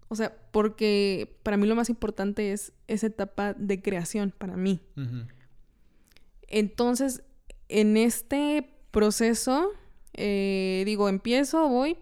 O 0.09 0.13
O 0.13 0.15
sea, 0.15 0.35
porque 0.51 1.37
para 1.43 1.57
mí 1.57 1.67
lo 1.67 1.75
más 1.75 1.89
importante 1.89 2.51
es 2.51 2.73
esa 2.87 3.07
etapa 3.07 3.53
de 3.53 3.81
creación, 3.81 4.33
para 4.37 4.55
mí. 4.57 4.79
Entonces, 6.47 7.23
en 7.69 7.97
este 7.97 8.69
proceso, 8.91 9.71
eh, 10.13 10.83
digo, 10.85 11.09
empiezo, 11.09 11.67
voy, 11.67 11.97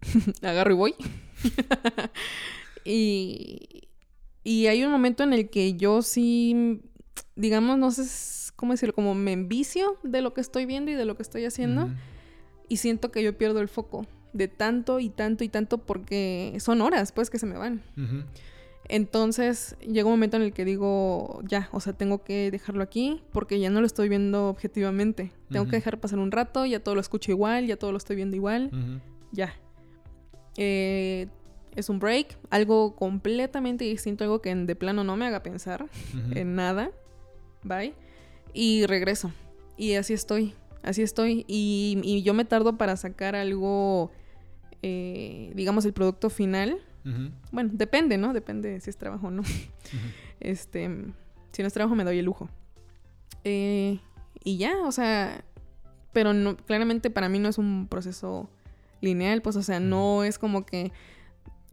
agarro 0.42 0.72
y 0.72 0.76
voy. 0.76 0.94
y, 2.84 3.88
y 4.44 4.66
hay 4.66 4.84
un 4.84 4.90
momento 4.90 5.22
en 5.22 5.32
el 5.32 5.50
que 5.50 5.74
yo 5.74 6.02
sí, 6.02 6.80
digamos, 7.36 7.78
no 7.78 7.90
sé 7.90 8.52
cómo 8.56 8.72
decirlo, 8.72 8.94
como 8.94 9.14
me 9.14 9.32
envicio 9.32 9.98
de 10.02 10.20
lo 10.20 10.34
que 10.34 10.40
estoy 10.40 10.66
viendo 10.66 10.90
y 10.90 10.94
de 10.94 11.04
lo 11.04 11.16
que 11.16 11.22
estoy 11.22 11.44
haciendo. 11.44 11.90
Y 12.68 12.76
siento 12.76 13.10
que 13.10 13.22
yo 13.22 13.36
pierdo 13.36 13.60
el 13.60 13.68
foco 13.68 14.06
de 14.32 14.48
tanto 14.48 15.00
y 15.00 15.10
tanto 15.10 15.44
y 15.44 15.48
tanto 15.48 15.78
porque 15.78 16.56
son 16.60 16.80
horas, 16.80 17.12
pues, 17.12 17.28
que 17.28 17.38
se 17.38 17.46
me 17.46 17.56
van. 17.56 17.82
Entonces 18.88 19.76
llega 19.80 20.04
un 20.06 20.12
momento 20.12 20.36
en 20.36 20.42
el 20.42 20.52
que 20.52 20.64
digo, 20.64 21.40
ya, 21.46 21.68
o 21.72 21.80
sea, 21.80 21.92
tengo 21.92 22.24
que 22.24 22.50
dejarlo 22.50 22.82
aquí 22.82 23.22
porque 23.32 23.58
ya 23.60 23.70
no 23.70 23.80
lo 23.80 23.86
estoy 23.86 24.08
viendo 24.08 24.48
objetivamente. 24.48 25.32
Tengo 25.50 25.64
que 25.70 25.76
dejar 25.76 26.00
pasar 26.00 26.18
un 26.18 26.30
rato, 26.32 26.66
ya 26.66 26.80
todo 26.80 26.94
lo 26.94 27.00
escucho 27.00 27.30
igual, 27.30 27.66
ya 27.66 27.76
todo 27.76 27.92
lo 27.92 27.98
estoy 27.98 28.16
viendo 28.16 28.36
igual, 28.36 28.70
ya. 29.30 29.54
Eh, 30.56 31.28
es 31.74 31.88
un 31.88 31.98
break, 31.98 32.36
algo 32.50 32.94
completamente 32.96 33.84
distinto, 33.84 34.24
algo 34.24 34.42
que 34.42 34.50
en- 34.50 34.66
de 34.66 34.76
plano 34.76 35.04
no 35.04 35.16
me 35.16 35.26
haga 35.26 35.42
pensar 35.42 35.86
en 36.36 36.54
nada. 36.54 36.90
Bye. 37.62 37.94
Y 38.52 38.84
regreso. 38.86 39.32
Y 39.78 39.94
así 39.94 40.12
estoy, 40.12 40.54
así 40.82 41.00
estoy. 41.02 41.44
Y, 41.48 41.98
y 42.02 42.22
yo 42.22 42.34
me 42.34 42.44
tardo 42.44 42.76
para 42.76 42.96
sacar 42.98 43.34
algo, 43.36 44.10
eh, 44.82 45.52
digamos, 45.54 45.84
el 45.86 45.92
producto 45.94 46.28
final. 46.28 46.78
Bueno, 47.50 47.70
depende, 47.72 48.16
¿no? 48.18 48.32
Depende 48.32 48.80
si 48.80 48.90
es 48.90 48.96
trabajo 48.96 49.28
o 49.28 49.30
no. 49.30 49.42
Este, 50.40 50.88
si 51.52 51.62
no 51.62 51.68
es 51.68 51.72
trabajo 51.72 51.94
me 51.94 52.04
doy 52.04 52.18
el 52.18 52.24
lujo. 52.24 52.48
Eh, 53.44 54.00
y 54.44 54.56
ya, 54.56 54.82
o 54.82 54.92
sea, 54.92 55.44
pero 56.12 56.32
no, 56.32 56.56
claramente 56.56 57.10
para 57.10 57.28
mí 57.28 57.38
no 57.38 57.48
es 57.48 57.58
un 57.58 57.86
proceso 57.88 58.48
lineal, 59.00 59.42
pues, 59.42 59.56
o 59.56 59.62
sea, 59.62 59.80
no 59.80 60.24
es 60.24 60.38
como 60.38 60.64
que, 60.66 60.92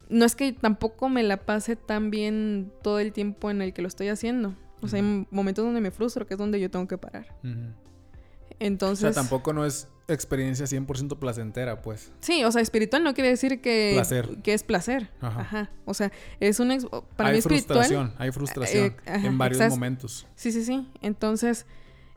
no 0.09 0.25
es 0.25 0.35
que 0.35 0.53
tampoco 0.53 1.09
me 1.09 1.23
la 1.23 1.37
pase 1.37 1.75
tan 1.75 2.09
bien 2.11 2.71
todo 2.81 2.99
el 2.99 3.11
tiempo 3.13 3.49
en 3.49 3.61
el 3.61 3.73
que 3.73 3.81
lo 3.81 3.87
estoy 3.87 4.09
haciendo. 4.09 4.55
O 4.81 4.87
sea, 4.87 4.99
hay 4.99 5.27
momentos 5.29 5.65
donde 5.65 5.81
me 5.81 5.91
frustro, 5.91 6.25
que 6.25 6.35
es 6.35 6.37
donde 6.37 6.59
yo 6.59 6.71
tengo 6.71 6.87
que 6.87 6.97
parar. 6.97 7.27
Ujú. 7.43 7.51
O 7.51 8.55
Entonces, 8.59 9.13
sea, 9.13 9.23
tampoco 9.23 9.53
no 9.53 9.65
es 9.65 9.87
experiencia 10.13 10.65
100% 10.65 11.17
placentera, 11.19 11.81
pues. 11.81 12.11
sí, 12.19 12.43
o 12.43 12.51
sea, 12.51 12.61
espiritual 12.61 13.03
no 13.03 13.13
quiere 13.13 13.29
decir 13.29 13.61
que, 13.61 13.91
Placer. 13.95 14.37
que 14.43 14.53
es 14.53 14.63
placer. 14.63 15.09
Ajá. 15.21 15.41
Ajá. 15.41 15.69
O 15.85 15.93
sea, 15.93 16.11
es 16.39 16.59
un, 16.59 16.69
para 17.15 17.29
hay 17.29 17.33
mí 17.35 17.39
espiritual. 17.39 17.79
frustración, 17.79 18.13
hay 18.17 18.31
frustración 18.31 18.85
Eh, 18.85 18.95
ajá, 19.05 19.27
en 19.27 19.37
varios 19.37 19.57
exacto. 19.59 19.75
momentos. 19.75 20.27
Sí, 20.35 20.51
sí, 20.51 20.63
sí. 20.63 20.87
Entonces, 21.01 21.65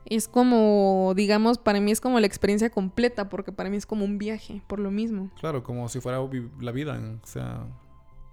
es 0.07 0.29
como, 0.29 1.13
digamos, 1.17 1.59
para 1.59 1.81
mí 1.81 1.91
es 1.93 2.01
como 2.01 2.19
la 2.21 2.27
experiencia 2.27 2.71
completa, 2.71 3.29
porque 3.29 3.53
para 3.53 3.71
mí 3.71 3.77
es 3.77 3.87
como 3.87 4.05
un 4.05 4.19
viaje, 4.19 4.63
por 4.67 4.79
lo 4.81 4.91
mismo. 4.91 5.31
Claro, 5.41 5.63
como 5.63 5.89
si 5.89 6.01
fuera 6.01 6.19
la 6.61 6.73
vida, 6.73 7.01
o 7.23 7.27
sea, 7.27 7.67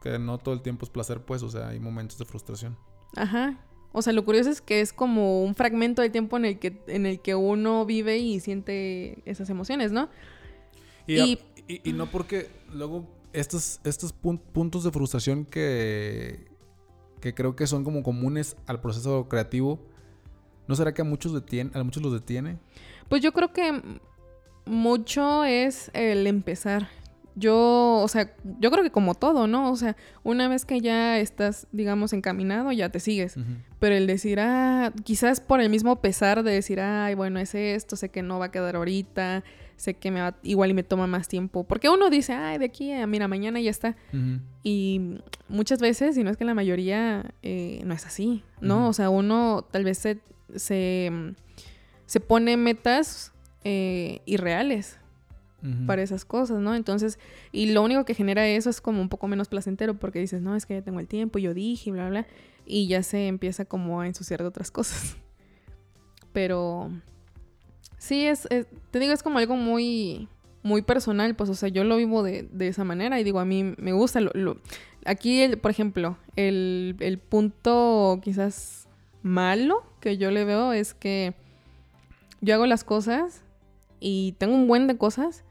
que 0.01 0.17
no 0.17 0.37
todo 0.39 0.53
el 0.55 0.61
tiempo 0.61 0.85
es 0.85 0.89
placer, 0.89 1.23
pues, 1.23 1.43
o 1.43 1.49
sea, 1.49 1.69
hay 1.69 1.79
momentos 1.79 2.17
de 2.17 2.25
frustración. 2.25 2.75
Ajá. 3.15 3.57
O 3.91 4.01
sea, 4.01 4.13
lo 4.13 4.23
curioso 4.23 4.49
es 4.51 4.61
que 4.61 4.81
es 4.81 4.93
como 4.93 5.43
un 5.43 5.55
fragmento 5.55 6.01
del 6.01 6.11
tiempo 6.11 6.37
en 6.37 6.45
el 6.45 6.59
que, 6.59 6.81
en 6.87 7.05
el 7.05 7.19
que 7.21 7.33
uno 7.35 7.85
vive 7.85 8.17
y 8.19 8.39
siente 8.39 9.17
esas 9.25 9.49
emociones, 9.49 9.91
¿no? 9.91 10.09
Y, 11.07 11.19
Y- 11.19 11.39
y- 11.67 11.81
y 11.89 11.93
no 11.93 12.05
porque 12.11 12.49
luego 12.71 13.07
estos, 13.33 13.79
estos 13.83 14.13
pun- 14.13 14.39
puntos 14.39 14.83
de 14.83 14.91
frustración 14.91 15.45
que, 15.45 16.47
que 17.19 17.33
creo 17.33 17.55
que 17.55 17.65
son 17.67 17.83
como 17.83 18.03
comunes 18.03 18.55
al 18.67 18.79
proceso 18.79 19.27
creativo, 19.27 19.79
¿no 20.67 20.75
será 20.75 20.93
que 20.93 21.01
a 21.01 21.05
muchos, 21.05 21.33
detiene, 21.33 21.71
a 21.73 21.83
muchos 21.83 22.03
los 22.03 22.13
detiene? 22.13 22.59
Pues 23.07 23.23
yo 23.23 23.31
creo 23.33 23.51
que 23.53 23.81
mucho 24.65 25.43
es 25.45 25.89
el 25.93 26.27
empezar. 26.27 26.89
Yo, 27.35 28.01
o 28.03 28.07
sea, 28.07 28.33
yo 28.59 28.71
creo 28.71 28.83
que 28.83 28.91
como 28.91 29.15
todo, 29.15 29.47
¿no? 29.47 29.71
O 29.71 29.75
sea, 29.75 29.95
una 30.23 30.47
vez 30.47 30.65
que 30.65 30.81
ya 30.81 31.19
estás, 31.19 31.67
digamos, 31.71 32.13
encaminado, 32.13 32.71
ya 32.71 32.89
te 32.89 32.99
sigues. 32.99 33.35
Pero 33.79 33.95
el 33.95 34.07
decir, 34.07 34.39
ah, 34.39 34.91
quizás 35.03 35.39
por 35.39 35.61
el 35.61 35.69
mismo 35.69 36.01
pesar 36.01 36.43
de 36.43 36.51
decir, 36.51 36.79
ay, 36.79 37.15
bueno, 37.15 37.39
es 37.39 37.55
esto, 37.55 37.95
sé 37.95 38.09
que 38.09 38.21
no 38.21 38.39
va 38.39 38.45
a 38.45 38.51
quedar 38.51 38.75
ahorita, 38.75 39.43
sé 39.77 39.93
que 39.93 40.11
me 40.11 40.21
va, 40.21 40.35
igual 40.43 40.71
y 40.71 40.73
me 40.73 40.83
toma 40.83 41.07
más 41.07 41.27
tiempo. 41.27 41.63
Porque 41.63 41.89
uno 41.89 42.09
dice, 42.09 42.33
ay, 42.33 42.57
de 42.57 42.65
aquí 42.65 42.91
a, 42.91 43.07
mira, 43.07 43.27
mañana 43.27 43.61
ya 43.61 43.71
está. 43.71 43.95
Y 44.63 45.19
muchas 45.47 45.79
veces, 45.79 46.17
y 46.17 46.23
no 46.23 46.31
es 46.31 46.37
que 46.37 46.45
la 46.45 46.53
mayoría, 46.53 47.33
eh, 47.41 47.81
no 47.85 47.93
es 47.93 48.05
así, 48.05 48.43
¿no? 48.59 48.89
O 48.89 48.93
sea, 48.93 49.09
uno 49.09 49.65
tal 49.71 49.85
vez 49.85 49.97
se, 49.97 50.19
se, 50.55 51.11
se 52.05 52.19
pone 52.19 52.57
metas 52.57 53.31
eh, 53.63 54.21
irreales 54.25 54.99
Ujú. 55.61 55.85
para 55.87 56.01
esas 56.01 56.23
cosas, 56.25 56.59
¿no? 56.59 56.73
Entonces, 56.75 57.19
y 57.51 57.71
lo 57.73 57.83
único 57.83 58.05
que 58.05 58.13
genera 58.13 58.47
eso 58.47 58.69
es 58.69 58.79
como 58.81 59.01
un 59.01 59.09
poco 59.09 59.27
menos 59.27 59.49
placentero 59.49 59.99
porque 59.99 60.19
dices, 60.19 60.41
no, 60.41 60.55
es 60.55 60.65
que 60.65 60.75
ya 60.75 60.81
tengo 60.81 60.99
el 61.01 61.07
tiempo, 61.07 61.37
yo 61.39 61.53
dije, 61.53 61.91
bla, 61.91 62.07
bla, 62.09 62.27
y 62.65 62.87
ya 62.87 63.03
se 63.03 63.27
empieza 63.27 63.65
como 63.65 63.99
a 64.01 64.07
ensuciar 64.07 64.41
de 64.41 64.47
otras 64.47 64.71
cosas. 64.71 65.17
Pero 66.33 66.91
sí, 67.97 68.25
es, 68.25 68.47
es- 68.51 68.67
te 68.91 68.99
digo, 68.99 69.13
es 69.13 69.23
como 69.23 69.39
algo 69.39 69.55
muy, 69.55 70.27
muy 70.63 70.81
personal, 70.81 71.35
pues, 71.35 71.49
o 71.49 71.55
sea, 71.55 71.69
yo 71.69 71.83
lo 71.83 71.97
vivo 71.97 72.23
de, 72.23 72.43
de 72.51 72.67
esa 72.67 72.83
manera 72.83 73.19
y 73.19 73.23
digo, 73.23 73.39
a 73.39 73.45
mí 73.45 73.73
me 73.77 73.93
gusta. 73.93 74.21
Lo, 74.21 74.31
lo- 74.33 74.57
aquí, 75.05 75.41
el- 75.41 75.57
por 75.57 75.71
ejemplo, 75.71 76.17
el, 76.35 76.95
el 76.99 77.17
punto 77.17 78.19
quizás 78.23 78.87
malo 79.23 79.83
que 79.99 80.17
yo 80.17 80.31
le 80.31 80.45
veo 80.45 80.71
es 80.71 80.93
que 80.93 81.33
yo 82.41 82.53
hago 82.55 82.65
las 82.65 82.83
cosas 82.83 83.41
y 83.99 84.33
tengo 84.37 84.55
un 84.55 84.67
buen 84.67 84.87
de 84.87 84.97
cosas, 84.97 85.43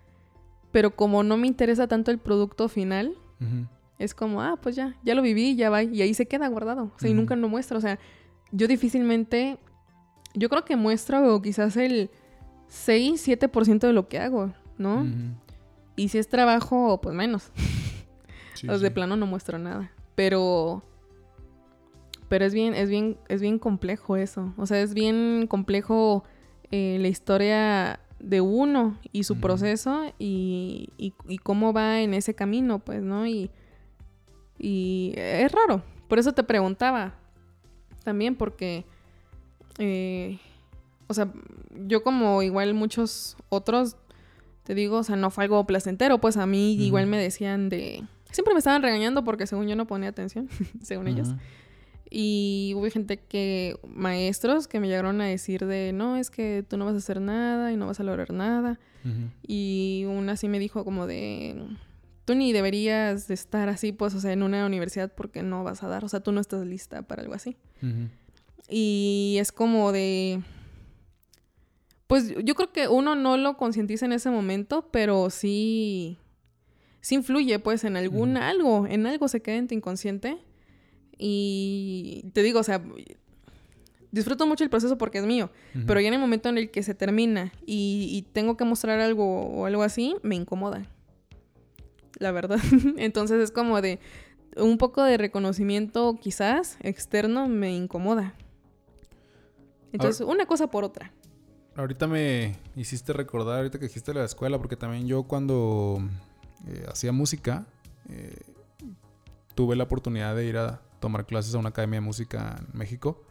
pero 0.73 0.95
como 0.95 1.23
no 1.23 1.37
me 1.37 1.47
interesa 1.47 1.87
tanto 1.89 2.11
el 2.11 2.19
producto 2.19 2.69
final, 2.69 3.17
es 3.99 4.15
como, 4.15 4.43
ah, 4.43 4.59
pues 4.61 4.77
ya, 4.77 4.97
ya 5.03 5.15
lo 5.15 5.23
viví, 5.23 5.57
ya 5.57 5.71
va, 5.71 5.83
y 5.83 6.03
ahí 6.03 6.15
se 6.15 6.27
queda 6.27 6.49
guardado. 6.49 6.93
O 6.95 6.99
sea, 6.99 7.11
y 7.11 7.15
nunca 7.15 7.37
lo 7.37 7.49
muestro. 7.49 7.79
O 7.79 7.81
sea, 7.81 7.99
yo 8.53 8.67
difícilmente, 8.69 9.59
yo 10.35 10.49
creo 10.49 10.65
que 10.65 10.77
muestro 10.77 11.41
quizás 11.43 11.77
el 11.77 12.11
6, 12.69 13.27
7% 13.27 13.87
de 13.87 13.93
lo 13.93 14.09
que 14.09 14.19
hago, 14.19 14.53
¿no? 14.77 15.07
Y 15.97 16.09
si 16.09 16.19
es 16.19 16.29
trabajo, 16.29 17.01
pues 17.01 17.15
menos. 17.15 17.51
Sí, 18.55 18.67
de 18.67 18.79
sí. 18.79 18.91
plano 18.91 19.17
no 19.17 19.27
muestro 19.27 19.59
nada. 19.59 19.93
Pero. 20.15 20.83
Pero 22.29 22.45
es 22.45 22.53
bien, 22.53 22.75
es 22.75 22.91
bien, 22.91 23.17
es 23.29 23.41
bien 23.41 23.59
complejo 23.59 24.17
eso. 24.17 24.53
O 24.57 24.67
sea, 24.67 24.81
es 24.81 24.93
bien 24.93 25.47
complejo 25.49 26.25
eh, 26.71 26.99
la 27.01 27.09
historia 27.09 28.01
de 28.21 28.41
uno 28.41 28.99
y 29.13 29.25
su 29.25 29.35
proceso 29.41 30.13
y, 30.19 30.89
y- 30.99 31.15
y 31.29 31.39
cómo 31.39 31.73
va 31.73 32.01
en 32.01 32.15
ese 32.15 32.35
camino, 32.35 32.79
pues, 32.81 33.03
¿no? 33.03 33.27
Y, 33.27 33.51
y 34.59 35.13
es 35.17 35.53
raro. 35.53 35.83
Por 36.09 36.19
eso 36.19 36.33
te 36.33 36.43
preguntaba 36.43 37.15
también, 38.05 38.35
porque. 38.35 38.85
eh, 39.79 40.39
o 41.11 41.15
sea, 41.15 41.33
yo 41.87 42.03
como 42.03 42.43
igual 42.43 42.75
muchos 42.75 43.37
otros, 43.49 43.97
te 44.65 44.75
digo, 44.75 44.99
o 44.99 45.03
sea, 45.05 45.17
no 45.17 45.31
fue 45.31 45.45
algo 45.45 45.65
placentero, 45.67 46.19
pues 46.21 46.37
a 46.37 46.45
mí 46.47 46.75
igual 46.85 47.07
me 47.07 47.17
decían 47.17 47.71
de... 47.71 48.05
Siempre 48.31 48.53
me 48.53 48.59
estaban 48.59 48.83
regañando 48.83 49.25
porque 49.25 49.47
según 49.47 49.69
yo 49.69 49.75
no 49.77 49.87
ponía 49.87 50.11
atención, 50.11 50.49
según 50.83 51.09
ellos. 51.09 51.29
Y 52.11 52.73
hubo 52.75 52.89
gente 52.91 53.19
que, 53.19 53.77
maestros, 53.87 54.67
que 54.67 54.81
me 54.81 54.89
llegaron 54.89 55.21
a 55.21 55.27
decir 55.27 55.67
de, 55.67 55.93
no, 55.93 56.17
es 56.17 56.31
que 56.31 56.65
tú 56.67 56.77
no 56.77 56.87
vas 56.87 56.95
a 56.95 56.99
hacer 56.99 57.21
nada 57.21 57.73
y 57.73 57.77
no 57.77 57.87
vas 57.87 58.01
a 58.01 58.05
lograr 58.05 58.33
nada. 58.33 58.79
Y 59.47 60.05
una 60.07 60.37
sí 60.37 60.49
me 60.49 60.59
dijo 60.59 60.85
como 60.85 61.07
de, 61.07 61.63
tú 62.25 62.35
ni 62.35 62.53
deberías 62.53 63.27
de 63.27 63.35
estar 63.35 63.71
así, 63.71 63.93
pues, 63.93 64.15
o 64.15 64.21
sea, 64.21 64.33
en 64.33 64.43
una 64.43 64.67
universidad 64.67 65.11
porque 65.15 65.43
no 65.43 65.65
vas 65.65 65.83
a 65.83 65.89
dar, 65.89 66.05
o 66.05 66.09
sea, 66.09 66.21
tú 66.21 66.31
no 66.31 66.41
estás 66.41 66.67
lista 66.67 67.03
para 67.03 67.23
algo 67.23 67.35
así. 67.35 67.57
Y 68.69 69.37
es 69.41 69.53
como 69.53 69.93
de... 69.93 70.43
Pues 72.07 72.35
yo 72.43 72.55
creo 72.55 72.73
que 72.73 72.89
uno 72.89 73.15
no 73.15 73.37
lo 73.37 73.57
concientiza 73.57 74.07
en 74.07 74.13
ese 74.13 74.31
momento, 74.31 74.89
pero 74.91 75.31
sí... 75.31 76.19
Sí 77.01 77.15
influye, 77.15 77.59
pues, 77.59 77.85
en 77.85 77.97
algún 77.97 78.37
algo. 78.37 78.87
En 78.87 79.07
algo 79.07 79.29
se 79.29 79.41
queda 79.41 79.57
en 79.57 79.69
tu 79.69 79.75
inconsciente. 79.75 80.39
Y 81.19 82.31
te 82.33 82.43
digo, 82.43 82.61
o 82.61 82.65
sea... 82.65 82.83
Disfruto 84.11 84.47
mucho 84.47 84.65
el 84.65 84.71
proceso 84.71 84.97
porque 84.97 85.19
es 85.19 85.27
mío. 85.27 85.51
Pero 85.87 86.01
ya 86.01 86.09
en 86.09 86.15
el 86.15 86.21
momento 86.21 86.49
en 86.49 86.57
el 86.57 86.71
que 86.71 86.83
se 86.83 86.95
termina 86.95 87.53
y, 87.67 88.09
y 88.11 88.23
tengo 88.33 88.57
que 88.57 88.65
mostrar 88.65 89.01
algo 89.01 89.43
o 89.43 89.67
algo 89.67 89.83
así, 89.83 90.17
me 90.23 90.35
incomoda. 90.35 90.87
La 92.19 92.33
verdad. 92.33 92.59
Entonces 92.97 93.43
es 93.43 93.51
como 93.51 93.83
de... 93.83 93.99
Un 94.57 94.79
poco 94.79 95.03
de 95.03 95.19
reconocimiento 95.19 96.19
quizás 96.19 96.79
externo 96.81 97.49
me 97.49 97.77
incomoda. 97.77 98.35
Entonces, 99.93 100.27
una 100.27 100.47
cosa 100.47 100.69
por 100.69 100.85
otra. 100.85 101.13
Ahorita 101.77 102.07
me 102.07 102.57
hiciste 102.77 103.13
recordar, 103.13 103.59
ahorita 103.59 103.79
que 103.79 103.87
dijiste 103.87 104.13
la 104.13 104.25
escuela, 104.25 104.59
porque 104.59 104.77
también 104.77 105.07
yo 105.07 105.23
cuando 105.25 106.01
eh, 106.67 106.85
hacía 106.89 107.13
música, 107.13 107.67
eh, 108.09 108.37
tuve 109.55 109.77
la 109.77 109.85
oportunidad 109.85 110.35
de 110.35 110.47
ir 110.47 110.57
a 110.57 110.83
tomar 111.01 111.27
clases 111.27 111.55
a 111.55 111.59
una 111.59 111.69
academia 111.71 112.01
de 112.01 112.07
música 112.07 112.57
en 112.73 112.79
México. 112.79 113.23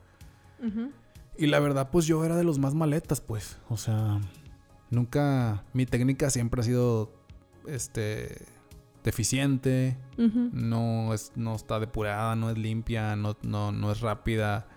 Y 1.37 1.47
la 1.47 1.59
verdad, 1.59 1.89
pues 1.91 2.05
yo 2.05 2.23
era 2.25 2.35
de 2.35 2.43
los 2.43 2.57
más 2.59 2.73
maletas, 2.73 3.21
pues. 3.21 3.57
O 3.69 3.77
sea, 3.77 4.19
nunca. 4.89 5.63
Mi 5.73 5.85
técnica 5.85 6.29
siempre 6.29 6.61
ha 6.61 6.63
sido. 6.63 7.13
Este. 7.67 8.45
Deficiente. 9.03 9.97
No, 10.53 11.13
es, 11.13 11.31
no 11.35 11.55
está 11.55 11.79
depurada, 11.79 12.35
no 12.35 12.49
es 12.49 12.57
limpia, 12.57 13.15
no, 13.15 13.37
no, 13.43 13.71
no 13.71 13.91
es 13.91 14.01
rápida. 14.01 14.67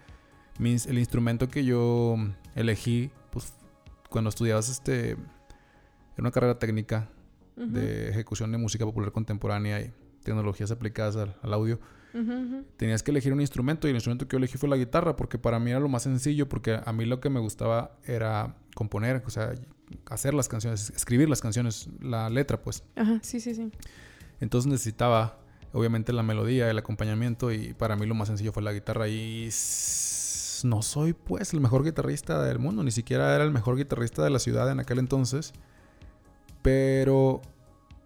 Mis- 0.58 0.86
el 0.86 0.98
instrumento 0.98 1.48
que 1.48 1.64
yo 1.64 2.16
elegí, 2.54 3.10
pues 3.30 3.54
cuando 4.08 4.28
estudiabas 4.30 4.68
este. 4.68 5.12
Era 5.12 5.18
una 6.18 6.30
carrera 6.30 6.58
técnica 6.58 7.08
de 7.56 8.08
ejecución 8.10 8.52
de 8.52 8.58
música 8.58 8.84
popular 8.84 9.12
contemporánea 9.12 9.80
y 9.80 9.92
tecnologías 10.22 10.70
aplicadas 10.70 11.16
al, 11.16 11.36
al 11.42 11.52
audio. 11.54 11.80
Tenías 12.76 13.02
que 13.02 13.10
elegir 13.10 13.32
un 13.32 13.40
instrumento 13.40 13.86
y 13.86 13.90
el 13.90 13.96
instrumento 13.96 14.26
que 14.26 14.34
yo 14.34 14.38
elegí 14.38 14.58
fue 14.58 14.68
la 14.68 14.76
guitarra 14.76 15.16
porque 15.16 15.38
para 15.38 15.58
mí 15.58 15.70
era 15.70 15.80
lo 15.80 15.88
más 15.88 16.02
sencillo 16.02 16.48
porque 16.48 16.80
a 16.84 16.92
mí 16.92 17.04
lo 17.04 17.20
que 17.20 17.30
me 17.30 17.40
gustaba 17.40 17.96
era 18.04 18.56
componer, 18.74 19.22
o 19.26 19.30
sea, 19.30 19.52
hacer 20.06 20.34
las 20.34 20.48
canciones, 20.48 20.90
escribir 20.90 21.28
las 21.28 21.40
canciones, 21.40 21.88
la 22.00 22.28
letra 22.30 22.60
pues. 22.60 22.82
Ajá, 22.96 23.20
sí, 23.22 23.40
sí, 23.40 23.54
sí. 23.54 23.70
Entonces 24.40 24.70
necesitaba 24.70 25.38
obviamente 25.72 26.12
la 26.12 26.22
melodía, 26.22 26.70
el 26.70 26.78
acompañamiento 26.78 27.52
y 27.52 27.74
para 27.74 27.96
mí 27.96 28.06
lo 28.06 28.14
más 28.14 28.28
sencillo 28.28 28.52
fue 28.52 28.62
la 28.62 28.72
guitarra 28.72 29.08
y 29.08 29.48
no 30.64 30.82
soy 30.82 31.12
pues 31.12 31.52
el 31.52 31.60
mejor 31.60 31.84
guitarrista 31.84 32.42
del 32.42 32.58
mundo, 32.58 32.82
ni 32.82 32.90
siquiera 32.90 33.34
era 33.34 33.44
el 33.44 33.50
mejor 33.50 33.76
guitarrista 33.76 34.22
de 34.22 34.30
la 34.30 34.38
ciudad 34.38 34.70
en 34.70 34.80
aquel 34.80 34.98
entonces, 34.98 35.52
pero 36.62 37.40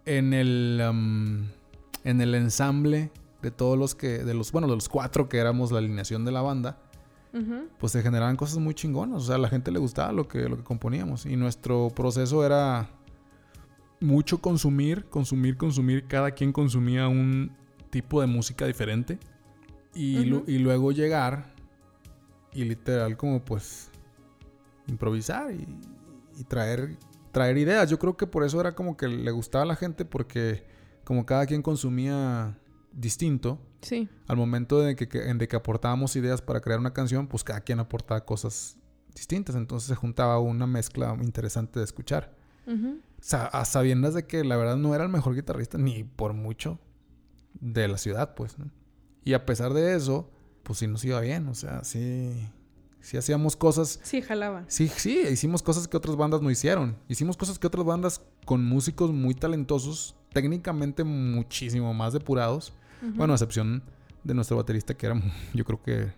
en 0.04 0.34
el 0.34 0.80
en 2.04 2.20
el 2.20 2.34
ensamble 2.34 3.10
de 3.44 3.50
todos 3.50 3.78
los 3.78 3.94
que 3.94 4.24
de 4.24 4.32
los 4.32 4.50
bueno, 4.52 4.66
de 4.66 4.74
los 4.74 4.88
cuatro 4.88 5.28
que 5.28 5.36
éramos 5.36 5.70
la 5.70 5.78
alineación 5.78 6.24
de 6.24 6.32
la 6.32 6.40
banda, 6.40 6.78
pues 7.78 7.92
se 7.92 8.00
generaban 8.00 8.36
cosas 8.36 8.58
muy 8.58 8.74
chingonas. 8.74 9.22
O 9.22 9.26
sea, 9.26 9.34
a 9.34 9.38
la 9.38 9.48
gente 9.48 9.70
le 9.70 9.78
gustaba 9.78 10.12
lo 10.12 10.26
que, 10.26 10.48
lo 10.48 10.56
que 10.56 10.62
componíamos. 10.62 11.26
Y 11.26 11.36
nuestro 11.36 11.90
proceso 11.94 12.44
era 12.46 12.88
mucho 14.00 14.38
consumir, 14.38 15.04
consumir, 15.06 15.56
consumir. 15.56 16.06
Cada 16.06 16.30
quien 16.30 16.52
consumía 16.52 17.08
un 17.08 17.52
tipo 17.90 18.20
de 18.20 18.28
música 18.28 18.66
diferente. 18.66 19.18
Y 19.94 20.24
luego 20.58 20.92
llegar 20.92 21.52
y 22.52 22.64
literal 22.64 23.16
como 23.16 23.44
pues 23.44 23.90
improvisar 24.86 25.52
y, 25.52 25.66
y 26.38 26.44
traer, 26.44 26.96
traer 27.30 27.58
ideas. 27.58 27.90
Yo 27.90 27.98
creo 27.98 28.16
que 28.16 28.26
por 28.26 28.44
eso 28.44 28.60
era 28.60 28.74
como 28.74 28.96
que 28.96 29.08
le 29.08 29.30
gustaba 29.32 29.64
a 29.64 29.66
la 29.66 29.76
gente 29.76 30.04
porque 30.04 30.64
como 31.04 31.26
cada 31.26 31.46
quien 31.46 31.62
consumía 31.62 32.56
distinto, 32.96 33.60
Sí. 33.80 34.08
al 34.28 34.36
momento 34.36 34.80
de 34.80 34.96
que, 34.96 35.08
que- 35.08 35.28
en 35.30 35.38
de 35.38 35.48
que 35.48 35.56
aportábamos 35.56 36.16
ideas 36.16 36.40
para 36.42 36.60
crear 36.60 36.78
una 36.78 36.92
canción, 36.92 37.26
pues 37.26 37.44
cada 37.44 37.60
quien 37.60 37.80
aportaba 37.80 38.24
cosas 38.24 38.76
distintas. 39.14 39.56
Entonces 39.56 39.88
se 39.88 39.94
juntaba 39.94 40.38
una 40.38 40.66
mezcla 40.66 41.16
interesante 41.22 41.78
de 41.80 41.84
escuchar. 41.84 42.34
Ujú. 42.66 42.98
Sa- 43.20 43.46
a 43.46 43.64
sabiendas 43.64 44.14
de 44.14 44.26
que 44.26 44.44
la 44.44 44.56
verdad 44.56 44.76
no 44.76 44.94
era 44.94 45.04
el 45.04 45.10
mejor 45.10 45.34
guitarrista, 45.34 45.76
ni 45.78 46.04
por 46.04 46.32
mucho, 46.34 46.78
de 47.60 47.88
la 47.88 47.98
ciudad, 47.98 48.34
pues. 48.34 48.58
¿no? 48.58 48.70
Y 49.24 49.32
a 49.34 49.44
pesar 49.46 49.72
de 49.74 49.94
eso, 49.96 50.30
pues 50.62 50.78
sí 50.78 50.86
nos 50.86 51.04
iba 51.04 51.20
bien. 51.20 51.46
O 51.48 51.54
sea, 51.54 51.84
sí, 51.84 52.32
sí 53.00 53.16
hacíamos 53.16 53.56
cosas. 53.56 54.00
Sí, 54.02 54.20
jalaba. 54.22 54.64
Sí, 54.68 54.88
sí, 54.88 55.20
hicimos 55.30 55.62
cosas 55.62 55.88
que 55.88 55.96
otras 55.96 56.16
bandas 56.16 56.40
no 56.42 56.50
hicieron. 56.50 56.96
Hicimos 57.08 57.36
cosas 57.36 57.58
que 57.58 57.66
otras 57.66 57.84
bandas 57.84 58.22
con 58.44 58.64
músicos 58.64 59.12
muy 59.12 59.34
talentosos, 59.34 60.16
técnicamente 60.32 61.04
muchísimo 61.04 61.92
más 61.94 62.12
depurados. 62.12 62.72
Bueno, 63.02 63.32
a 63.32 63.36
excepción 63.36 63.82
de 64.22 64.34
nuestro 64.34 64.56
baterista, 64.56 64.94
que 64.94 65.06
era 65.06 65.20
yo 65.54 65.64
creo 65.64 65.82
que 65.82 66.12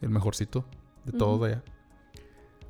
el 0.00 0.10
mejorcito 0.10 0.64
de 1.04 1.12
todos 1.12 1.42
allá. 1.42 1.62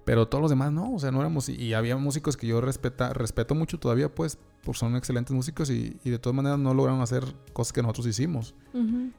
Pero 0.05 0.29
todos 0.29 0.41
los 0.41 0.51
demás 0.51 0.71
no, 0.71 0.95
o 0.95 0.99
sea, 1.01 1.11
no 1.11 1.19
éramos. 1.21 1.49
Y 1.49 1.75
había 1.75 1.97
músicos 1.97 2.37
que 2.37 2.47
yo 2.47 2.61
respeta, 2.61 3.13
respeto 3.13 3.57
mucho 3.57 3.81
todavía, 3.81 4.15
pues, 4.15 4.39
porque 4.63 4.79
son 4.79 4.95
excelentes 4.95 5.35
músicos 5.35 5.69
y, 5.69 5.99
y 6.05 6.11
de 6.11 6.19
todas 6.21 6.37
maneras 6.37 6.61
no 6.61 6.73
lograron 6.75 7.01
hacer 7.01 7.25
cosas 7.53 7.73
que 7.73 7.83
nosotros 7.83 8.07
hicimos. 8.07 8.55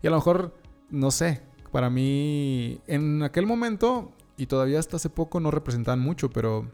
Y 0.02 0.08
a 0.08 0.10
lo 0.10 0.16
mejor, 0.16 0.56
no 0.90 1.12
sé, 1.12 1.42
para 1.74 1.90
mí, 1.90 2.80
en 2.88 3.22
aquel 3.24 3.46
momento, 3.46 4.14
y 4.38 4.46
todavía 4.46 4.80
hasta 4.80 4.96
hace 4.96 5.10
poco 5.10 5.42
no 5.42 5.52
representaban 5.52 6.00
mucho, 6.00 6.30
pero, 6.30 6.72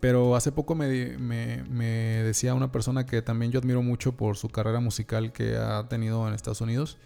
pero 0.00 0.36
hace 0.36 0.52
poco 0.52 0.74
me, 0.74 1.18
me, 1.18 1.64
me 1.64 2.22
decía 2.22 2.54
una 2.54 2.72
persona 2.72 3.06
que 3.06 3.22
también 3.22 3.52
yo 3.52 3.58
admiro 3.60 3.82
mucho 3.82 4.16
por 4.16 4.36
su 4.36 4.48
carrera 4.48 4.80
musical 4.80 5.32
que 5.32 5.56
ha 5.56 5.88
tenido 5.88 6.26
en 6.28 6.34
Estados 6.34 6.60
Unidos, 6.60 6.98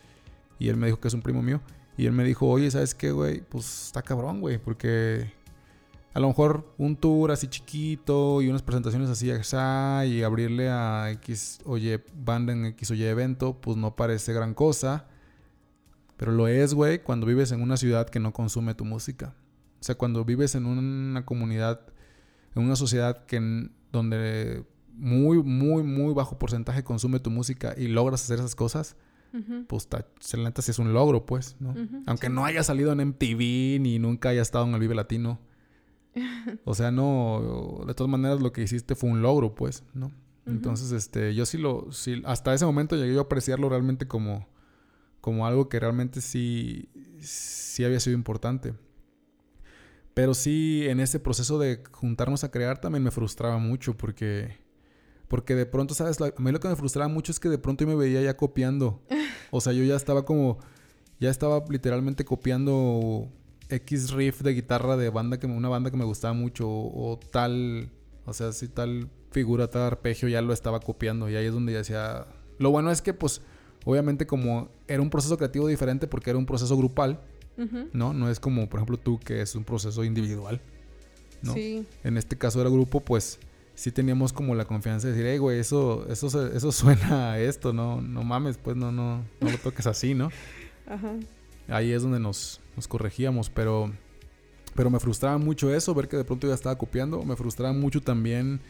y 0.59 0.69
él 0.69 0.77
me 0.77 0.87
dijo 0.87 1.01
que 1.01 1.09
es 1.09 1.15
un 1.15 1.23
primo 1.23 1.43
mío, 1.43 1.61
y 1.97 2.07
él 2.07 2.13
me 2.13 2.25
dijo, 2.25 2.49
oye, 2.49 2.71
¿sabes 2.71 2.95
qué, 2.95 3.13
güey? 3.13 3.41
Pues 3.41 3.87
está 3.87 4.03
cabrón, 4.03 4.41
güey, 4.41 4.59
porque 4.59 5.33
a 6.15 6.21
lo 6.21 6.29
mejor 6.29 6.75
un 6.77 6.97
tour 6.97 7.31
así 7.31 7.49
chiquito 7.49 8.43
y 8.43 8.49
unas 8.49 8.63
presentaciones 8.63 9.09
así, 9.09 9.31
y 9.31 10.23
abrirle 10.23 10.69
a 10.71 11.11
X 11.13 11.61
o 11.65 11.79
Y 11.79 11.99
banda 12.15 12.53
en 12.53 12.67
X 12.67 12.91
o 12.91 12.95
Y 12.95 13.05
evento, 13.05 13.59
pues 13.61 13.79
no 13.79 13.97
parece 13.97 14.33
gran 14.35 14.53
cosa. 14.53 15.07
Pero 16.19 16.33
lo 16.33 16.49
es, 16.49 16.75
güey, 16.75 17.03
cuando 17.03 17.27
vives 17.27 17.51
en 17.53 17.63
una 17.63 17.77
ciudad 17.77 18.09
que 18.09 18.21
no 18.21 18.33
consume 18.33 18.75
tu 18.75 18.85
música. 18.85 19.35
O 19.81 19.85
sea, 19.85 19.95
cuando 19.97 20.25
vives 20.25 20.55
en 20.55 20.67
una 20.67 21.25
comunidad, 21.25 21.81
en 22.55 22.63
una 22.63 22.77
sociedad 22.77 23.25
que 23.27 23.71
donde 23.93 24.65
muy, 24.95 25.43
muy, 25.43 25.83
muy 25.83 26.15
bajo 26.15 26.39
porcentaje 26.39 26.85
consume 26.85 27.21
tu 27.21 27.31
música 27.31 27.75
y 27.77 27.89
logras 27.89 28.23
hacer 28.23 28.39
esas 28.39 28.55
cosas, 28.55 28.97
pues 29.67 29.89
la 30.35 30.45
neta 30.45 30.61
sí 30.63 30.71
es 30.71 30.79
un 30.79 30.93
logro, 30.93 31.25
pues, 31.25 31.57
¿no? 31.59 31.75
Aunque 32.07 32.27
sí. 32.27 32.33
no 32.33 32.45
haya 32.45 32.63
salido 32.63 32.93
en 32.93 33.09
MTV 33.09 33.81
ni 33.81 33.99
nunca 33.99 34.29
haya 34.29 34.43
estado 34.43 34.67
en 34.67 34.75
el 34.75 34.81
Vive 34.81 34.95
Latino. 34.95 35.41
O 36.65 36.75
sea, 36.75 36.91
no, 36.91 37.85
de 37.87 37.95
todas 37.95 38.11
maneras 38.11 38.41
lo 38.41 38.53
que 38.53 38.63
hiciste 38.63 38.95
fue 38.95 39.09
un 39.09 39.23
logro, 39.23 39.55
pues, 39.55 39.85
¿no? 39.95 40.13
Entonces, 40.45 40.93
este, 40.93 41.35
yo 41.35 41.47
sí 41.47 41.57
lo, 41.57 41.91
sí, 41.93 42.21
hasta 42.27 42.53
ese 42.53 42.67
momento 42.67 42.97
llegué 42.97 43.15
yo 43.15 43.21
a 43.21 43.25
apreciarlo 43.25 43.69
realmente 43.69 44.07
como, 44.09 44.49
como 45.21 45.47
algo 45.47 45.69
que 45.69 45.79
realmente 45.79 46.21
sí, 46.21 46.89
sí 47.21 47.85
había 47.85 48.01
sido 48.01 48.17
importante. 48.17 48.75
Pero 50.15 50.35
sí, 50.35 50.87
en 50.89 51.01
ese 51.01 51.19
proceso 51.21 51.59
de 51.59 51.83
juntarnos 51.91 52.45
a 52.45 52.51
crear 52.51 52.81
también 52.81 53.03
me 53.03 53.11
frustraba 53.11 53.59
mucho 53.59 53.97
porque, 53.97 54.59
porque 55.29 55.55
de 55.55 55.65
pronto, 55.67 55.95
¿sabes? 55.95 56.21
A 56.21 56.33
mí 56.39 56.53
lo 56.53 56.61
que 56.61 56.69
me 56.69 56.77
frustraba 56.77 57.09
mucho 57.09 57.33
es 57.33 57.41
que 57.41 57.49
de 57.49 57.59
pronto 57.59 57.85
yo 57.85 57.89
me 57.89 57.97
veía 57.97 58.23
ya 58.23 58.37
copiando. 58.37 59.03
O 59.55 59.61
sea, 59.61 59.75
yo 59.75 59.85
ya 59.85 59.97
estaba 59.97 60.25
como, 60.25 60.61
ya 61.21 61.29
estaba 61.29 61.63
literalmente 61.69 62.25
copiando 62.25 63.29
X 63.69 64.13
riff 64.13 64.41
de 64.41 64.55
guitarra 64.55 64.97
de 64.97 65.11
banda 65.11 65.39
que 65.39 65.47
una 65.47 65.69
banda 65.69 65.91
que 65.91 65.97
me 65.99 66.07
gustaba 66.07 66.33
mucho 66.33 66.67
o, 66.67 67.13
o 67.13 67.19
tal, 67.19 67.91
o 68.25 68.33
sea, 68.33 68.53
si 68.53 68.69
tal 68.69 69.11
figura, 69.31 69.69
tal 69.69 69.83
arpegio 69.83 70.29
ya 70.29 70.41
lo 70.41 70.53
estaba 70.53 70.81
copiando 70.81 71.29
y 71.29 71.37
ahí 71.37 71.47
es 71.47 71.53
donde 71.53 71.73
ya 71.73 71.79
decía, 71.79 72.27
lo 72.59 72.71
bueno 72.71 72.91
es 72.91 73.03
que 73.03 73.15
pues 73.15 73.43
obviamente 73.85 74.27
como 74.27 74.69
era 74.87 75.03
un 75.03 75.11
proceso 75.11 75.37
creativo 75.37 75.67
diferente 75.67 76.07
porque 76.07 76.31
era 76.31 76.39
un 76.39 76.47
proceso 76.47 76.77
grupal, 76.77 77.21
¿no? 77.93 78.13
No 78.13 78.31
es 78.31 78.41
como 78.41 78.69
por 78.69 78.79
ejemplo 78.79 78.97
tú 78.99 79.21
que 79.21 79.43
es 79.43 79.55
un 79.55 79.65
proceso 79.65 80.05
individual, 80.05 80.61
¿no? 81.43 81.55
Sí. 81.55 81.87
En 82.05 82.17
este 82.17 82.37
caso 82.37 82.61
era 82.61 82.71
grupo, 82.71 83.01
pues 83.01 83.39
sí 83.75 83.91
teníamos 83.91 84.33
como 84.33 84.55
la 84.55 84.65
confianza 84.65 85.09
de 85.09 85.15
decir, 85.15 85.27
hey, 85.29 85.39
güey, 85.39 85.59
eso, 85.59 86.07
eso, 86.09 86.47
eso 86.53 86.73
suena 86.73 87.33
a 87.33 87.41
esto, 87.41 87.73
no, 87.73 88.01
no 88.01 88.23
mames, 88.23 88.59
pues 88.59 88.77
no, 88.77 88.93
no, 88.93 89.25
no 89.41 89.51
lo 89.51 89.59
toques 89.59 89.87
así, 89.87 90.15
¿no? 90.15 90.31
Ajá. 90.87 91.15
ahí 91.69 91.93
es 91.93 92.03
donde 92.03 92.19
nos, 92.19 92.61
nos 92.77 92.89
corregíamos, 92.89 93.49
pero, 93.51 93.93
pero 94.75 94.91
me 94.91 95.01
frustraba 95.01 95.39
mucho 95.39 95.75
eso, 95.75 95.95
ver 95.95 96.09
que 96.09 96.17
de 96.17 96.25
pronto 96.25 96.49
ya 96.49 96.55
estaba 96.55 96.77
copiando, 96.77 97.23
me 97.23 97.37
frustraba 97.37 97.73
mucho 97.73 98.01
también, 98.01 98.61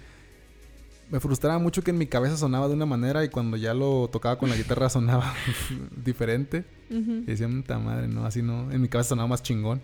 me 1.12 1.20
frustraba 1.20 1.58
mucho 1.60 1.82
que 1.82 1.90
en 1.92 1.98
mi 1.98 2.06
cabeza 2.06 2.36
sonaba 2.36 2.66
de 2.68 2.74
una 2.74 2.86
manera 2.86 3.22
y 3.24 3.28
cuando 3.28 3.56
ya 3.56 3.74
lo 3.74 4.08
tocaba 4.10 4.38
con 4.38 4.48
la 4.50 4.56
guitarra 4.56 4.88
sonaba 4.90 5.32
diferente. 6.04 6.64
Y 6.90 7.00
decía, 7.24 7.48
puta 7.48 7.78
madre, 7.78 8.08
no, 8.08 8.24
así 8.26 8.42
no, 8.42 8.70
en 8.72 8.80
mi 8.80 8.88
cabeza 8.88 9.10
sonaba 9.10 9.28
más 9.28 9.42
chingón. 9.42 9.80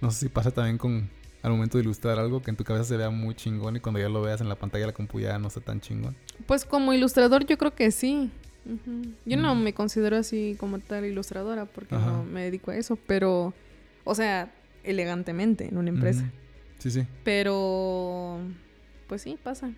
No 0.00 0.10
sé 0.10 0.20
si 0.20 0.28
pasa 0.28 0.50
también 0.50 0.76
con 0.78 1.08
al 1.42 1.50
momento 1.52 1.76
de 1.76 1.84
ilustrar 1.84 2.18
algo 2.18 2.40
que 2.42 2.50
en 2.50 2.56
tu 2.56 2.64
cabeza 2.64 2.84
se 2.86 2.96
vea 2.96 3.10
muy 3.10 3.34
chingón 3.34 3.76
y 3.76 3.80
cuando 3.80 4.00
ya 4.00 4.08
lo 4.08 4.22
veas 4.22 4.40
en 4.40 4.48
la 4.48 4.54
pantalla 4.56 4.84
de 4.86 4.92
la 4.92 4.94
compu 4.94 5.20
ya 5.20 5.38
no 5.38 5.48
está 5.48 5.60
tan 5.60 5.80
chingón. 5.82 6.16
Pues 6.46 6.64
como 6.64 6.94
ilustrador 6.94 7.44
yo 7.46 7.58
creo 7.58 7.74
que 7.74 7.90
sí. 7.90 8.30
Yo 9.26 9.36
no 9.36 9.54
Mm. 9.54 9.62
me 9.62 9.74
considero 9.74 10.16
así 10.16 10.56
como 10.58 10.78
tal 10.78 11.04
ilustradora 11.04 11.66
porque 11.66 11.94
no 11.96 12.24
me 12.24 12.44
dedico 12.44 12.70
a 12.70 12.76
eso, 12.76 12.96
pero, 13.06 13.52
o 14.04 14.14
sea, 14.14 14.54
elegantemente 14.84 15.68
en 15.68 15.76
una 15.76 15.90
empresa. 15.90 16.24
Sí, 16.78 16.90
sí. 16.90 17.06
Pero, 17.24 18.38
pues 19.06 19.20
sí, 19.20 19.36
pasa. 19.42 19.70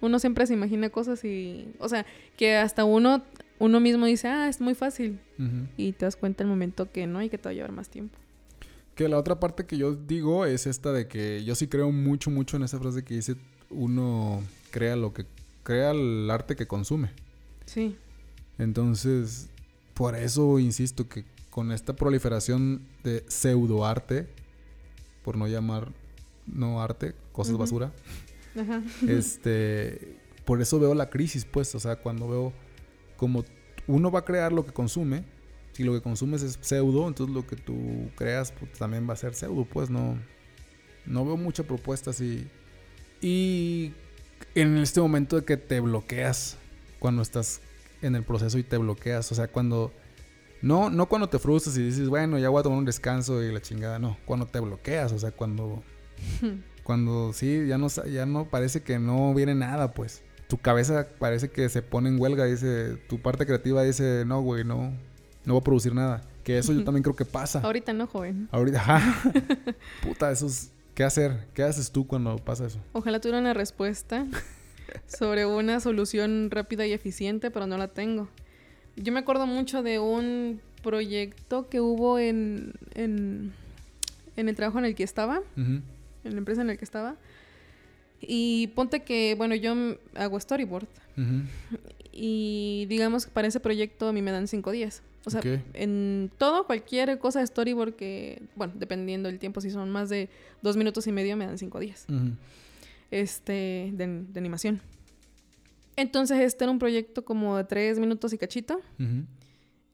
Uno 0.00 0.18
siempre 0.18 0.46
se 0.46 0.54
imagina 0.54 0.90
cosas 0.90 1.24
y, 1.24 1.68
o 1.78 1.88
sea, 1.88 2.06
que 2.36 2.56
hasta 2.56 2.84
uno, 2.84 3.22
uno 3.58 3.80
mismo 3.80 4.06
dice, 4.06 4.28
ah, 4.28 4.48
es 4.48 4.60
muy 4.60 4.74
fácil. 4.74 5.18
Y 5.76 5.92
te 5.92 6.04
das 6.04 6.16
cuenta 6.16 6.42
el 6.42 6.48
momento 6.48 6.90
que 6.90 7.06
no 7.06 7.22
y 7.22 7.28
que 7.28 7.38
te 7.38 7.44
va 7.44 7.50
a 7.50 7.54
llevar 7.54 7.72
más 7.72 7.88
tiempo. 7.88 8.16
Que 8.94 9.08
la 9.08 9.18
otra 9.18 9.38
parte 9.38 9.66
que 9.66 9.76
yo 9.76 9.94
digo 9.94 10.44
es 10.44 10.66
esta 10.66 10.92
de 10.92 11.06
que 11.06 11.44
yo 11.44 11.54
sí 11.54 11.68
creo 11.68 11.92
mucho, 11.92 12.30
mucho 12.30 12.56
en 12.56 12.64
esa 12.64 12.78
frase 12.78 13.04
que 13.04 13.14
dice 13.14 13.36
uno 13.70 14.42
crea 14.70 14.96
lo 14.96 15.12
que 15.12 15.24
crea 15.62 15.92
el 15.92 16.28
arte 16.30 16.56
que 16.56 16.66
consume. 16.66 17.10
Sí. 17.66 17.96
Entonces, 18.58 19.48
por 19.94 20.14
eso 20.16 20.58
insisto 20.58 21.08
que 21.08 21.24
con 21.50 21.72
esta 21.72 21.94
proliferación 21.94 22.82
de 23.04 23.24
pseudoarte, 23.28 24.28
por 25.24 25.36
no 25.36 25.46
llamar 25.46 25.92
no 26.46 26.80
arte, 26.82 27.14
cosas 27.32 27.54
Ujú. 27.54 27.60
basura, 27.62 27.92
Ajá. 28.58 28.82
este, 29.06 30.16
por 30.44 30.60
eso 30.60 30.80
veo 30.80 30.94
la 30.94 31.10
crisis, 31.10 31.44
pues, 31.44 31.74
o 31.74 31.80
sea, 31.80 31.96
cuando 31.96 32.28
veo 32.28 32.52
como 33.16 33.44
uno 33.86 34.10
va 34.10 34.20
a 34.20 34.24
crear 34.24 34.52
lo 34.52 34.64
que 34.64 34.72
consume, 34.72 35.24
si 35.72 35.84
lo 35.84 35.92
que 35.92 36.00
consumes 36.00 36.42
es 36.42 36.58
pseudo, 36.60 37.06
entonces 37.06 37.34
lo 37.34 37.46
que 37.46 37.56
tú 37.56 38.10
creas 38.16 38.52
pues, 38.52 38.72
también 38.72 39.08
va 39.08 39.12
a 39.12 39.16
ser 39.16 39.34
pseudo, 39.34 39.64
pues 39.64 39.90
no, 39.90 40.18
no 41.06 41.24
veo 41.24 41.36
mucha 41.36 41.62
propuesta 41.62 42.10
así. 42.10 42.48
Y 43.20 43.92
en 44.54 44.76
este 44.78 45.00
momento 45.00 45.36
de 45.36 45.44
que 45.44 45.56
te 45.56 45.80
bloqueas 45.80 46.56
cuando 46.98 47.22
estás 47.22 47.60
en 48.02 48.14
el 48.14 48.24
proceso 48.24 48.58
y 48.58 48.62
te 48.62 48.76
bloqueas, 48.76 49.30
o 49.32 49.34
sea, 49.34 49.48
cuando 49.48 49.92
no 50.60 50.90
no 50.90 51.06
cuando 51.08 51.28
te 51.28 51.38
frustras 51.38 51.76
y 51.76 51.82
dices, 51.82 52.08
bueno, 52.08 52.38
ya 52.38 52.48
voy 52.48 52.60
a 52.60 52.62
tomar 52.62 52.78
un 52.78 52.84
descanso 52.84 53.42
y 53.42 53.52
la 53.52 53.62
chingada, 53.62 53.98
no, 53.98 54.18
cuando 54.24 54.46
te 54.46 54.60
bloqueas, 54.60 55.12
o 55.12 55.18
sea, 55.18 55.30
cuando 55.30 55.82
cuando 56.88 57.34
sí, 57.34 57.66
ya 57.66 57.76
no, 57.76 57.88
ya 57.88 58.24
no 58.24 58.48
parece 58.48 58.82
que 58.82 58.98
no 58.98 59.34
viene 59.34 59.54
nada, 59.54 59.92
pues. 59.92 60.22
Tu 60.48 60.56
cabeza 60.56 61.06
parece 61.18 61.50
que 61.50 61.68
se 61.68 61.82
pone 61.82 62.08
en 62.08 62.18
huelga, 62.18 62.46
dice, 62.46 62.96
tu 63.10 63.20
parte 63.20 63.44
creativa 63.44 63.82
dice, 63.82 64.24
no, 64.26 64.40
güey, 64.40 64.64
no, 64.64 64.94
no 65.44 65.52
voy 65.52 65.60
a 65.60 65.64
producir 65.64 65.94
nada. 65.94 66.22
Que 66.44 66.56
eso 66.56 66.72
yo 66.72 66.84
también 66.84 67.02
creo 67.02 67.14
que 67.14 67.26
pasa. 67.26 67.60
Ahorita 67.60 67.92
no, 67.92 68.06
joven. 68.06 68.48
Ahorita, 68.52 68.80
ajá. 68.80 69.20
Puta, 70.02 70.30
eso 70.30 70.46
es, 70.46 70.70
¿qué 70.94 71.04
hacer? 71.04 71.46
¿Qué 71.52 71.62
haces 71.62 71.90
tú 71.90 72.06
cuando 72.06 72.36
pasa 72.38 72.64
eso? 72.64 72.78
Ojalá 72.94 73.20
tuviera 73.20 73.38
una 73.38 73.52
respuesta 73.52 74.24
sobre 75.06 75.44
una 75.44 75.80
solución 75.80 76.48
rápida 76.50 76.86
y 76.86 76.94
eficiente, 76.94 77.50
pero 77.50 77.66
no 77.66 77.76
la 77.76 77.88
tengo. 77.88 78.30
Yo 78.96 79.12
me 79.12 79.20
acuerdo 79.20 79.46
mucho 79.46 79.82
de 79.82 79.98
un 79.98 80.62
proyecto 80.82 81.68
que 81.68 81.82
hubo 81.82 82.18
en, 82.18 82.72
en, 82.94 83.52
en 84.36 84.48
el 84.48 84.56
trabajo 84.56 84.78
en 84.78 84.86
el 84.86 84.94
que 84.94 85.04
estaba, 85.04 85.40
Ujú, 85.54 85.82
en 86.24 86.32
la 86.32 86.38
empresa 86.38 86.60
en 86.60 86.66
la 86.66 86.76
que 86.76 86.84
estaba. 86.84 87.16
Y 88.20 88.68
ponte 88.68 89.02
que, 89.02 89.34
bueno, 89.36 89.54
yo 89.54 89.74
hago 90.14 90.38
storyboard. 90.40 90.88
Y 92.12 92.86
digamos 92.88 93.26
que 93.26 93.32
para 93.32 93.48
ese 93.48 93.60
proyecto 93.60 94.08
a 94.08 94.12
mí 94.12 94.22
me 94.22 94.30
dan 94.30 94.48
cinco 94.48 94.70
días. 94.70 95.02
O 95.24 95.30
sea, 95.30 95.40
en 95.74 96.30
todo, 96.38 96.66
cualquier 96.66 97.18
cosa 97.18 97.40
de 97.40 97.46
storyboard 97.46 97.94
que, 97.94 98.42
bueno, 98.56 98.72
dependiendo 98.76 99.28
del 99.28 99.38
tiempo, 99.38 99.60
si 99.60 99.70
son 99.70 99.90
más 99.90 100.08
de 100.08 100.28
dos 100.62 100.76
minutos 100.76 101.06
y 101.06 101.12
medio, 101.12 101.36
me 101.36 101.46
dan 101.46 101.58
cinco 101.58 101.80
días 101.80 102.06
este, 103.10 103.90
de, 103.92 104.24
de 104.28 104.40
animación. 104.40 104.80
Entonces, 105.96 106.38
este 106.40 106.64
era 106.64 106.70
un 106.70 106.78
proyecto 106.78 107.24
como 107.24 107.56
de 107.56 107.64
tres 107.64 107.98
minutos 107.98 108.32
y 108.32 108.38
cachito 108.38 108.80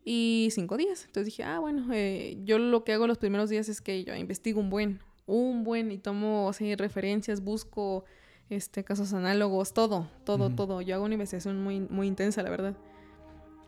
y 0.05 0.49
cinco 0.53 0.77
días. 0.77 1.05
Entonces 1.07 1.27
dije, 1.27 1.45
ah, 1.45 1.59
bueno, 1.59 1.87
eh, 1.93 2.37
yo 2.45 2.59
lo 2.59 2.85
que 2.85 2.93
hago 2.93 3.07
los 3.07 3.19
primeros 3.19 3.49
días 3.49 3.69
es 3.69 3.81
que 3.81 4.05
yo 4.05 4.15
investigo 4.15 4.61
un 4.61 4.69
buen, 4.71 5.01
un 5.27 5.65
buen 5.65 5.91
y 5.93 5.99
tomo 5.99 6.51
referencias, 6.77 7.43
busco 7.43 8.05
este, 8.51 8.85
casos 8.85 9.13
análogos, 9.15 9.73
todo, 9.73 10.09
todo, 10.25 10.51
todo. 10.51 10.81
Yo 10.83 10.95
hago 10.97 11.05
una 11.05 11.15
investigación 11.15 11.63
muy, 11.63 11.81
muy 11.81 12.07
intensa, 12.07 12.43
la 12.43 12.51
verdad. 12.51 12.75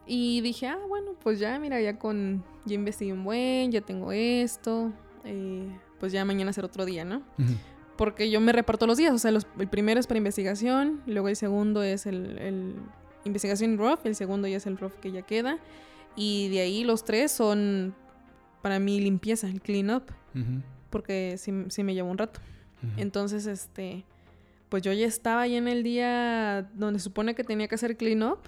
Y 0.06 0.40
dije, 0.42 0.68
ah, 0.68 0.78
bueno, 0.88 1.12
pues 1.22 1.38
ya, 1.40 1.58
mira, 1.58 1.80
ya 1.80 1.98
con, 1.98 2.44
ya 2.64 2.74
investigué 2.74 3.12
un 3.12 3.24
buen, 3.24 3.72
ya 3.72 3.80
tengo 3.80 4.12
esto, 4.12 4.92
eh, 5.24 5.66
pues 5.98 6.12
ya 6.12 6.24
mañana 6.24 6.52
será 6.52 6.66
otro 6.68 6.84
día, 6.84 7.04
¿no? 7.04 7.22
Porque 7.96 8.30
yo 8.30 8.40
me 8.40 8.52
reparto 8.52 8.86
los 8.86 8.98
días. 8.98 9.12
O 9.14 9.18
sea, 9.18 9.30
los- 9.32 9.46
el 9.58 9.68
primero 9.68 9.98
es 9.98 10.06
para 10.06 10.18
investigación, 10.18 11.00
luego 11.06 11.28
el 11.28 11.36
segundo 11.36 11.82
es 11.82 12.06
el, 12.06 12.38
el 12.38 12.74
investigación 13.24 13.78
rough, 13.78 14.00
el 14.04 14.14
segundo 14.14 14.46
ya 14.46 14.58
es 14.58 14.66
el 14.66 14.76
rough 14.78 14.92
que 15.00 15.10
ya 15.10 15.22
queda. 15.22 15.58
Y 16.14 16.48
de 16.50 16.60
ahí 16.60 16.84
los 16.84 17.04
tres 17.04 17.32
son 17.32 17.94
para 18.62 18.78
mí 18.78 19.00
limpieza, 19.00 19.48
el 19.48 19.60
clean 19.60 19.90
up, 19.90 20.04
Ujú. 20.34 20.62
Porque 20.96 21.36
sí, 21.36 21.52
sí 21.68 21.84
me 21.84 21.92
lleva 21.92 22.08
un 22.08 22.16
rato. 22.16 22.40
Entonces, 22.96 23.46
este, 23.46 24.04
pues 24.70 24.82
yo 24.82 24.94
ya 24.94 25.06
estaba 25.06 25.42
ahí 25.42 25.56
en 25.56 25.68
el 25.68 25.82
día 25.82 26.70
donde 26.72 26.98
se 26.98 27.04
supone 27.04 27.34
que 27.34 27.44
tenía 27.44 27.68
que 27.68 27.74
hacer 27.74 27.98
clean 27.98 28.22
up, 28.22 28.38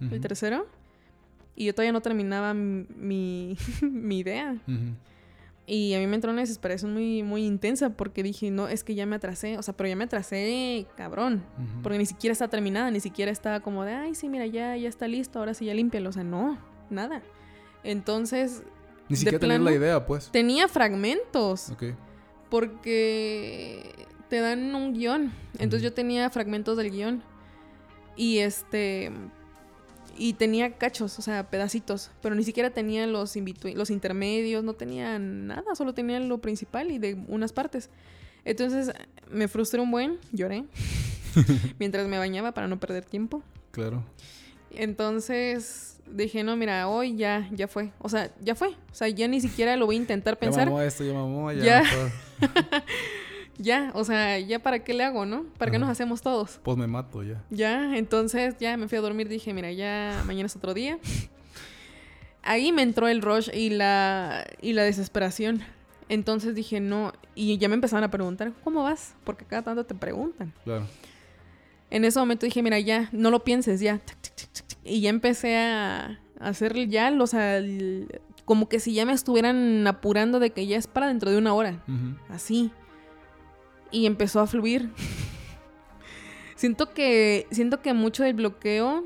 el 0.00 0.22
tercero, 0.22 0.66
y 1.54 1.66
yo 1.66 1.74
todavía 1.74 1.92
no 1.92 2.00
terminaba 2.00 2.54
mi, 2.54 3.58
mi 3.82 4.20
idea. 4.20 4.56
Y 5.66 5.92
a 5.92 5.98
mí 5.98 6.06
me 6.06 6.14
entró 6.14 6.32
una 6.32 6.40
desesperación 6.40 6.94
muy, 6.94 7.22
muy 7.22 7.44
intensa 7.44 7.90
porque 7.90 8.22
dije, 8.22 8.50
no, 8.50 8.68
es 8.68 8.84
que 8.84 8.94
ya 8.94 9.04
me 9.04 9.16
atrasé. 9.16 9.58
O 9.58 9.62
sea, 9.62 9.76
pero 9.76 9.90
ya 9.90 9.96
me 9.96 10.04
atrasé, 10.04 10.86
cabrón. 10.96 11.44
Porque 11.82 11.98
ni 11.98 12.06
siquiera 12.06 12.32
está 12.32 12.48
terminada, 12.48 12.90
ni 12.90 13.00
siquiera 13.00 13.30
está 13.30 13.60
como 13.60 13.84
de, 13.84 13.92
ay, 13.92 14.14
sí, 14.14 14.30
mira, 14.30 14.46
ya, 14.46 14.74
ya 14.78 14.88
está 14.88 15.06
listo, 15.06 15.38
ahora 15.38 15.52
sí 15.52 15.66
ya 15.66 15.74
límpialo. 15.74 16.08
O 16.08 16.12
sea, 16.12 16.24
no, 16.24 16.56
nada. 16.88 17.20
Entonces, 17.84 18.62
Ni 19.08 19.16
siquiera 19.16 19.38
tener 19.38 19.60
la 19.60 19.72
idea, 19.72 20.04
pues. 20.06 20.30
tenía 20.30 20.68
fragmentos 20.68 21.70
Ok. 21.70 21.84
porque 22.50 23.94
te 24.28 24.40
dan 24.40 24.74
un 24.74 24.94
guion. 24.94 25.32
Entonces 25.54 25.82
yo 25.82 25.92
tenía 25.92 26.28
fragmentos 26.30 26.76
del 26.76 26.90
guion. 26.90 27.22
Y 28.16 28.38
este. 28.38 29.10
Y 30.16 30.32
tenía 30.32 30.72
cachos, 30.76 31.18
o 31.18 31.22
sea, 31.22 31.48
pedacitos. 31.48 32.10
Pero 32.20 32.34
ni 32.34 32.42
siquiera 32.42 32.70
tenía 32.70 33.06
los, 33.06 33.34
los 33.74 33.90
intermedios, 33.90 34.64
no 34.64 34.72
tenía 34.74 35.18
nada, 35.20 35.74
solo 35.76 35.94
tenía 35.94 36.18
lo 36.18 36.38
principal 36.38 36.90
y 36.90 36.98
de 36.98 37.14
unas 37.28 37.52
partes. 37.52 37.88
Entonces 38.44 38.90
me 39.30 39.46
frustré 39.46 39.80
un 39.80 39.90
buen, 39.92 40.18
lloré. 40.32 40.64
mientras 41.78 42.08
me 42.08 42.18
bañaba 42.18 42.52
para 42.52 42.66
no 42.66 42.80
perder 42.80 43.04
tiempo. 43.04 43.42
Claro. 43.70 44.02
Entonces 44.70 46.00
dije, 46.10 46.42
no, 46.42 46.56
mira, 46.56 46.88
hoy 46.88 47.16
ya, 47.16 47.48
ya 47.52 47.68
fue. 47.68 47.90
O 47.98 48.08
sea, 48.08 48.30
ya 48.42 48.54
fue. 48.54 48.68
O 48.68 48.94
sea, 48.94 49.08
ya 49.08 49.28
ni 49.28 49.40
siquiera 49.40 49.76
lo 49.76 49.86
voy 49.86 49.96
a 49.96 49.98
intentar 49.98 50.34
Ya 50.34 50.40
pensar. 50.40 50.66
mamó 50.66 50.80
esto, 50.80 51.04
ya 51.04 51.12
mamó, 51.12 51.52
ya. 51.52 51.64
Ya. 51.64 51.82
Ya, 53.60 53.90
o 53.94 54.04
sea, 54.04 54.38
ya 54.38 54.60
para 54.60 54.84
qué 54.84 54.94
le 54.94 55.02
hago, 55.02 55.26
¿no? 55.26 55.42
¿Para 55.58 55.72
qué 55.72 55.80
nos 55.80 55.88
hacemos 55.88 56.22
todos? 56.22 56.60
Pues 56.62 56.76
me 56.76 56.86
mato 56.86 57.24
ya. 57.24 57.42
Ya, 57.50 57.96
entonces 57.98 58.54
ya 58.60 58.76
me 58.76 58.86
fui 58.86 58.96
a 58.98 59.00
dormir, 59.00 59.28
dije, 59.28 59.52
mira, 59.52 59.72
ya 59.72 60.22
mañana 60.24 60.46
es 60.46 60.54
otro 60.54 60.74
día. 60.74 61.00
Ahí 62.42 62.70
me 62.70 62.82
entró 62.82 63.08
el 63.08 63.20
rush 63.20 63.50
y 63.52 63.70
la, 63.70 64.46
y 64.62 64.74
la 64.74 64.84
desesperación. 64.84 65.62
Entonces 66.08 66.54
dije, 66.54 66.78
no, 66.78 67.12
y 67.34 67.58
ya 67.58 67.68
me 67.68 67.74
empezaron 67.74 68.04
a 68.04 68.10
preguntar, 68.12 68.52
¿cómo 68.62 68.84
vas? 68.84 69.14
Porque 69.24 69.44
cada 69.44 69.62
tanto 69.62 69.84
te 69.84 69.94
preguntan. 69.96 70.54
Claro. 70.62 70.86
En 71.90 72.04
ese 72.04 72.18
momento 72.18 72.44
dije, 72.46 72.62
mira, 72.62 72.78
ya, 72.78 73.08
no 73.12 73.30
lo 73.30 73.44
pienses, 73.44 73.80
ya. 73.80 74.00
Y 74.84 75.00
ya 75.00 75.10
empecé 75.10 75.56
a 75.56 76.18
hacer 76.40 76.74
ya, 76.88 77.12
o 77.18 77.26
sea, 77.26 77.60
como 78.44 78.68
que 78.68 78.80
si 78.80 78.94
ya 78.94 79.04
me 79.06 79.12
estuvieran 79.12 79.86
apurando 79.86 80.38
de 80.40 80.50
que 80.50 80.66
ya 80.66 80.76
es 80.76 80.86
para 80.86 81.08
dentro 81.08 81.30
de 81.30 81.38
una 81.38 81.54
hora. 81.54 81.82
Así. 82.28 82.70
Y 83.90 84.06
empezó 84.06 84.40
a 84.40 84.46
fluir. 84.46 84.90
siento 86.56 86.92
que 86.92 87.46
siento 87.50 87.80
que 87.82 87.94
mucho 87.94 88.22
del 88.24 88.34
bloqueo 88.34 89.04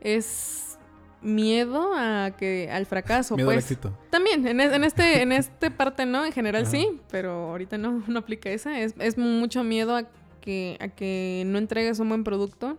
es 0.00 0.78
miedo 1.22 1.92
a 1.96 2.30
que 2.36 2.68
al 2.70 2.86
fracaso, 2.86 3.36
Miedo 3.36 3.50
al 3.50 3.56
pues. 3.56 3.64
éxito. 3.64 3.96
También 4.10 4.46
en, 4.46 4.60
es- 4.60 4.72
en 4.72 4.84
este 4.84 5.22
en 5.22 5.32
este 5.32 5.70
parte 5.70 6.06
no, 6.06 6.24
en 6.24 6.32
general 6.32 6.66
sí, 6.66 7.00
pero 7.10 7.50
ahorita 7.50 7.78
no 7.78 8.02
no 8.06 8.18
aplica 8.18 8.50
esa, 8.50 8.78
es, 8.80 8.94
es 8.98 9.18
mucho 9.18 9.64
miedo 9.64 9.96
a 9.96 10.04
que 10.46 10.78
a 10.80 10.88
que 10.88 11.42
no 11.44 11.58
entregues 11.58 11.98
un 11.98 12.08
buen 12.08 12.24
producto 12.24 12.78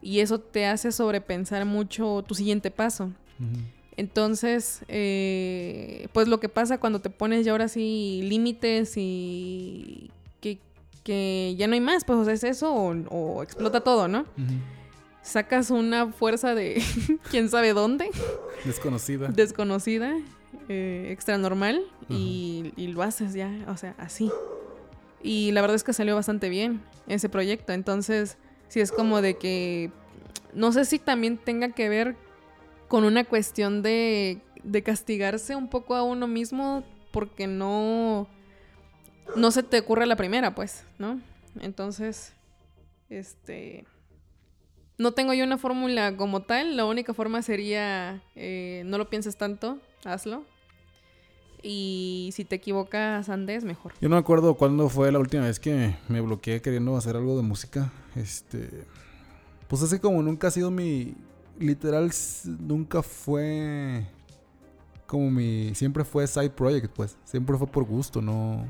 y 0.00 0.20
eso 0.20 0.38
te 0.38 0.66
hace 0.66 0.92
sobrepensar 0.92 1.64
mucho 1.64 2.22
tu 2.28 2.34
siguiente 2.36 2.70
paso. 2.70 3.10
Entonces, 3.96 4.84
eh, 4.88 6.08
pues 6.12 6.28
lo 6.28 6.38
que 6.40 6.48
pasa 6.48 6.78
cuando 6.78 7.00
te 7.00 7.10
pones 7.10 7.44
ya 7.44 7.52
ahora 7.52 7.68
sí 7.68 8.20
límites 8.24 8.94
y 8.96 10.10
que, 10.40 10.58
que 11.04 11.54
ya 11.58 11.66
no 11.66 11.74
hay 11.74 11.80
más, 11.80 12.04
pues 12.04 12.18
o 12.18 12.24
sea, 12.24 12.32
es 12.34 12.44
eso 12.44 12.72
o, 12.74 12.94
o 13.10 13.42
explota 13.42 13.80
todo, 13.82 14.08
¿no? 14.08 14.24
Sacas 15.22 15.70
una 15.70 16.10
fuerza 16.12 16.54
de 16.54 16.82
quién 17.30 17.48
sabe 17.48 17.72
dónde, 17.74 18.08
Desconocida. 18.64 19.28
desconocida, 19.28 20.16
eh, 20.68 21.08
extra 21.10 21.36
normal, 21.38 21.80
y, 22.08 22.72
y 22.76 22.88
lo 22.88 23.02
haces 23.02 23.34
ya, 23.34 23.50
o 23.68 23.76
sea, 23.76 23.94
así. 23.98 24.30
Y 25.22 25.52
la 25.52 25.60
verdad 25.60 25.76
es 25.76 25.84
que 25.84 25.92
salió 25.92 26.14
bastante 26.14 26.48
bien 26.48 26.82
ese 27.06 27.28
proyecto, 27.28 27.72
entonces, 27.72 28.38
sí 28.68 28.80
es 28.80 28.90
como 28.92 29.22
de 29.22 29.36
que, 29.36 29.90
no 30.54 30.72
sé 30.72 30.84
si 30.84 30.98
también 30.98 31.38
tenga 31.38 31.70
que 31.70 31.88
ver 31.88 32.16
con 32.88 33.04
una 33.04 33.24
cuestión 33.24 33.82
de, 33.82 34.40
de 34.62 34.82
castigarse 34.82 35.56
un 35.56 35.68
poco 35.68 35.94
a 35.94 36.02
uno 36.02 36.26
mismo 36.26 36.84
porque 37.10 37.46
no, 37.46 38.26
no 39.36 39.50
se 39.50 39.62
te 39.62 39.78
ocurre 39.78 40.06
la 40.06 40.16
primera, 40.16 40.54
pues, 40.54 40.84
¿no? 40.98 41.20
Entonces, 41.60 42.32
este... 43.08 43.86
No 44.98 45.12
tengo 45.12 45.32
yo 45.32 45.44
una 45.44 45.58
fórmula 45.58 46.16
como 46.16 46.42
tal, 46.42 46.76
la 46.76 46.84
única 46.84 47.12
forma 47.14 47.42
sería 47.42 48.22
eh, 48.36 48.82
no 48.86 48.98
lo 48.98 49.08
pienses 49.08 49.36
tanto, 49.36 49.78
hazlo. 50.04 50.44
Y 51.62 52.30
si 52.32 52.44
te 52.44 52.56
equivocas, 52.56 53.28
andes 53.28 53.64
mejor. 53.64 53.92
Yo 54.00 54.08
no 54.08 54.16
me 54.16 54.20
acuerdo 54.20 54.54
cuándo 54.54 54.88
fue 54.88 55.12
la 55.12 55.18
última 55.18 55.44
vez 55.44 55.60
que 55.60 55.94
me 56.08 56.20
bloqueé 56.20 56.60
queriendo 56.60 56.96
hacer 56.96 57.16
algo 57.16 57.36
de 57.36 57.42
música. 57.42 57.92
Este. 58.16 58.84
Pues 59.68 59.82
así 59.82 59.98
como 59.98 60.22
nunca 60.22 60.48
ha 60.48 60.50
sido 60.50 60.70
mi, 60.70 61.14
literal 61.58 62.10
nunca 62.60 63.02
fue 63.02 64.06
como 65.06 65.30
mi... 65.30 65.74
Siempre 65.74 66.04
fue 66.04 66.26
side 66.26 66.50
project, 66.50 66.92
pues. 66.94 67.16
Siempre 67.24 67.56
fue 67.56 67.66
por 67.66 67.84
gusto, 67.84 68.22
no... 68.22 68.66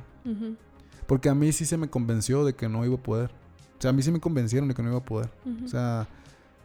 Porque 1.07 1.29
a 1.29 1.35
mí 1.35 1.53
sí 1.53 1.65
se 1.65 1.77
me 1.77 1.89
convenció 1.89 2.45
de 2.45 2.55
que 2.55 2.69
no 2.69 2.85
iba 2.85 2.97
a 2.97 3.03
poder. 3.03 3.31
O 3.79 3.83
sea, 3.83 3.91
a 3.91 3.93
mí 3.93 4.03
sí 4.03 4.11
me 4.11 4.21
convencieron 4.21 4.69
de 4.69 4.75
que 4.75 4.83
no 4.83 4.91
iba 4.91 4.99
a 4.99 5.05
poder. 5.05 5.31
O 5.65 5.69
sea, 5.69 6.09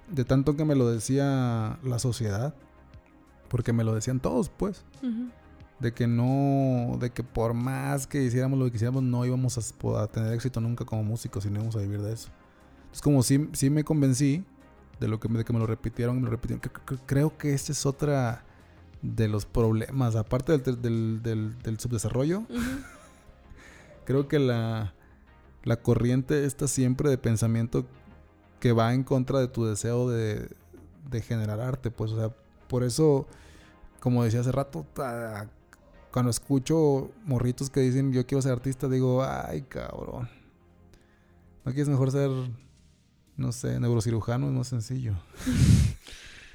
de 0.10 0.24
tanto 0.26 0.56
que 0.56 0.66
me 0.66 0.76
lo 0.76 0.90
decía 0.90 1.80
la 1.84 2.00
sociedad. 2.00 2.56
Porque 3.50 3.72
me 3.72 3.84
lo 3.84 3.94
decían 3.94 4.20
todos, 4.20 4.50
pues. 4.50 4.84
Ujú, 5.02 5.30
De 5.80 5.94
que 5.94 6.08
no, 6.08 6.98
de 7.00 7.12
que 7.12 7.24
por 7.24 7.54
más 7.54 8.08
que 8.08 8.24
hiciéramos 8.24 8.58
lo 8.58 8.66
que 8.66 8.72
quisiéramos, 8.72 9.04
no 9.04 9.26
íbamos 9.26 9.58
a, 9.58 10.02
a 10.02 10.08
tener 10.08 10.34
éxito 10.34 10.60
nunca 10.60 10.86
como 10.86 11.04
músicos 11.04 11.46
y 11.46 11.50
no 11.52 11.58
íbamos 11.58 11.76
a 11.76 11.80
vivir 11.80 12.02
de 12.02 12.14
eso. 12.14 12.30
Es 12.92 13.00
como 13.02 13.22
si 13.22 13.48
sí 13.54 13.70
me 13.70 13.84
convencí 13.84 14.44
de 15.00 15.08
lo 15.08 15.20
que 15.20 15.30
me, 15.30 15.38
de 15.38 15.46
que 15.46 15.54
me 15.54 15.60
lo 15.60 15.68
repitieron 15.68 16.16
me 16.18 16.24
lo 16.24 16.32
repitieron. 16.32 16.62
Cre- 16.62 16.72
cre- 16.84 17.00
Creo 17.06 17.38
que 17.38 17.54
este 17.54 17.74
es 17.74 17.86
otra 17.86 18.44
de 19.04 19.28
los 19.28 19.46
problemas. 19.46 20.16
Aparte 20.16 20.58
del, 20.58 20.82
del, 20.82 21.22
del- 21.22 21.60
del 21.60 21.80
subdesarrollo, 21.80 22.42
creo 24.06 24.28
que 24.28 24.40
la, 24.40 24.94
la 25.64 25.76
corriente 25.78 26.46
está 26.46 26.68
siempre 26.68 27.10
de 27.10 27.18
pensamiento 27.20 27.86
que 28.60 28.72
va 28.72 28.94
en 28.96 29.04
contra 29.04 29.40
de 29.40 29.48
tu 29.48 29.66
deseo 29.66 30.10
de, 30.10 30.50
de 31.12 31.22
generar 31.22 31.60
arte. 31.62 31.92
Pues, 31.92 32.12
o 32.12 32.18
sea, 32.18 32.32
por 32.68 32.84
eso, 32.84 33.28
como 34.00 34.24
decía 34.24 34.40
hace 34.40 34.52
rato, 34.52 34.86
ta- 34.94 35.48
cuando 36.12 36.32
escucho 36.32 37.12
morritos 37.26 37.70
que 37.70 37.82
dicen 37.82 38.12
yo 38.14 38.26
quiero 38.26 38.42
ser 38.42 38.54
artista, 38.54 38.88
digo, 38.88 39.24
ay, 39.24 39.64
cabrón. 39.64 40.30
¿No 41.66 41.72
quieres 41.74 41.90
mejor 41.90 42.12
ser, 42.12 42.30
no 43.36 43.52
sé, 43.52 43.80
neurocirujano? 43.80 44.48
Es 44.48 44.54
más 44.54 44.68
sencillo. 44.68 45.14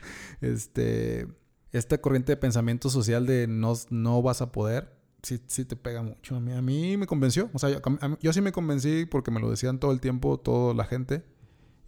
este, 0.41 1.27
esta 1.73 1.99
corriente 1.99 2.33
de 2.33 2.37
pensamiento 2.37 2.91
social 2.91 3.27
de 3.27 3.47
no, 3.47 3.75
no 3.91 4.23
vas 4.23 4.43
a 4.43 4.53
poder, 4.53 4.93
sí, 5.23 5.41
sí 5.47 5.65
te 5.65 5.77
pega 5.77 6.03
mucho. 6.03 6.37
A 6.37 6.41
mí, 6.41 6.53
a 6.53 6.63
mí 6.63 6.97
me 6.97 7.07
convenció. 7.07 7.51
O 7.53 7.59
sea, 7.59 7.71
yo, 7.71 7.81
a 8.01 8.09
mí- 8.09 8.17
yo 8.21 8.33
sí 8.33 8.41
me 8.41 8.53
convencí 8.53 9.07
porque 9.07 9.31
me 9.31 9.41
lo 9.41 9.51
decían 9.51 9.79
todo 9.79 9.93
el 9.93 10.01
tiempo, 10.01 10.39
toda 10.39 10.75
la 10.75 10.85
gente, 10.85 11.23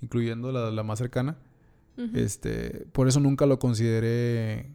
incluyendo 0.01 0.53
la, 0.53 0.71
la 0.71 0.83
más 0.83 0.99
cercana. 0.99 1.37
Este, 2.13 2.89
por 2.91 3.07
eso 3.07 3.21
nunca 3.21 3.47
lo 3.47 3.61
consideré 3.61 4.75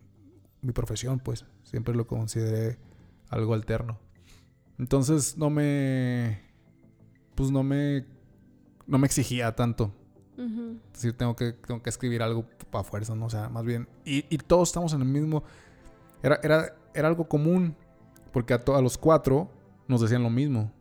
mi 0.61 0.71
profesión, 0.71 1.19
pues. 1.19 1.45
Siempre 1.63 1.95
lo 1.95 2.05
consideré 2.07 2.77
algo 3.29 3.53
alterno. 3.53 3.97
Entonces 4.77 5.37
no 5.37 5.49
me. 5.49 6.39
Pues 7.35 7.51
no 7.51 7.63
me. 7.63 8.05
No 8.87 8.97
me 8.97 9.05
exigía 9.07 9.55
tanto. 9.55 9.93
Ujú. 10.37 10.77
Es 10.87 10.93
decir, 10.93 11.13
tengo 11.13 11.35
que, 11.35 11.53
tengo 11.53 11.81
que 11.83 11.89
escribir 11.89 12.23
algo 12.23 12.45
para 12.71 12.83
fuerza, 12.83 13.13
¿no? 13.15 13.25
O 13.25 13.29
sea, 13.29 13.49
más 13.49 13.65
bien. 13.65 13.87
Y, 14.05 14.25
y 14.33 14.37
todos 14.37 14.69
estamos 14.69 14.93
en 14.93 15.01
el 15.01 15.07
mismo. 15.07 15.43
Era, 16.23 16.39
era, 16.43 16.75
era 16.93 17.07
algo 17.07 17.27
común. 17.27 17.75
Porque 18.31 18.53
a, 18.53 18.63
to- 18.63 18.75
a 18.75 18.81
los 18.81 18.97
cuatro 18.97 19.49
nos 19.87 20.01
decían 20.01 20.23
lo 20.23 20.29
mismo. 20.29 20.71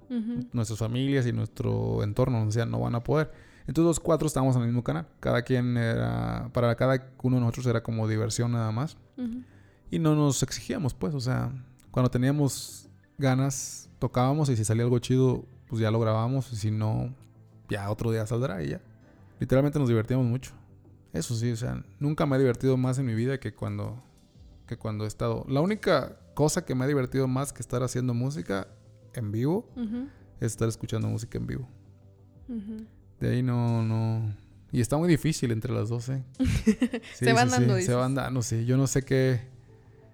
Nuestras 0.52 0.78
familias 0.78 1.26
y 1.26 1.32
nuestro 1.32 2.02
entorno 2.02 2.38
nos 2.38 2.54
decían 2.54 2.70
no 2.70 2.80
van 2.80 2.94
a 2.94 3.00
poder. 3.04 3.30
Entonces 3.66 3.84
los 3.88 4.00
cuatro 4.00 4.26
estábamos 4.26 4.54
en 4.56 4.62
el 4.62 4.68
mismo 4.68 4.82
canal. 4.84 5.06
Cada 5.20 5.42
quien 5.42 5.76
era. 5.76 6.48
Para 6.52 6.74
cada 6.76 7.10
uno 7.22 7.36
de 7.36 7.40
nosotros 7.40 7.66
era 7.66 7.82
como 7.82 8.06
diversión 8.08 8.52
nada 8.52 8.70
más. 8.72 8.96
Ujú. 9.18 9.42
Y 9.91 9.99
no 9.99 10.14
nos 10.14 10.43
exigíamos, 10.43 10.95
pues. 10.95 11.14
O 11.14 11.20
sea, 11.20 11.53
cuando 11.91 12.11
teníamos 12.11 12.89
ganas, 13.16 13.89
tocábamos 13.99 14.49
y 14.49 14.57
si 14.57 14.64
salía 14.64 14.84
algo 14.84 14.99
chido, 14.99 15.45
pues 15.66 15.80
ya 15.80 15.91
lo 15.91 16.01
grabábamos. 16.01 16.53
Y 16.53 16.57
si 16.57 16.70
no, 16.70 17.14
ya 17.68 17.91
otro 17.91 18.11
día 18.11 18.26
saldrá 18.26 18.62
y 18.62 18.70
ya. 18.70 18.80
Literalmente 19.41 19.78
nos 19.78 19.89
divertíamos 19.89 20.26
mucho. 20.26 20.53
Eso 21.12 21.34
sí, 21.34 21.51
o 21.51 21.57
sea, 21.57 21.84
nunca 21.99 22.26
me 22.26 22.36
he 22.36 22.39
divertido 22.39 22.76
más 22.76 22.99
en 22.99 23.07
mi 23.07 23.14
vida 23.14 23.41
que 23.41 23.55
cuando, 23.55 24.03
que 24.66 24.76
cuando 24.76 25.05
he 25.05 25.09
estado. 25.09 25.45
La 25.49 25.61
única 25.61 26.18
cosa 26.34 26.64
que 26.64 26.74
me 26.74 26.84
ha 26.84 26.89
divertido 26.89 27.26
más 27.26 27.53
que 27.53 27.62
estar 27.62 27.82
haciendo 27.82 28.14
música 28.14 28.68
en 29.14 29.32
vivo 29.32 29.68
es 30.41 30.53
estar 30.53 30.68
escuchando 30.68 31.09
música 31.09 31.39
en 31.39 31.47
vivo. 31.47 31.68
De 33.20 33.30
ahí 33.30 33.43
no, 33.43 33.82
no. 33.82 34.34
Y 34.70 34.80
está 34.80 34.97
muy 34.97 35.09
difícil 35.09 35.51
entre 35.51 35.72
las 35.72 35.89
dos, 35.89 36.09
¿eh? 36.11 36.22
Sí, 36.39 37.24
Se 37.24 37.32
van 37.32 37.49
sí, 37.49 37.55
dando, 37.55 37.76
sí, 37.76 37.82
Se 37.82 37.95
van 37.95 38.14
dando, 38.14 38.43
sí. 38.43 38.66
Yo 38.66 38.76
no 38.76 38.86
sé 38.86 39.03
qué. 39.03 39.49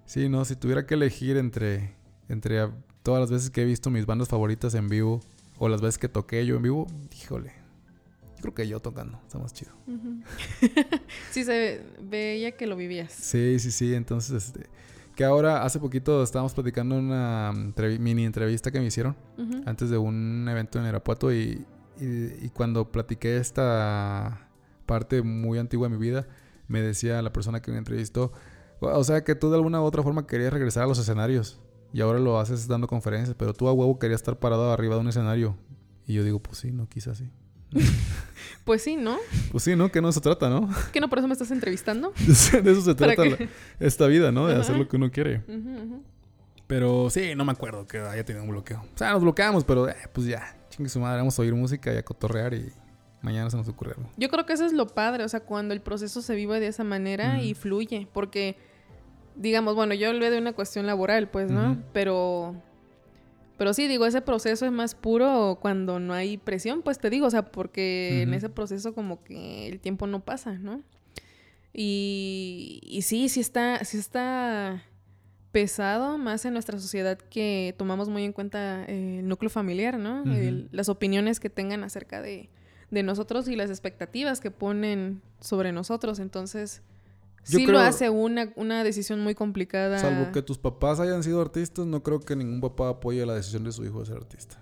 Sí, 0.05 0.29
no, 0.29 0.45
si 0.45 0.55
tuviera 0.55 0.85
que 0.85 0.93
elegir 0.95 1.37
entre. 1.37 1.93
Entre 2.29 2.67
todas 3.03 3.21
las 3.21 3.29
veces 3.31 3.49
que 3.51 3.61
he 3.61 3.65
visto 3.65 3.89
mis 3.91 4.05
bandas 4.05 4.27
favoritas 4.29 4.73
en 4.75 4.89
vivo. 4.89 5.21
O 5.57 5.69
las 5.69 5.81
veces 5.81 5.97
que 5.97 6.09
toqué 6.09 6.45
yo 6.45 6.55
en 6.57 6.61
vivo. 6.63 6.87
Híjole. 7.21 7.51
Yo 8.37 8.41
creo 8.41 8.53
que 8.53 8.67
yo 8.67 8.79
tocando. 8.81 9.19
Está 9.25 9.39
más 9.39 9.53
chido. 9.53 9.71
Sí, 11.31 11.43
se 11.43 11.81
veía 12.01 12.51
que 12.53 12.67
lo 12.67 12.75
vivías. 12.75 13.11
Sí, 13.11 13.57
sí, 13.59 13.71
sí. 13.71 13.93
Entonces, 13.93 14.47
este. 14.47 14.67
Que 15.15 15.23
ahora, 15.23 15.63
hace 15.63 15.79
poquito 15.79 16.21
estábamos 16.23 16.53
platicando 16.53 16.97
en 16.97 17.05
una 17.05 17.53
mini 17.99 18.25
entrevista 18.25 18.69
que 18.71 18.79
me 18.79 18.85
hicieron. 18.87 19.15
Antes 19.65 19.89
de 19.89 19.97
un 19.97 20.45
evento 20.49 20.77
en 20.79 20.85
Irapuato 20.87 21.31
y, 21.33 21.65
y- 22.01 22.45
y 22.45 22.49
cuando 22.53 22.91
platiqué 22.91 23.37
esta 23.37 24.49
parte 24.85 25.21
muy 25.21 25.57
antigua 25.57 25.87
de 25.87 25.95
mi 25.95 26.01
vida, 26.01 26.27
me 26.67 26.81
decía 26.81 27.21
la 27.21 27.31
persona 27.31 27.61
que 27.61 27.71
me 27.71 27.77
entrevistó, 27.77 28.33
o 28.79 29.03
sea 29.03 29.23
que 29.23 29.35
tú 29.35 29.49
de 29.49 29.55
alguna 29.55 29.81
u 29.81 29.83
otra 29.85 30.03
forma 30.03 30.25
querías 30.27 30.51
regresar 30.53 30.83
a 30.83 30.87
los 30.87 30.99
escenarios 30.99 31.59
y 31.93 32.01
ahora 32.01 32.19
lo 32.19 32.39
haces 32.39 32.67
dando 32.67 32.87
conferencias, 32.87 33.35
pero 33.37 33.53
tú 33.53 33.67
a 33.67 33.73
huevo 33.73 33.97
querías 33.99 34.19
estar 34.21 34.37
parado 34.37 34.71
arriba 34.71 34.95
de 34.95 35.01
un 35.01 35.07
escenario. 35.07 35.55
Y 36.07 36.13
yo 36.13 36.23
digo, 36.23 36.39
pues 36.39 36.57
sí, 36.59 36.71
no, 36.71 36.87
quizás 36.87 37.17
sí. 37.17 37.29
Pues 38.63 38.81
sí, 38.81 38.95
¿no? 38.95 39.17
Pues 39.51 39.63
sí, 39.63 39.75
¿no? 39.75 39.91
Que 39.91 40.01
no 40.01 40.11
se 40.11 40.19
trata, 40.21 40.49
¿no? 40.49 40.69
¿Que 40.91 40.99
no 40.99 41.07
por 41.09 41.19
eso 41.19 41.27
me 41.27 41.33
estás 41.33 41.51
entrevistando? 41.51 42.11
de 42.27 42.31
eso 42.71 42.81
se 42.81 42.95
¿Para 42.95 43.13
trata 43.15 43.29
la- 43.29 43.49
esta 43.79 44.07
vida, 44.07 44.31
¿no? 44.31 44.47
De 44.47 44.53
Ajá. 44.53 44.61
hacer 44.61 44.75
lo 44.77 44.87
que 44.87 44.95
uno 44.97 45.11
quiere. 45.11 45.43
Pero 46.67 47.09
sí, 47.11 47.33
no 47.35 47.45
me 47.45 47.51
acuerdo 47.51 47.85
que 47.85 47.99
haya 47.99 48.25
tenido 48.25 48.43
un 48.43 48.49
bloqueo. 48.51 48.79
O 48.81 48.97
sea, 48.97 49.11
nos 49.11 49.21
bloqueamos, 49.21 49.63
pero 49.63 49.87
eh, 49.87 49.95
pues 50.13 50.25
ya, 50.27 50.57
chingue 50.69 50.89
su 50.89 50.99
madre, 50.99 51.17
vamos 51.19 51.37
a 51.37 51.41
oír 51.43 51.53
música 51.53 51.93
y 51.93 51.97
a 51.97 52.03
cotorrear 52.03 52.53
y 52.55 52.71
mañana 53.25 53.49
se 53.49 53.57
nos 53.57 53.67
ocurre 53.67 53.93
algo. 53.97 54.09
Yo 54.17 54.29
creo 54.29 54.45
que 54.45 54.53
eso 54.53 54.65
es 54.65 54.71
lo 54.73 54.87
padre, 54.87 55.23
o 55.23 55.29
sea, 55.29 55.41
cuando 55.41 55.73
el 55.73 55.81
proceso 55.81 56.21
se 56.21 56.35
vive 56.35 56.59
de 56.59 56.67
esa 56.67 56.83
manera 56.83 57.41
y 57.41 57.53
fluye, 57.55 58.07
porque, 58.13 58.55
digamos, 59.35 59.75
bueno, 59.75 59.93
yo 59.95 60.09
hablé 60.09 60.29
de 60.29 60.37
una 60.37 60.53
cuestión 60.53 60.85
laboral, 60.85 61.27
pues, 61.29 61.51
¿no? 61.51 61.73
Pero, 61.91 62.55
pero 63.57 63.73
sí, 63.73 63.87
digo, 63.87 64.05
ese 64.05 64.21
proceso 64.21 64.65
es 64.65 64.71
más 64.71 64.95
puro 64.95 65.57
cuando 65.61 65.99
no 65.99 66.13
hay 66.13 66.37
presión, 66.37 66.81
pues 66.81 66.99
te 66.99 67.09
digo, 67.09 67.27
o 67.27 67.31
sea, 67.31 67.51
porque 67.51 68.21
en 68.23 68.33
ese 68.33 68.49
proceso 68.49 68.93
como 68.93 69.23
que 69.23 69.67
el 69.67 69.79
tiempo 69.79 70.07
no 70.07 70.19
pasa, 70.23 70.53
¿no? 70.53 70.81
Y, 71.73 72.79
y 72.83 73.01
sí, 73.01 73.27
sí 73.29 73.39
está, 73.41 73.83
sí 73.83 73.97
está 73.97 74.83
pesado, 75.51 76.17
más 76.17 76.45
en 76.45 76.53
nuestra 76.53 76.79
sociedad 76.79 77.17
que 77.17 77.73
tomamos 77.77 78.09
muy 78.09 78.23
en 78.23 78.33
cuenta 78.33 78.83
eh, 78.87 79.19
el 79.19 79.27
núcleo 79.27 79.49
familiar, 79.49 79.97
¿no? 79.97 80.23
El- 80.35 80.69
las 80.71 80.89
opiniones 80.89 81.39
que 81.39 81.49
tengan 81.49 81.83
acerca 81.83 82.21
de, 82.21 82.49
de 82.95 83.03
nosotros 83.03 83.47
y 83.47 83.55
las 83.55 83.69
expectativas 83.69 84.39
que 84.39 84.49
ponen 84.49 85.21
sobre 85.39 85.71
nosotros. 85.71 86.17
Entonces, 86.17 86.81
Yo 87.47 87.59
sí 87.59 87.65
creo- 87.65 87.73
lo 87.73 87.85
hace 87.85 88.09
una, 88.09 88.51
una 88.55 88.83
decisión 88.83 89.21
muy 89.21 89.35
complicada. 89.35 89.99
Salvo 89.99 90.31
que 90.31 90.41
tus 90.41 90.57
papás 90.57 90.99
hayan 90.99 91.21
sido 91.21 91.39
artistas, 91.41 91.85
no 91.85 92.01
creo 92.01 92.19
que 92.21 92.35
ningún 92.35 92.61
papá 92.61 92.89
apoye 92.89 93.23
la 93.25 93.35
decisión 93.35 93.63
de 93.65 93.71
su 93.71 93.85
hijo 93.85 93.99
de 93.99 94.05
ser 94.07 94.17
artista. 94.17 94.59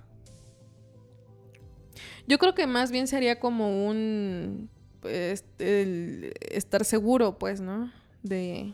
Yo 2.28 2.38
creo 2.38 2.56
que 2.56 2.68
más 2.68 2.92
bien 2.92 3.08
sería 3.08 3.40
como 3.40 3.88
un... 3.88 4.70
pues, 5.02 5.46
el 5.60 6.34
estar 6.42 6.86
seguro, 6.86 7.38
pues, 7.38 7.62
¿no? 7.62 7.92
De... 8.24 8.74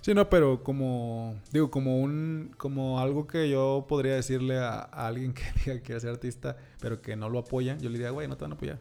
Sí, 0.00 0.14
no, 0.14 0.28
pero 0.28 0.62
como, 0.62 1.34
digo, 1.52 1.70
como 1.70 1.98
un, 2.00 2.54
como 2.56 3.00
algo 3.00 3.26
que 3.26 3.48
yo 3.48 3.86
podría 3.88 4.14
decirle 4.14 4.58
a, 4.58 4.78
alguien 4.80 5.32
que 5.34 5.42
diga 5.64 5.76
que 5.76 5.82
quiere 5.82 6.00
ser 6.00 6.10
artista, 6.10 6.56
pero 6.80 7.02
que 7.02 7.16
no 7.16 7.28
lo 7.28 7.40
apoya, 7.40 7.76
yo 7.78 7.88
le 7.88 7.98
diría, 7.98 8.10
güey, 8.10 8.28
no 8.28 8.36
te 8.36 8.44
van 8.44 8.52
a 8.52 8.54
apoyar. 8.54 8.78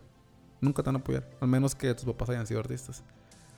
Nunca 0.61 0.83
te 0.83 0.87
van 0.87 0.95
a 0.97 0.99
apoyar. 0.99 1.29
Al 1.41 1.47
menos 1.47 1.75
que 1.75 1.93
tus 1.93 2.05
papás 2.05 2.29
hayan 2.29 2.47
sido 2.47 2.59
artistas. 2.59 3.03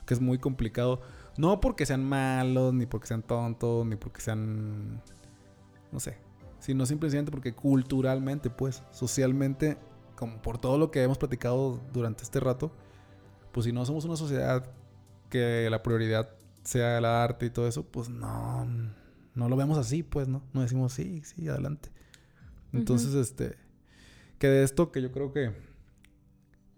Que 0.05 0.13
es 0.13 0.21
muy 0.21 0.37
complicado. 0.39 1.01
No 1.37 1.59
porque 1.59 1.85
sean 1.85 2.03
malos, 2.03 2.73
ni 2.73 2.85
porque 2.85 3.07
sean 3.07 3.21
tontos, 3.21 3.85
ni 3.85 3.95
porque 3.95 4.21
sean, 4.21 5.01
no 5.91 5.99
sé, 5.99 6.17
sino 6.59 6.85
simplemente 6.85 7.31
porque 7.31 7.53
culturalmente, 7.53 8.49
pues, 8.49 8.83
socialmente, 8.91 9.77
como 10.15 10.41
por 10.41 10.57
todo 10.57 10.77
lo 10.77 10.89
que 10.89 11.03
hemos 11.03 11.17
platicado 11.17 11.79
durante 11.93 12.23
este 12.23 12.39
rato, 12.39 12.71
pues 13.51 13.65
si 13.65 13.71
no 13.71 13.85
somos 13.85 14.05
una 14.05 14.15
sociedad 14.15 14.65
que 15.29 15.67
la 15.69 15.83
prioridad 15.83 16.36
sea 16.67 16.97
el 16.97 17.05
arte 17.05 17.45
y 17.45 17.49
todo 17.49 17.65
eso, 17.65 17.85
pues 17.85 18.09
no, 18.09 18.67
no 19.35 19.47
lo 19.47 19.55
vemos 19.55 19.77
así, 19.77 20.03
pues, 20.03 20.27
¿no? 20.27 20.43
No 20.51 20.61
decimos 20.61 20.91
sí, 20.91 21.21
sí, 21.23 21.47
adelante. 21.47 21.89
Entonces, 22.73 23.13
este, 23.13 23.55
que 24.37 24.47
de 24.47 24.63
esto 24.63 24.91
que 24.91 25.01
yo 25.01 25.13
creo 25.13 25.31
que, 25.31 25.53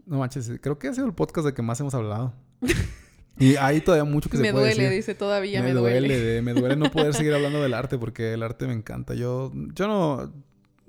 no 0.05 0.19
manches, 0.19 0.51
creo 0.61 0.77
que 0.77 0.89
ha 0.89 0.93
sido 0.93 1.07
el 1.07 1.13
podcast 1.15 1.47
de 1.47 1.55
que 1.55 1.63
más 1.63 1.79
hemos 1.79 1.95
hablado. 1.95 2.35
y 3.39 3.55
hay 3.55 3.81
todavía 3.81 4.03
mucho 4.03 4.29
que 4.29 4.37
se 4.37 4.43
me 4.43 4.51
puede 4.51 4.65
duele, 4.67 4.83
decir. 4.83 4.95
dice, 4.97 5.15
todavía 5.15 5.61
me, 5.63 5.69
me, 5.69 5.79
duele, 5.79 6.19
de- 6.19 6.41
me 6.43 6.53
duele 6.53 6.75
no 6.75 6.91
poder 6.91 7.15
seguir 7.15 7.33
hablando 7.33 7.59
del 7.59 7.73
arte 7.73 7.97
porque 7.97 8.33
el 8.33 8.43
arte 8.43 8.67
me 8.67 8.73
encanta. 8.73 9.15
Yo, 9.15 9.51
yo 9.73 9.87
no, 9.87 10.31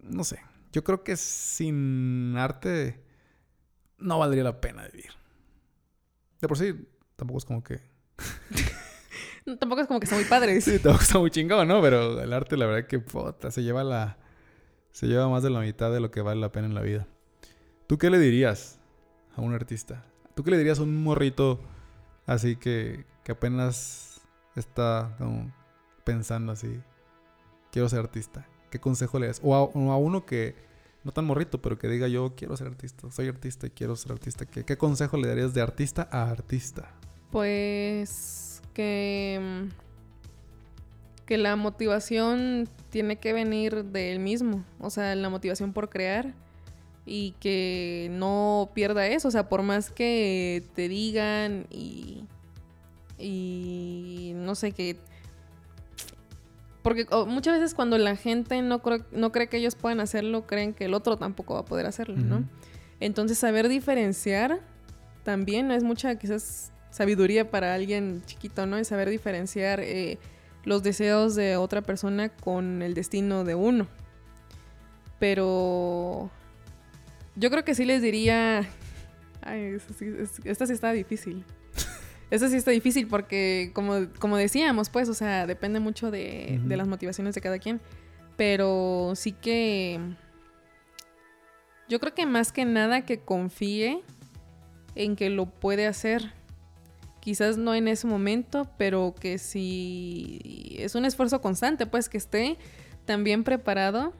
no 0.03 0.25
sé. 0.25 0.41
Yo 0.73 0.85
creo 0.85 1.03
que 1.05 1.17
sin 1.17 2.37
arte 2.37 3.03
no 3.97 4.19
valdría 4.19 4.45
la 4.45 4.61
pena 4.61 4.87
vivir. 4.89 5.11
De 6.39 6.49
por 6.49 6.59
sí, 6.59 6.75
tampoco 7.17 7.39
es 7.39 7.45
como 7.47 7.65
que... 7.65 7.81
Tampoco 9.59 9.81
es 9.81 9.87
como 9.87 10.01
que 10.01 10.05
está 10.05 10.17
muy 10.17 10.25
padre. 10.25 10.61
Sí, 10.61 10.79
tampoco 10.79 11.03
está 11.03 11.19
muy 11.19 11.31
chingado, 11.31 11.65
¿no? 11.65 11.81
Pero 11.81 12.21
el 12.21 12.33
arte, 12.33 12.57
la 12.57 12.67
verdad 12.67 12.87
que, 12.87 12.99
puta, 12.99 13.51
se 13.51 13.63
lleva 13.63 13.85
la... 13.85 14.19
Se 14.93 15.07
lleva 15.07 15.29
más 15.29 15.43
de 15.43 15.51
la 15.51 15.61
mitad 15.61 15.93
de 15.93 16.01
lo 16.01 16.11
que 16.11 16.21
vale 16.21 16.41
la 16.41 16.51
pena 16.51 16.67
en 16.67 16.75
la 16.75 16.83
vida. 16.83 17.07
¿Tú 17.87 17.97
qué 17.97 18.11
le 18.11 18.19
dirías 18.19 18.79
a 19.37 19.41
un 19.41 19.55
artista? 19.55 20.05
¿Tú 20.35 20.43
qué 20.43 20.51
le 20.51 20.59
dirías 20.59 20.79
a 20.79 20.83
un 20.83 21.03
morrito 21.03 21.61
así 22.27 22.57
que, 22.57 23.05
que 23.25 23.33
apenas 23.33 24.21
está 24.57 25.15
como 25.19 25.53
pensando 26.05 26.53
así? 26.53 26.81
Quiero 27.71 27.89
ser 27.89 28.01
artista. 28.01 28.49
¿Qué 28.71 28.81
consejo 28.81 29.19
le 29.19 29.29
das? 29.29 29.41
O 29.45 29.55
a, 29.55 29.63
o 29.63 29.93
a 29.93 29.97
uno 29.97 30.27
que, 30.27 30.57
no 31.05 31.13
tan 31.13 31.25
morrito, 31.25 31.63
pero 31.63 31.79
que 31.79 31.89
diga 31.89 32.09
yo 32.09 32.35
quiero 32.37 32.57
ser 32.57 32.67
artista, 32.69 33.11
soy 33.11 33.29
artista 33.29 33.67
y 33.67 33.71
quiero 33.71 33.97
ser 33.97 34.13
artista. 34.13 34.47
¿Qué, 34.47 34.65
qué 34.65 34.77
consejo 34.77 35.17
le 35.17 35.29
darías 35.29 35.55
de 35.55 35.61
artista 35.61 36.09
a 36.11 36.31
artista? 36.31 36.93
Pues 37.31 38.50
que, 38.73 39.69
que 41.27 41.39
la 41.39 41.57
motivación 41.57 42.69
tiene 42.91 43.17
que 43.17 43.33
venir 43.33 43.85
de 43.85 44.13
él 44.13 44.19
mismo, 44.19 44.65
o 44.81 44.91
sea, 44.91 45.15
la 45.15 45.29
motivación 45.29 45.73
por 45.73 45.89
crear 45.91 46.35
y 47.07 47.33
que 47.41 48.09
no 48.13 48.71
pierda 48.75 49.07
eso, 49.07 49.29
o 49.29 49.31
sea, 49.31 49.49
por 49.49 49.63
más 49.63 49.91
que 49.91 50.63
te 50.75 50.89
digan 50.89 51.67
y, 51.71 52.25
y 53.19 54.33
no 54.37 54.55
sé, 54.55 54.73
que... 54.73 54.97
Porque 56.83 57.07
muchas 57.27 57.59
veces 57.61 57.75
cuando 57.75 57.99
la 57.99 58.17
gente 58.17 58.63
no, 58.63 58.81
cree- 58.83 59.05
no 59.13 59.33
cree 59.33 59.49
que 59.49 59.59
ellos 59.59 59.75
puedan 59.75 60.01
hacerlo, 60.01 60.47
creen 60.47 60.73
que 60.73 60.87
el 60.87 60.95
otro 60.95 61.19
tampoco 61.19 61.55
va 61.55 61.61
a 61.61 61.65
poder 61.67 61.85
hacerlo, 61.87 62.17
¿no? 62.17 62.45
Entonces, 63.01 63.39
saber 63.39 63.69
diferenciar 63.69 64.61
también 65.23 65.69
no 65.69 65.75
es 65.75 65.83
mucha, 65.85 66.15
quizás, 66.17 66.73
sabiduría 66.91 67.51
para 67.51 67.75
alguien 67.75 68.23
chiquito, 68.27 68.67
¿no? 68.67 68.77
Es 68.77 68.89
saber 68.89 69.09
diferenciar 69.11 69.81
eh, 69.81 70.19
los 70.65 70.83
deseos 70.83 71.35
de 71.35 71.57
otra 71.57 71.83
persona 71.83 72.29
con 72.29 72.83
el 72.83 72.95
destino 72.95 73.45
de 73.45 73.55
uno. 73.55 73.87
Pero 75.19 76.31
yo 77.37 77.51
creo 77.51 77.65
que 77.65 77.75
sí 77.75 77.85
les 77.85 78.03
diría. 78.03 78.67
Ay, 79.43 79.79
sí- 79.99 80.13
esta 80.45 80.67
sí 80.67 80.73
está 80.73 80.93
difícil. 80.93 81.45
Esta 82.31 82.49
sí 82.49 82.55
está 82.57 82.71
difícil 82.71 83.09
porque, 83.09 83.73
como, 83.75 84.07
como 84.21 84.37
decíamos, 84.37 84.89
pues, 84.89 85.09
o 85.09 85.15
sea, 85.15 85.49
depende 85.49 85.81
mucho 85.81 86.13
de 86.13 86.61
las 86.69 86.87
motivaciones 86.87 87.35
de 87.35 87.41
cada 87.41 87.59
quien. 87.59 87.81
Pero 88.37 89.15
sí 89.17 89.33
que. 89.33 89.99
Yo 91.89 91.99
creo 91.99 92.15
que 92.15 92.27
más 92.27 92.53
que 92.53 92.65
nada 92.65 93.05
que 93.05 93.19
confíe 93.19 94.03
en 94.95 95.17
que 95.17 95.29
lo 95.29 95.47
puede 95.47 95.89
hacer. 95.89 96.33
Quizás 97.21 97.59
no 97.59 97.75
en 97.75 97.89
ese 97.89 98.07
momento, 98.07 98.69
pero 98.79 99.15
que 99.19 99.39
si 99.39 100.77
es 100.79 100.95
un 100.95 101.05
esfuerzo 101.05 101.41
constante, 101.41 101.87
pues 101.87 102.09
que 102.09 102.19
esté 102.19 102.57
también 103.05 103.45
preparado 103.45 104.13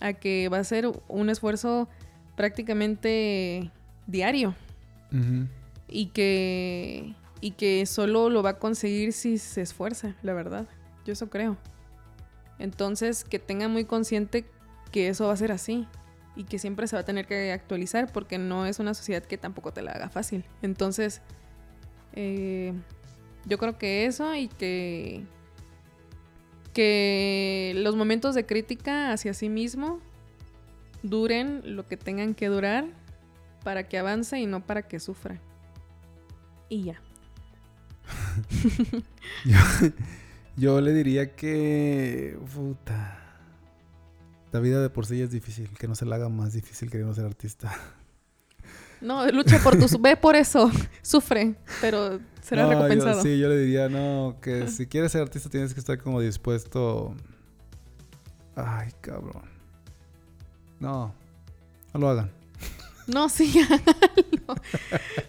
a 0.00 0.12
que 0.12 0.48
va 0.48 0.58
a 0.58 0.64
ser 0.64 0.90
un 1.08 1.30
esfuerzo 1.30 1.88
prácticamente 2.36 3.70
diario 4.06 4.54
y 5.88 6.06
que 6.06 7.14
y 7.40 7.52
que 7.52 7.84
solo 7.86 8.30
lo 8.30 8.42
va 8.42 8.50
a 8.50 8.58
conseguir 8.58 9.12
si 9.12 9.36
se 9.36 9.60
esfuerza, 9.60 10.16
la 10.22 10.32
verdad. 10.32 10.66
Yo 11.04 11.12
eso 11.12 11.28
creo. 11.28 11.58
Entonces, 12.58 13.22
que 13.22 13.38
tenga 13.38 13.68
muy 13.68 13.84
consciente 13.84 14.46
que 14.90 15.08
eso 15.08 15.26
va 15.26 15.34
a 15.34 15.36
ser 15.36 15.52
así 15.52 15.86
y 16.36 16.44
que 16.44 16.58
siempre 16.58 16.86
se 16.86 16.96
va 16.96 17.00
a 17.00 17.04
tener 17.04 17.26
que 17.26 17.52
actualizar 17.52 18.10
porque 18.12 18.38
no 18.38 18.64
es 18.64 18.78
una 18.78 18.94
sociedad 18.94 19.22
que 19.22 19.36
tampoco 19.36 19.72
te 19.72 19.82
la 19.82 19.92
haga 19.92 20.08
fácil. 20.08 20.44
Entonces, 20.62 21.20
eh, 22.14 22.72
yo 23.46 23.58
creo 23.58 23.76
que 23.76 24.06
eso 24.06 24.34
y 24.34 24.48
que 24.48 25.24
que 26.72 27.72
los 27.76 27.94
momentos 27.94 28.34
de 28.34 28.44
crítica 28.44 29.12
hacia 29.12 29.32
sí 29.32 29.48
mismo 29.48 30.00
duren 31.02 31.62
lo 31.76 31.86
que 31.86 31.96
tengan 31.96 32.34
que 32.34 32.48
durar 32.48 32.86
para 33.62 33.88
que 33.88 33.96
avance 33.96 34.38
y 34.38 34.46
no 34.46 34.66
para 34.66 34.82
que 34.82 34.98
sufra. 35.00 35.40
Y 36.68 36.82
ya. 36.82 37.00
Yo, 39.44 39.58
yo 40.56 40.80
le 40.80 40.92
diría 40.92 41.34
que. 41.34 42.38
Puta. 42.54 43.20
La 44.52 44.60
vida 44.60 44.82
de 44.82 44.90
por 44.90 45.06
sí 45.06 45.20
es 45.22 45.30
difícil. 45.30 45.70
Que 45.78 45.88
no 45.88 45.94
se 45.94 46.04
la 46.04 46.16
haga 46.16 46.28
más 46.28 46.52
difícil 46.52 46.90
queriendo 46.90 47.14
ser 47.14 47.24
artista. 47.24 47.72
No, 49.04 49.26
lucha 49.30 49.58
por 49.62 49.76
tu... 49.78 49.86
Ve 50.00 50.16
por 50.16 50.34
eso. 50.36 50.70
Sufre, 51.02 51.54
pero 51.80 52.18
será 52.42 52.62
No, 52.64 52.72
yo- 52.72 52.74
recompensado. 52.82 53.22
sí, 53.22 53.38
yo 53.38 53.48
le 53.48 53.58
diría, 53.58 53.88
no, 53.88 54.36
que 54.40 54.68
si 54.68 54.86
quieres 54.86 55.12
ser 55.12 55.22
artista 55.22 55.48
tienes 55.50 55.74
que 55.74 55.80
estar 55.80 55.98
como 55.98 56.20
dispuesto. 56.20 57.14
Ay, 58.56 58.90
cabrón. 59.00 59.42
No, 60.80 61.14
no 61.92 62.00
lo 62.00 62.08
hagan. 62.08 62.30
No, 63.06 63.28
sí. 63.28 63.52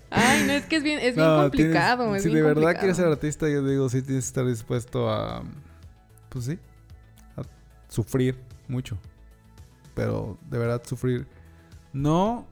Ay, 0.10 0.44
no, 0.48 0.54
es 0.54 0.66
que 0.66 0.78
es 0.78 0.84
bien, 0.84 1.00
es 1.00 1.16
bien 1.16 1.28
No, 1.28 1.42
complicado. 1.44 2.04
tienes- 2.06 2.18
es 2.18 2.24
si 2.24 2.30
bien 2.30 2.38
de 2.38 2.42
verdad 2.44 2.54
complicado. 2.62 2.80
quieres 2.80 2.98
ser 2.98 3.08
artista, 3.08 3.50
yo 3.50 3.66
digo, 3.68 3.90
sí 3.90 4.02
tienes 4.02 4.26
que 4.26 4.28
estar 4.28 4.46
dispuesto 4.46 5.10
a. 5.10 5.44
Pues 6.30 6.46
sí, 6.46 6.60
a 7.38 7.42
sufrir 7.90 8.38
mucho. 8.68 8.98
Pero 9.94 10.38
de 10.50 10.58
verdad 10.58 10.82
sufrir. 10.86 11.28
No 11.94 12.46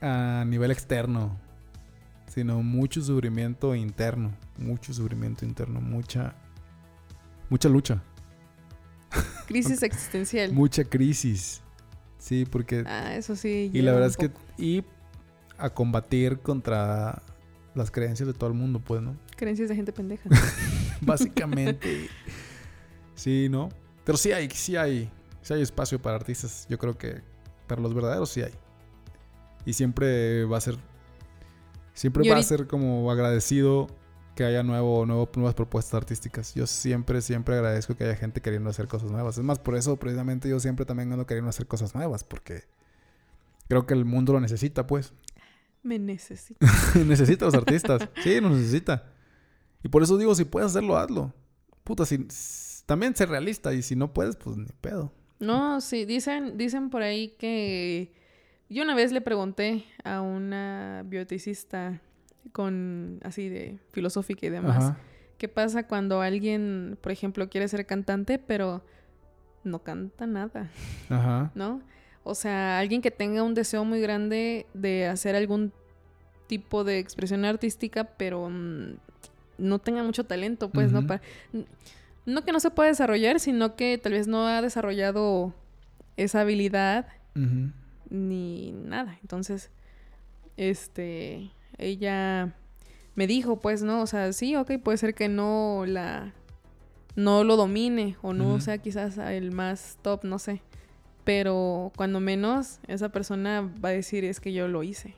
a 0.00 0.44
nivel 0.46 0.70
externo, 0.70 1.38
sino 2.26 2.62
mucho 2.62 3.00
sufrimiento 3.02 3.74
interno. 3.74 4.32
Mucho 4.58 4.92
sufrimiento 4.94 5.44
interno, 5.44 5.80
mucha. 5.80 6.34
Mucha 7.48 7.68
lucha, 7.68 8.02
Crisis 9.46 9.82
existencial. 9.84 10.52
mucha 10.52 10.82
crisis. 10.84 11.62
Sí, 12.18 12.44
porque 12.44 12.82
Ah, 12.86 13.14
eso 13.14 13.36
sí. 13.36 13.70
y 13.72 13.82
la 13.82 13.92
verdad 13.92 14.08
es 14.08 14.16
que 14.16 14.32
y 14.58 14.82
a 15.58 15.70
combatir 15.70 16.40
contra 16.40 17.22
las 17.76 17.90
creencias 17.92 18.26
de 18.26 18.32
todo 18.34 18.48
el 18.50 18.56
mundo, 18.56 18.80
pues, 18.80 19.00
¿no? 19.00 19.16
Creencias 19.36 19.68
de 19.68 19.76
gente 19.76 19.92
pendeja. 19.92 20.28
Básicamente. 21.02 22.08
sí, 23.14 23.46
¿no? 23.48 23.68
Pero 24.04 24.18
sí 24.18 24.32
hay, 24.32 24.50
sí 24.50 24.74
hay, 24.76 25.08
sí 25.42 25.54
hay 25.54 25.62
espacio 25.62 26.00
para 26.02 26.16
artistas. 26.16 26.66
Yo 26.68 26.78
creo 26.78 26.98
que 26.98 27.22
para 27.68 27.80
los 27.80 27.94
verdaderos 27.94 28.30
sí 28.30 28.42
hay. 28.42 28.52
Y 29.66 29.74
siempre 29.74 30.46
va 30.46 30.56
a 30.56 30.60
ser, 30.60 30.78
siempre 31.92 32.28
va 32.30 32.38
a 32.38 32.42
ser 32.42 32.66
como 32.66 33.10
agradecido 33.10 33.88
que 34.36 34.44
haya 34.44 34.62
nuevo, 34.62 35.04
nuevo, 35.06 35.28
nuevas 35.34 35.54
propuestas 35.54 35.94
artísticas. 35.94 36.54
Yo 36.54 36.66
siempre, 36.66 37.20
siempre 37.20 37.56
agradezco 37.56 37.96
que 37.96 38.04
haya 38.04 38.14
gente 38.14 38.40
queriendo 38.40 38.70
hacer 38.70 38.86
cosas 38.86 39.10
nuevas. 39.10 39.36
Es 39.38 39.44
más, 39.44 39.58
por 39.58 39.76
eso 39.76 39.96
precisamente 39.96 40.48
yo 40.48 40.60
siempre 40.60 40.86
también 40.86 41.12
ando 41.12 41.26
queriendo 41.26 41.48
hacer 41.50 41.66
cosas 41.66 41.94
nuevas, 41.94 42.22
porque 42.22 42.64
creo 43.68 43.86
que 43.86 43.94
el 43.94 44.04
mundo 44.04 44.34
lo 44.34 44.40
necesita, 44.40 44.86
pues. 44.86 45.12
Me 45.82 45.98
necesita 45.98 46.60
a 47.44 47.48
los 47.48 47.54
artistas. 47.54 48.08
Sí, 48.22 48.40
nos 48.40 48.52
necesita. 48.52 49.10
Y 49.82 49.88
por 49.88 50.02
eso 50.02 50.18
digo, 50.18 50.34
si 50.34 50.44
puedes 50.44 50.70
hacerlo, 50.70 50.96
hazlo. 50.96 51.32
Puta, 51.84 52.04
si, 52.04 52.26
también 52.86 53.16
ser 53.16 53.30
realista. 53.30 53.72
Y 53.72 53.82
si 53.82 53.96
no 53.96 54.12
puedes, 54.12 54.36
pues 54.36 54.56
ni 54.56 54.66
pedo. 54.80 55.12
No, 55.38 55.80
sí, 55.80 56.04
dicen, 56.04 56.58
dicen 56.58 56.90
por 56.90 57.02
ahí 57.02 57.36
que 57.38 58.12
yo 58.68 58.82
una 58.82 58.94
vez 58.94 59.12
le 59.12 59.20
pregunté 59.20 59.84
a 60.04 60.20
una 60.20 61.02
bioticista 61.06 62.00
con 62.52 63.20
así 63.24 63.48
de 63.48 63.78
filosófica 63.92 64.46
y 64.46 64.50
demás, 64.50 64.84
Ajá. 64.84 64.98
¿qué 65.38 65.48
pasa 65.48 65.86
cuando 65.86 66.20
alguien, 66.20 66.98
por 67.00 67.12
ejemplo, 67.12 67.48
quiere 67.48 67.68
ser 67.68 67.86
cantante 67.86 68.38
pero 68.38 68.82
no 69.64 69.80
canta 69.80 70.26
nada, 70.26 70.70
Ajá. 71.08 71.50
¿no? 71.54 71.80
O 72.24 72.34
sea, 72.34 72.78
alguien 72.78 73.02
que 73.02 73.10
tenga 73.10 73.42
un 73.42 73.54
deseo 73.54 73.84
muy 73.84 74.00
grande 74.00 74.66
de 74.74 75.06
hacer 75.06 75.36
algún 75.36 75.72
tipo 76.48 76.82
de 76.84 76.98
expresión 76.98 77.44
artística, 77.44 78.04
pero 78.04 78.48
mm, 78.48 78.94
no 79.58 79.78
tenga 79.80 80.02
mucho 80.02 80.24
talento, 80.24 80.70
pues, 80.70 80.92
¿no? 80.92 81.00
Ujú. 81.00 81.08
Pa- 81.08 81.20
n- 81.52 81.66
no 82.24 82.44
que 82.44 82.52
no 82.52 82.60
se 82.60 82.70
pueda 82.70 82.88
desarrollar, 82.88 83.38
sino 83.40 83.74
que 83.76 83.98
tal 83.98 84.12
vez 84.12 84.26
no 84.28 84.46
ha 84.46 84.60
desarrollado 84.62 85.54
esa 86.16 86.40
habilidad 86.42 87.06
Ujú. 87.36 87.70
Ni 88.10 88.72
nada. 88.72 89.18
Entonces, 89.22 89.70
este, 90.56 91.50
ella 91.78 92.54
me 93.14 93.26
dijo, 93.26 93.60
pues, 93.60 93.82
¿no? 93.82 94.02
O 94.02 94.06
sea, 94.06 94.32
sí, 94.32 94.56
ok, 94.56 94.72
puede 94.82 94.98
ser 94.98 95.14
que 95.14 95.28
no 95.28 95.84
la, 95.86 96.32
no 97.16 97.44
lo 97.44 97.56
domine 97.56 98.16
o 98.22 98.32
no 98.32 98.60
sea 98.60 98.78
quizás 98.78 99.18
el 99.18 99.52
más 99.52 99.98
top, 100.02 100.24
no 100.24 100.38
sé. 100.38 100.62
Pero 101.24 101.92
cuando 101.96 102.20
menos 102.20 102.78
esa 102.86 103.08
persona 103.08 103.68
va 103.84 103.88
a 103.88 103.92
decir 103.92 104.24
es 104.24 104.38
que 104.38 104.52
yo 104.52 104.68
lo 104.68 104.82
hice. 104.82 105.14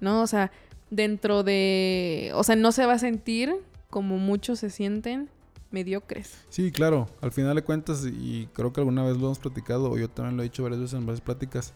¿no? 0.00 0.22
O 0.22 0.26
sea, 0.26 0.52
dentro 0.90 1.42
de, 1.42 2.30
o 2.34 2.44
sea, 2.44 2.56
no 2.56 2.72
se 2.72 2.86
va 2.86 2.94
a 2.94 2.98
sentir 2.98 3.54
como 3.90 4.18
muchos 4.18 4.58
se 4.60 4.70
sienten 4.70 5.28
mediocres. 5.70 6.44
Sí, 6.48 6.72
claro. 6.72 7.08
Al 7.20 7.32
final 7.32 7.56
de 7.56 7.62
cuentas, 7.62 8.04
y 8.06 8.48
creo 8.52 8.72
que 8.72 8.80
alguna 8.80 9.02
vez 9.02 9.16
lo 9.16 9.26
hemos 9.26 9.38
platicado, 9.38 9.90
o 9.90 9.98
yo 9.98 10.08
también 10.08 10.36
lo 10.36 10.42
he 10.42 10.44
dicho 10.44 10.62
varias 10.62 10.80
veces 10.80 10.98
en 10.98 11.06
varias 11.06 11.20
pláticas, 11.20 11.74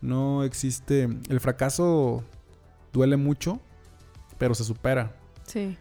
no 0.00 0.44
existe... 0.44 1.08
El 1.28 1.40
fracaso 1.40 2.22
duele 2.92 3.16
mucho, 3.16 3.60
pero 4.38 4.54
se 4.54 4.64
supera. 4.64 5.16
Sí. 5.44 5.76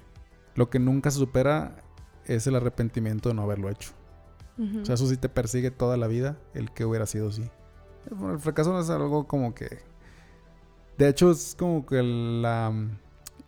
Lo 0.55 0.69
que 0.69 0.79
nunca 0.79 1.11
se 1.11 1.19
supera 1.19 1.75
es 2.25 2.47
el 2.47 2.55
arrepentimiento 2.55 3.29
de 3.29 3.35
no 3.35 3.41
haberlo 3.43 3.69
hecho. 3.69 3.91
O 4.57 4.85
sea, 4.85 4.95
eso 4.95 5.05
sí 5.07 5.17
te 5.17 5.27
persigue 5.27 5.69
toda 5.69 5.97
la 5.97 6.07
vida, 6.07 6.37
el 6.53 6.71
que 6.71 6.85
hubiera 6.85 7.05
sido 7.05 7.27
así. 7.27 7.43
Bueno, 8.09 8.35
el 8.35 8.39
fracaso 8.39 8.71
no 8.71 8.79
es 8.79 8.89
algo 8.89 9.27
como 9.27 9.53
que... 9.53 9.79
De 10.97 11.09
hecho, 11.09 11.29
es 11.31 11.55
como 11.59 11.85
que 11.85 12.01
la, 12.01 12.73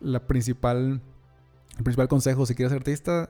la 0.01 0.27
principal... 0.27 1.01
El 1.77 1.83
principal 1.83 2.09
consejo, 2.09 2.45
si 2.45 2.55
quieres 2.55 2.71
ser 2.71 2.79
artista, 2.81 3.29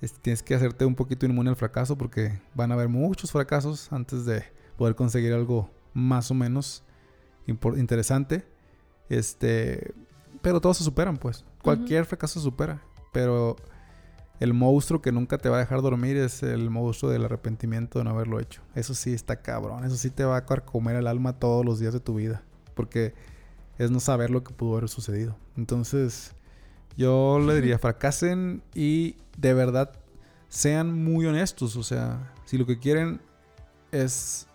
es- 0.00 0.14
tienes 0.14 0.42
que 0.42 0.56
hacerte 0.56 0.84
un 0.84 0.96
poquito 0.96 1.26
inmune 1.26 1.50
al 1.50 1.56
fracaso 1.56 1.96
porque 1.96 2.40
van 2.54 2.72
a 2.72 2.74
haber 2.74 2.88
muchos 2.88 3.30
fracasos 3.30 3.92
antes 3.92 4.24
de 4.24 4.42
poder 4.76 4.96
conseguir 4.96 5.32
algo 5.32 5.70
más 5.96 6.30
o 6.30 6.34
menos 6.34 6.84
interesante. 7.46 8.44
Este, 9.08 9.94
pero 10.42 10.60
todos 10.60 10.76
se 10.76 10.84
superan, 10.84 11.16
pues. 11.16 11.44
Cualquier 11.62 12.04
fracaso 12.04 12.38
se 12.38 12.44
supera. 12.44 12.82
Pero 13.12 13.56
el 14.38 14.52
monstruo 14.52 15.00
que 15.00 15.10
nunca 15.10 15.38
te 15.38 15.48
va 15.48 15.56
a 15.56 15.60
dejar 15.60 15.80
dormir 15.80 16.18
es 16.18 16.42
el 16.42 16.68
monstruo 16.68 17.10
del 17.10 17.24
arrepentimiento 17.24 17.98
de 17.98 18.04
no 18.04 18.10
haberlo 18.10 18.38
hecho. 18.40 18.60
Eso 18.74 18.94
sí 18.94 19.14
está 19.14 19.40
cabrón. 19.40 19.84
Eso 19.84 19.96
sí 19.96 20.10
te 20.10 20.24
va 20.24 20.36
a 20.36 20.44
comer 20.44 20.96
el 20.96 21.06
alma 21.06 21.38
todos 21.38 21.64
los 21.64 21.80
días 21.80 21.94
de 21.94 22.00
tu 22.00 22.14
vida. 22.14 22.42
Porque 22.74 23.14
es 23.78 23.90
no 23.90 23.98
saber 23.98 24.30
lo 24.30 24.44
que 24.44 24.52
pudo 24.52 24.76
haber 24.76 24.90
sucedido. 24.90 25.36
Entonces, 25.56 26.34
yo 26.96 27.38
le 27.38 27.54
diría, 27.54 27.78
fracasen 27.78 28.62
y 28.74 29.16
de 29.38 29.54
verdad 29.54 29.92
sean 30.50 30.92
muy 30.92 31.24
honestos. 31.24 31.74
O 31.76 31.82
sea, 31.82 32.34
si 32.44 32.58
lo 32.58 32.66
que 32.66 32.78
quieren 32.78 33.22
es 33.92 34.46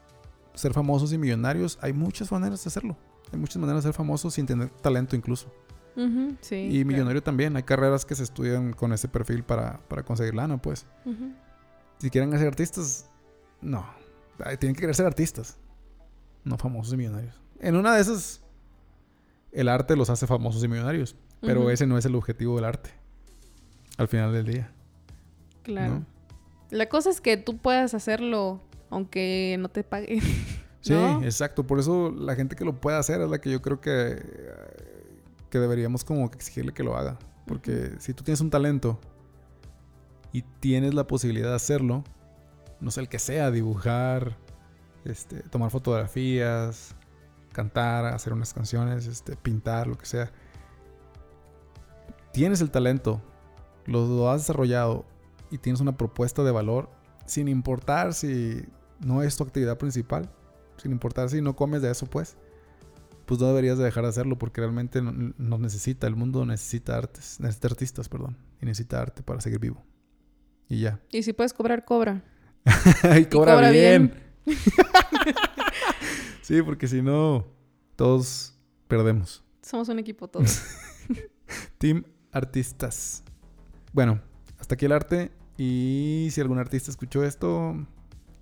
ser 0.61 0.73
famosos 0.73 1.11
y 1.11 1.17
millonarios, 1.17 1.77
hay 1.81 1.93
muchas 1.93 2.31
maneras 2.31 2.63
de 2.63 2.67
hacerlo. 2.67 2.95
Hay 3.31 3.39
muchas 3.39 3.57
maneras 3.57 3.83
de 3.83 3.89
ser 3.89 3.95
famosos 3.95 4.33
sin 4.33 4.45
tener 4.45 4.69
talento 4.69 5.15
incluso. 5.15 5.51
Sí. 6.41 6.55
y 6.55 6.71
claro. 6.71 6.87
millonario 6.87 7.23
también. 7.23 7.55
Hay 7.55 7.63
carreras 7.63 8.05
que 8.05 8.15
se 8.15 8.23
estudian 8.23 8.73
con 8.73 8.93
ese 8.93 9.07
perfil 9.07 9.43
para, 9.43 9.79
para 9.87 10.03
conseguir 10.03 10.35
lana, 10.35 10.61
pues. 10.61 10.85
Si 11.97 12.09
quieren 12.09 12.31
ser 12.31 12.47
artistas, 12.47 13.09
no. 13.61 13.85
Tienen 14.59 14.75
que 14.75 14.81
querer 14.81 14.95
ser 14.95 15.05
artistas. 15.05 15.57
No 16.43 16.57
famosos 16.57 16.93
y 16.93 16.97
millonarios. 16.97 17.39
En 17.59 17.75
una 17.75 17.95
de 17.95 18.01
esas, 18.01 18.41
el 19.51 19.67
arte 19.67 19.95
los 19.95 20.09
hace 20.09 20.27
famosos 20.27 20.63
y 20.63 20.67
millonarios. 20.67 21.15
Pero 21.41 21.69
ese 21.71 21.87
no 21.87 21.97
es 21.97 22.05
el 22.05 22.15
objetivo 22.15 22.55
del 22.55 22.65
arte. 22.65 22.91
Al 23.97 24.07
final 24.07 24.31
del 24.31 24.45
día. 24.45 24.71
Claro. 25.63 25.95
¿no? 25.95 26.05
La 26.69 26.87
cosa 26.87 27.09
es 27.09 27.19
que 27.19 27.37
tú 27.37 27.57
puedas 27.57 27.93
hacerlo 27.93 28.61
aunque 28.91 29.57
no 29.59 29.69
te 29.69 29.83
paguen. 29.83 30.19
Sí, 30.83 30.93
¿No? 30.93 31.21
exacto. 31.21 31.63
Por 31.67 31.77
eso 31.77 32.09
la 32.09 32.33
gente 32.33 32.55
que 32.55 32.65
lo 32.65 32.81
puede 32.81 32.97
hacer 32.97 33.21
es 33.21 33.29
la 33.29 33.39
que 33.39 33.51
yo 33.51 33.61
creo 33.61 33.79
que, 33.79 34.19
que 35.51 35.59
deberíamos 35.59 36.03
como 36.03 36.31
que 36.31 36.37
exigirle 36.37 36.73
que 36.73 36.83
lo 36.83 36.97
haga. 36.97 37.19
Porque 37.45 37.91
si 37.99 38.15
tú 38.15 38.23
tienes 38.23 38.41
un 38.41 38.49
talento 38.49 38.99
y 40.33 40.41
tienes 40.41 40.95
la 40.95 41.05
posibilidad 41.05 41.49
de 41.49 41.55
hacerlo, 41.55 42.03
no 42.79 42.89
sé 42.89 43.01
el 43.01 43.09
que 43.09 43.19
sea, 43.19 43.51
dibujar, 43.51 44.37
este, 45.05 45.43
tomar 45.43 45.69
fotografías, 45.69 46.95
cantar, 47.51 48.05
hacer 48.05 48.33
unas 48.33 48.51
canciones, 48.51 49.05
este, 49.05 49.35
pintar, 49.35 49.85
lo 49.85 49.99
que 49.99 50.07
sea. 50.07 50.31
Tienes 52.33 52.59
el 52.59 52.71
talento, 52.71 53.21
lo, 53.85 54.07
lo 54.07 54.31
has 54.31 54.41
desarrollado 54.41 55.05
y 55.51 55.59
tienes 55.59 55.79
una 55.79 55.95
propuesta 55.95 56.43
de 56.43 56.49
valor, 56.49 56.89
sin 57.27 57.47
importar 57.47 58.15
si 58.15 58.65
no 59.05 59.21
es 59.23 59.35
tu 59.35 59.43
actividad 59.43 59.77
principal, 59.77 60.29
sin 60.77 60.91
importar 60.91 61.29
si 61.29 61.41
no 61.41 61.55
comes 61.55 61.81
de 61.81 61.91
eso, 61.91 62.05
pues, 62.07 62.37
pues 63.25 63.39
no 63.39 63.47
deberías 63.47 63.77
de 63.77 63.83
dejar 63.85 64.03
de 64.03 64.09
hacerlo 64.09 64.37
porque 64.37 64.61
realmente 64.61 65.01
no- 65.01 65.33
nos 65.37 65.59
necesita, 65.59 66.07
el 66.07 66.15
mundo 66.15 66.45
necesita 66.45 66.97
artes, 66.97 67.39
necesita 67.39 67.67
artistas, 67.67 68.09
perdón, 68.09 68.37
y 68.61 68.65
necesita 68.65 69.01
arte 69.01 69.23
para 69.23 69.41
seguir 69.41 69.59
vivo. 69.59 69.83
Y 70.69 70.81
ya. 70.81 70.99
Y 71.11 71.23
si 71.23 71.33
puedes 71.33 71.53
cobrar, 71.53 71.85
cobra. 71.85 72.23
y 73.19 73.25
cobra, 73.25 73.53
cobra 73.55 73.69
bien. 73.71 74.13
sí, 76.41 76.61
porque 76.61 76.87
si 76.87 77.01
no, 77.01 77.45
todos 77.95 78.57
perdemos. 78.87 79.43
Somos 79.61 79.89
un 79.89 79.99
equipo 79.99 80.27
todos. 80.27 80.61
Team 81.77 82.03
Artistas. 82.31 83.23
Bueno, 83.93 84.21
hasta 84.59 84.75
aquí 84.75 84.85
el 84.85 84.91
arte. 84.91 85.31
Y 85.57 86.29
si 86.31 86.41
algún 86.41 86.57
artista 86.57 86.89
escuchó 86.89 87.23
esto 87.23 87.85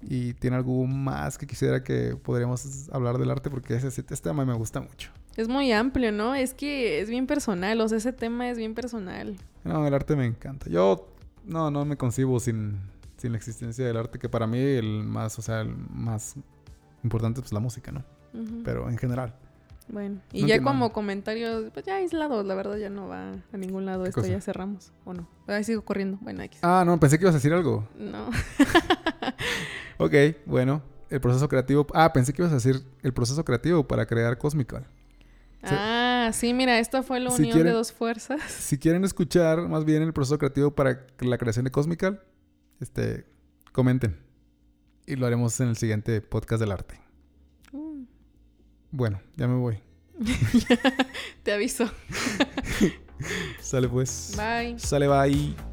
y 0.02 0.34
tiene 0.36 0.56
algo 0.56 0.86
más 0.86 1.38
que 1.38 1.46
quisiera 1.46 1.84
que 1.84 2.16
podríamos 2.16 2.90
hablar 2.92 3.18
del 3.18 3.30
arte, 3.32 3.50
porque 3.50 3.76
ese, 3.76 3.88
este 3.88 4.04
tema 4.16 4.46
me 4.46 4.54
gusta 4.54 4.80
mucho. 4.82 5.12
es 5.36 5.48
muy 5.48 5.72
amplio, 5.72 6.12
¿no? 6.12 6.36
Es 6.36 6.54
que 6.54 7.02
es 7.02 7.10
bien 7.10 7.28
personal. 7.28 7.80
O 7.82 7.88
sea, 7.90 7.98
ese 7.98 8.14
tema 8.14 8.50
es 8.50 8.58
bien 8.58 8.74
personal. 8.76 9.36
No, 9.64 9.86
el 9.86 9.94
arte 9.94 10.16
me 10.16 10.26
encanta. 10.26 10.70
Yo 10.70 11.08
no, 11.46 11.70
no 11.72 11.84
me 11.86 11.98
concibo 11.98 12.40
sin, 12.40 12.78
sin 13.18 13.32
la 13.34 13.38
existencia 13.38 13.86
del 13.86 13.98
arte, 13.98 14.20
que 14.20 14.30
para 14.30 14.48
mí 14.48 14.60
el 14.60 15.04
más, 15.04 15.38
o 15.40 15.42
sea, 15.42 15.62
el 15.62 15.76
más 15.76 16.36
importante 17.04 17.42
es 17.42 17.52
la 17.52 17.60
música, 17.60 17.92
¿no? 17.92 18.04
Pero 18.64 18.90
en 18.90 18.98
general. 18.98 19.34
Bueno, 19.92 20.22
y 20.32 20.42
No 20.44 20.48
ya 20.48 20.56
entiendo. 20.56 20.70
como 20.70 20.94
comentarios, 20.94 21.72
pues 21.74 21.84
ya 21.84 21.96
aislados, 21.96 22.46
la 22.46 22.54
verdad 22.54 22.78
ya 22.78 22.92
no 22.92 23.08
va 23.08 23.32
a 23.52 23.58
ningún 23.58 23.86
lado. 23.88 24.04
¿Qué 24.04 24.10
Esto 24.10 24.22
cosa? 24.22 24.32
ya 24.34 24.40
cerramos. 24.40 24.92
¿O 25.04 25.14
no? 25.16 25.28
Ahí 25.48 25.64
sigo 25.64 25.82
corriendo. 25.84 26.20
Bueno. 26.22 26.44
Ah, 26.62 26.84
no, 26.86 27.00
pensé 27.00 27.18
que 27.18 27.24
ibas 27.24 27.34
a 27.34 27.40
decir 27.40 27.52
algo. 27.54 27.88
No. 27.98 28.30
Ok, 30.00 30.14
bueno, 30.46 30.82
el 31.10 31.20
proceso 31.22 31.48
creativo. 31.50 31.86
Ah, 31.94 32.12
pensé 32.14 32.34
que 32.34 32.42
ibas 32.42 32.52
a 32.52 32.56
decir 32.56 32.82
el 33.04 33.14
proceso 33.14 33.44
creativo 33.46 33.88
para 33.88 34.06
crear 34.06 34.38
Cosmical. 34.38 34.88
Ah, 35.62 36.32
sí, 36.34 36.54
mira, 36.54 36.80
esta 36.80 37.04
fue 37.04 37.20
la 37.20 37.32
Si 37.32 37.42
unión 37.42 37.54
quieren- 37.54 37.72
de 37.74 37.78
dos 37.78 37.92
fuerzas. 37.92 38.42
Si 38.50 38.78
quieren 38.78 39.04
escuchar 39.04 39.68
más 39.68 39.84
bien 39.84 40.02
el 40.04 40.14
proceso 40.14 40.38
creativo 40.38 40.72
para 40.74 41.06
la 41.20 41.38
creación 41.38 41.66
de 41.66 41.72
Cosmical, 41.72 42.24
este, 42.80 43.26
comenten. 43.74 44.18
Y 45.06 45.16
lo 45.18 45.26
haremos 45.28 45.60
en 45.60 45.68
el 45.70 45.76
siguiente 45.78 46.22
podcast 46.22 46.62
del 46.62 46.72
arte. 46.72 47.00
Mm, 47.74 48.04
Bueno, 48.92 49.22
ya 49.36 49.48
me 49.48 49.56
voy. 49.56 49.80
Te 51.44 51.52
aviso. 51.52 51.90
Sale 53.60 53.90
pues. 53.90 54.34
Bye. 54.38 54.80
Sale 54.80 55.08
bye. 55.08 55.69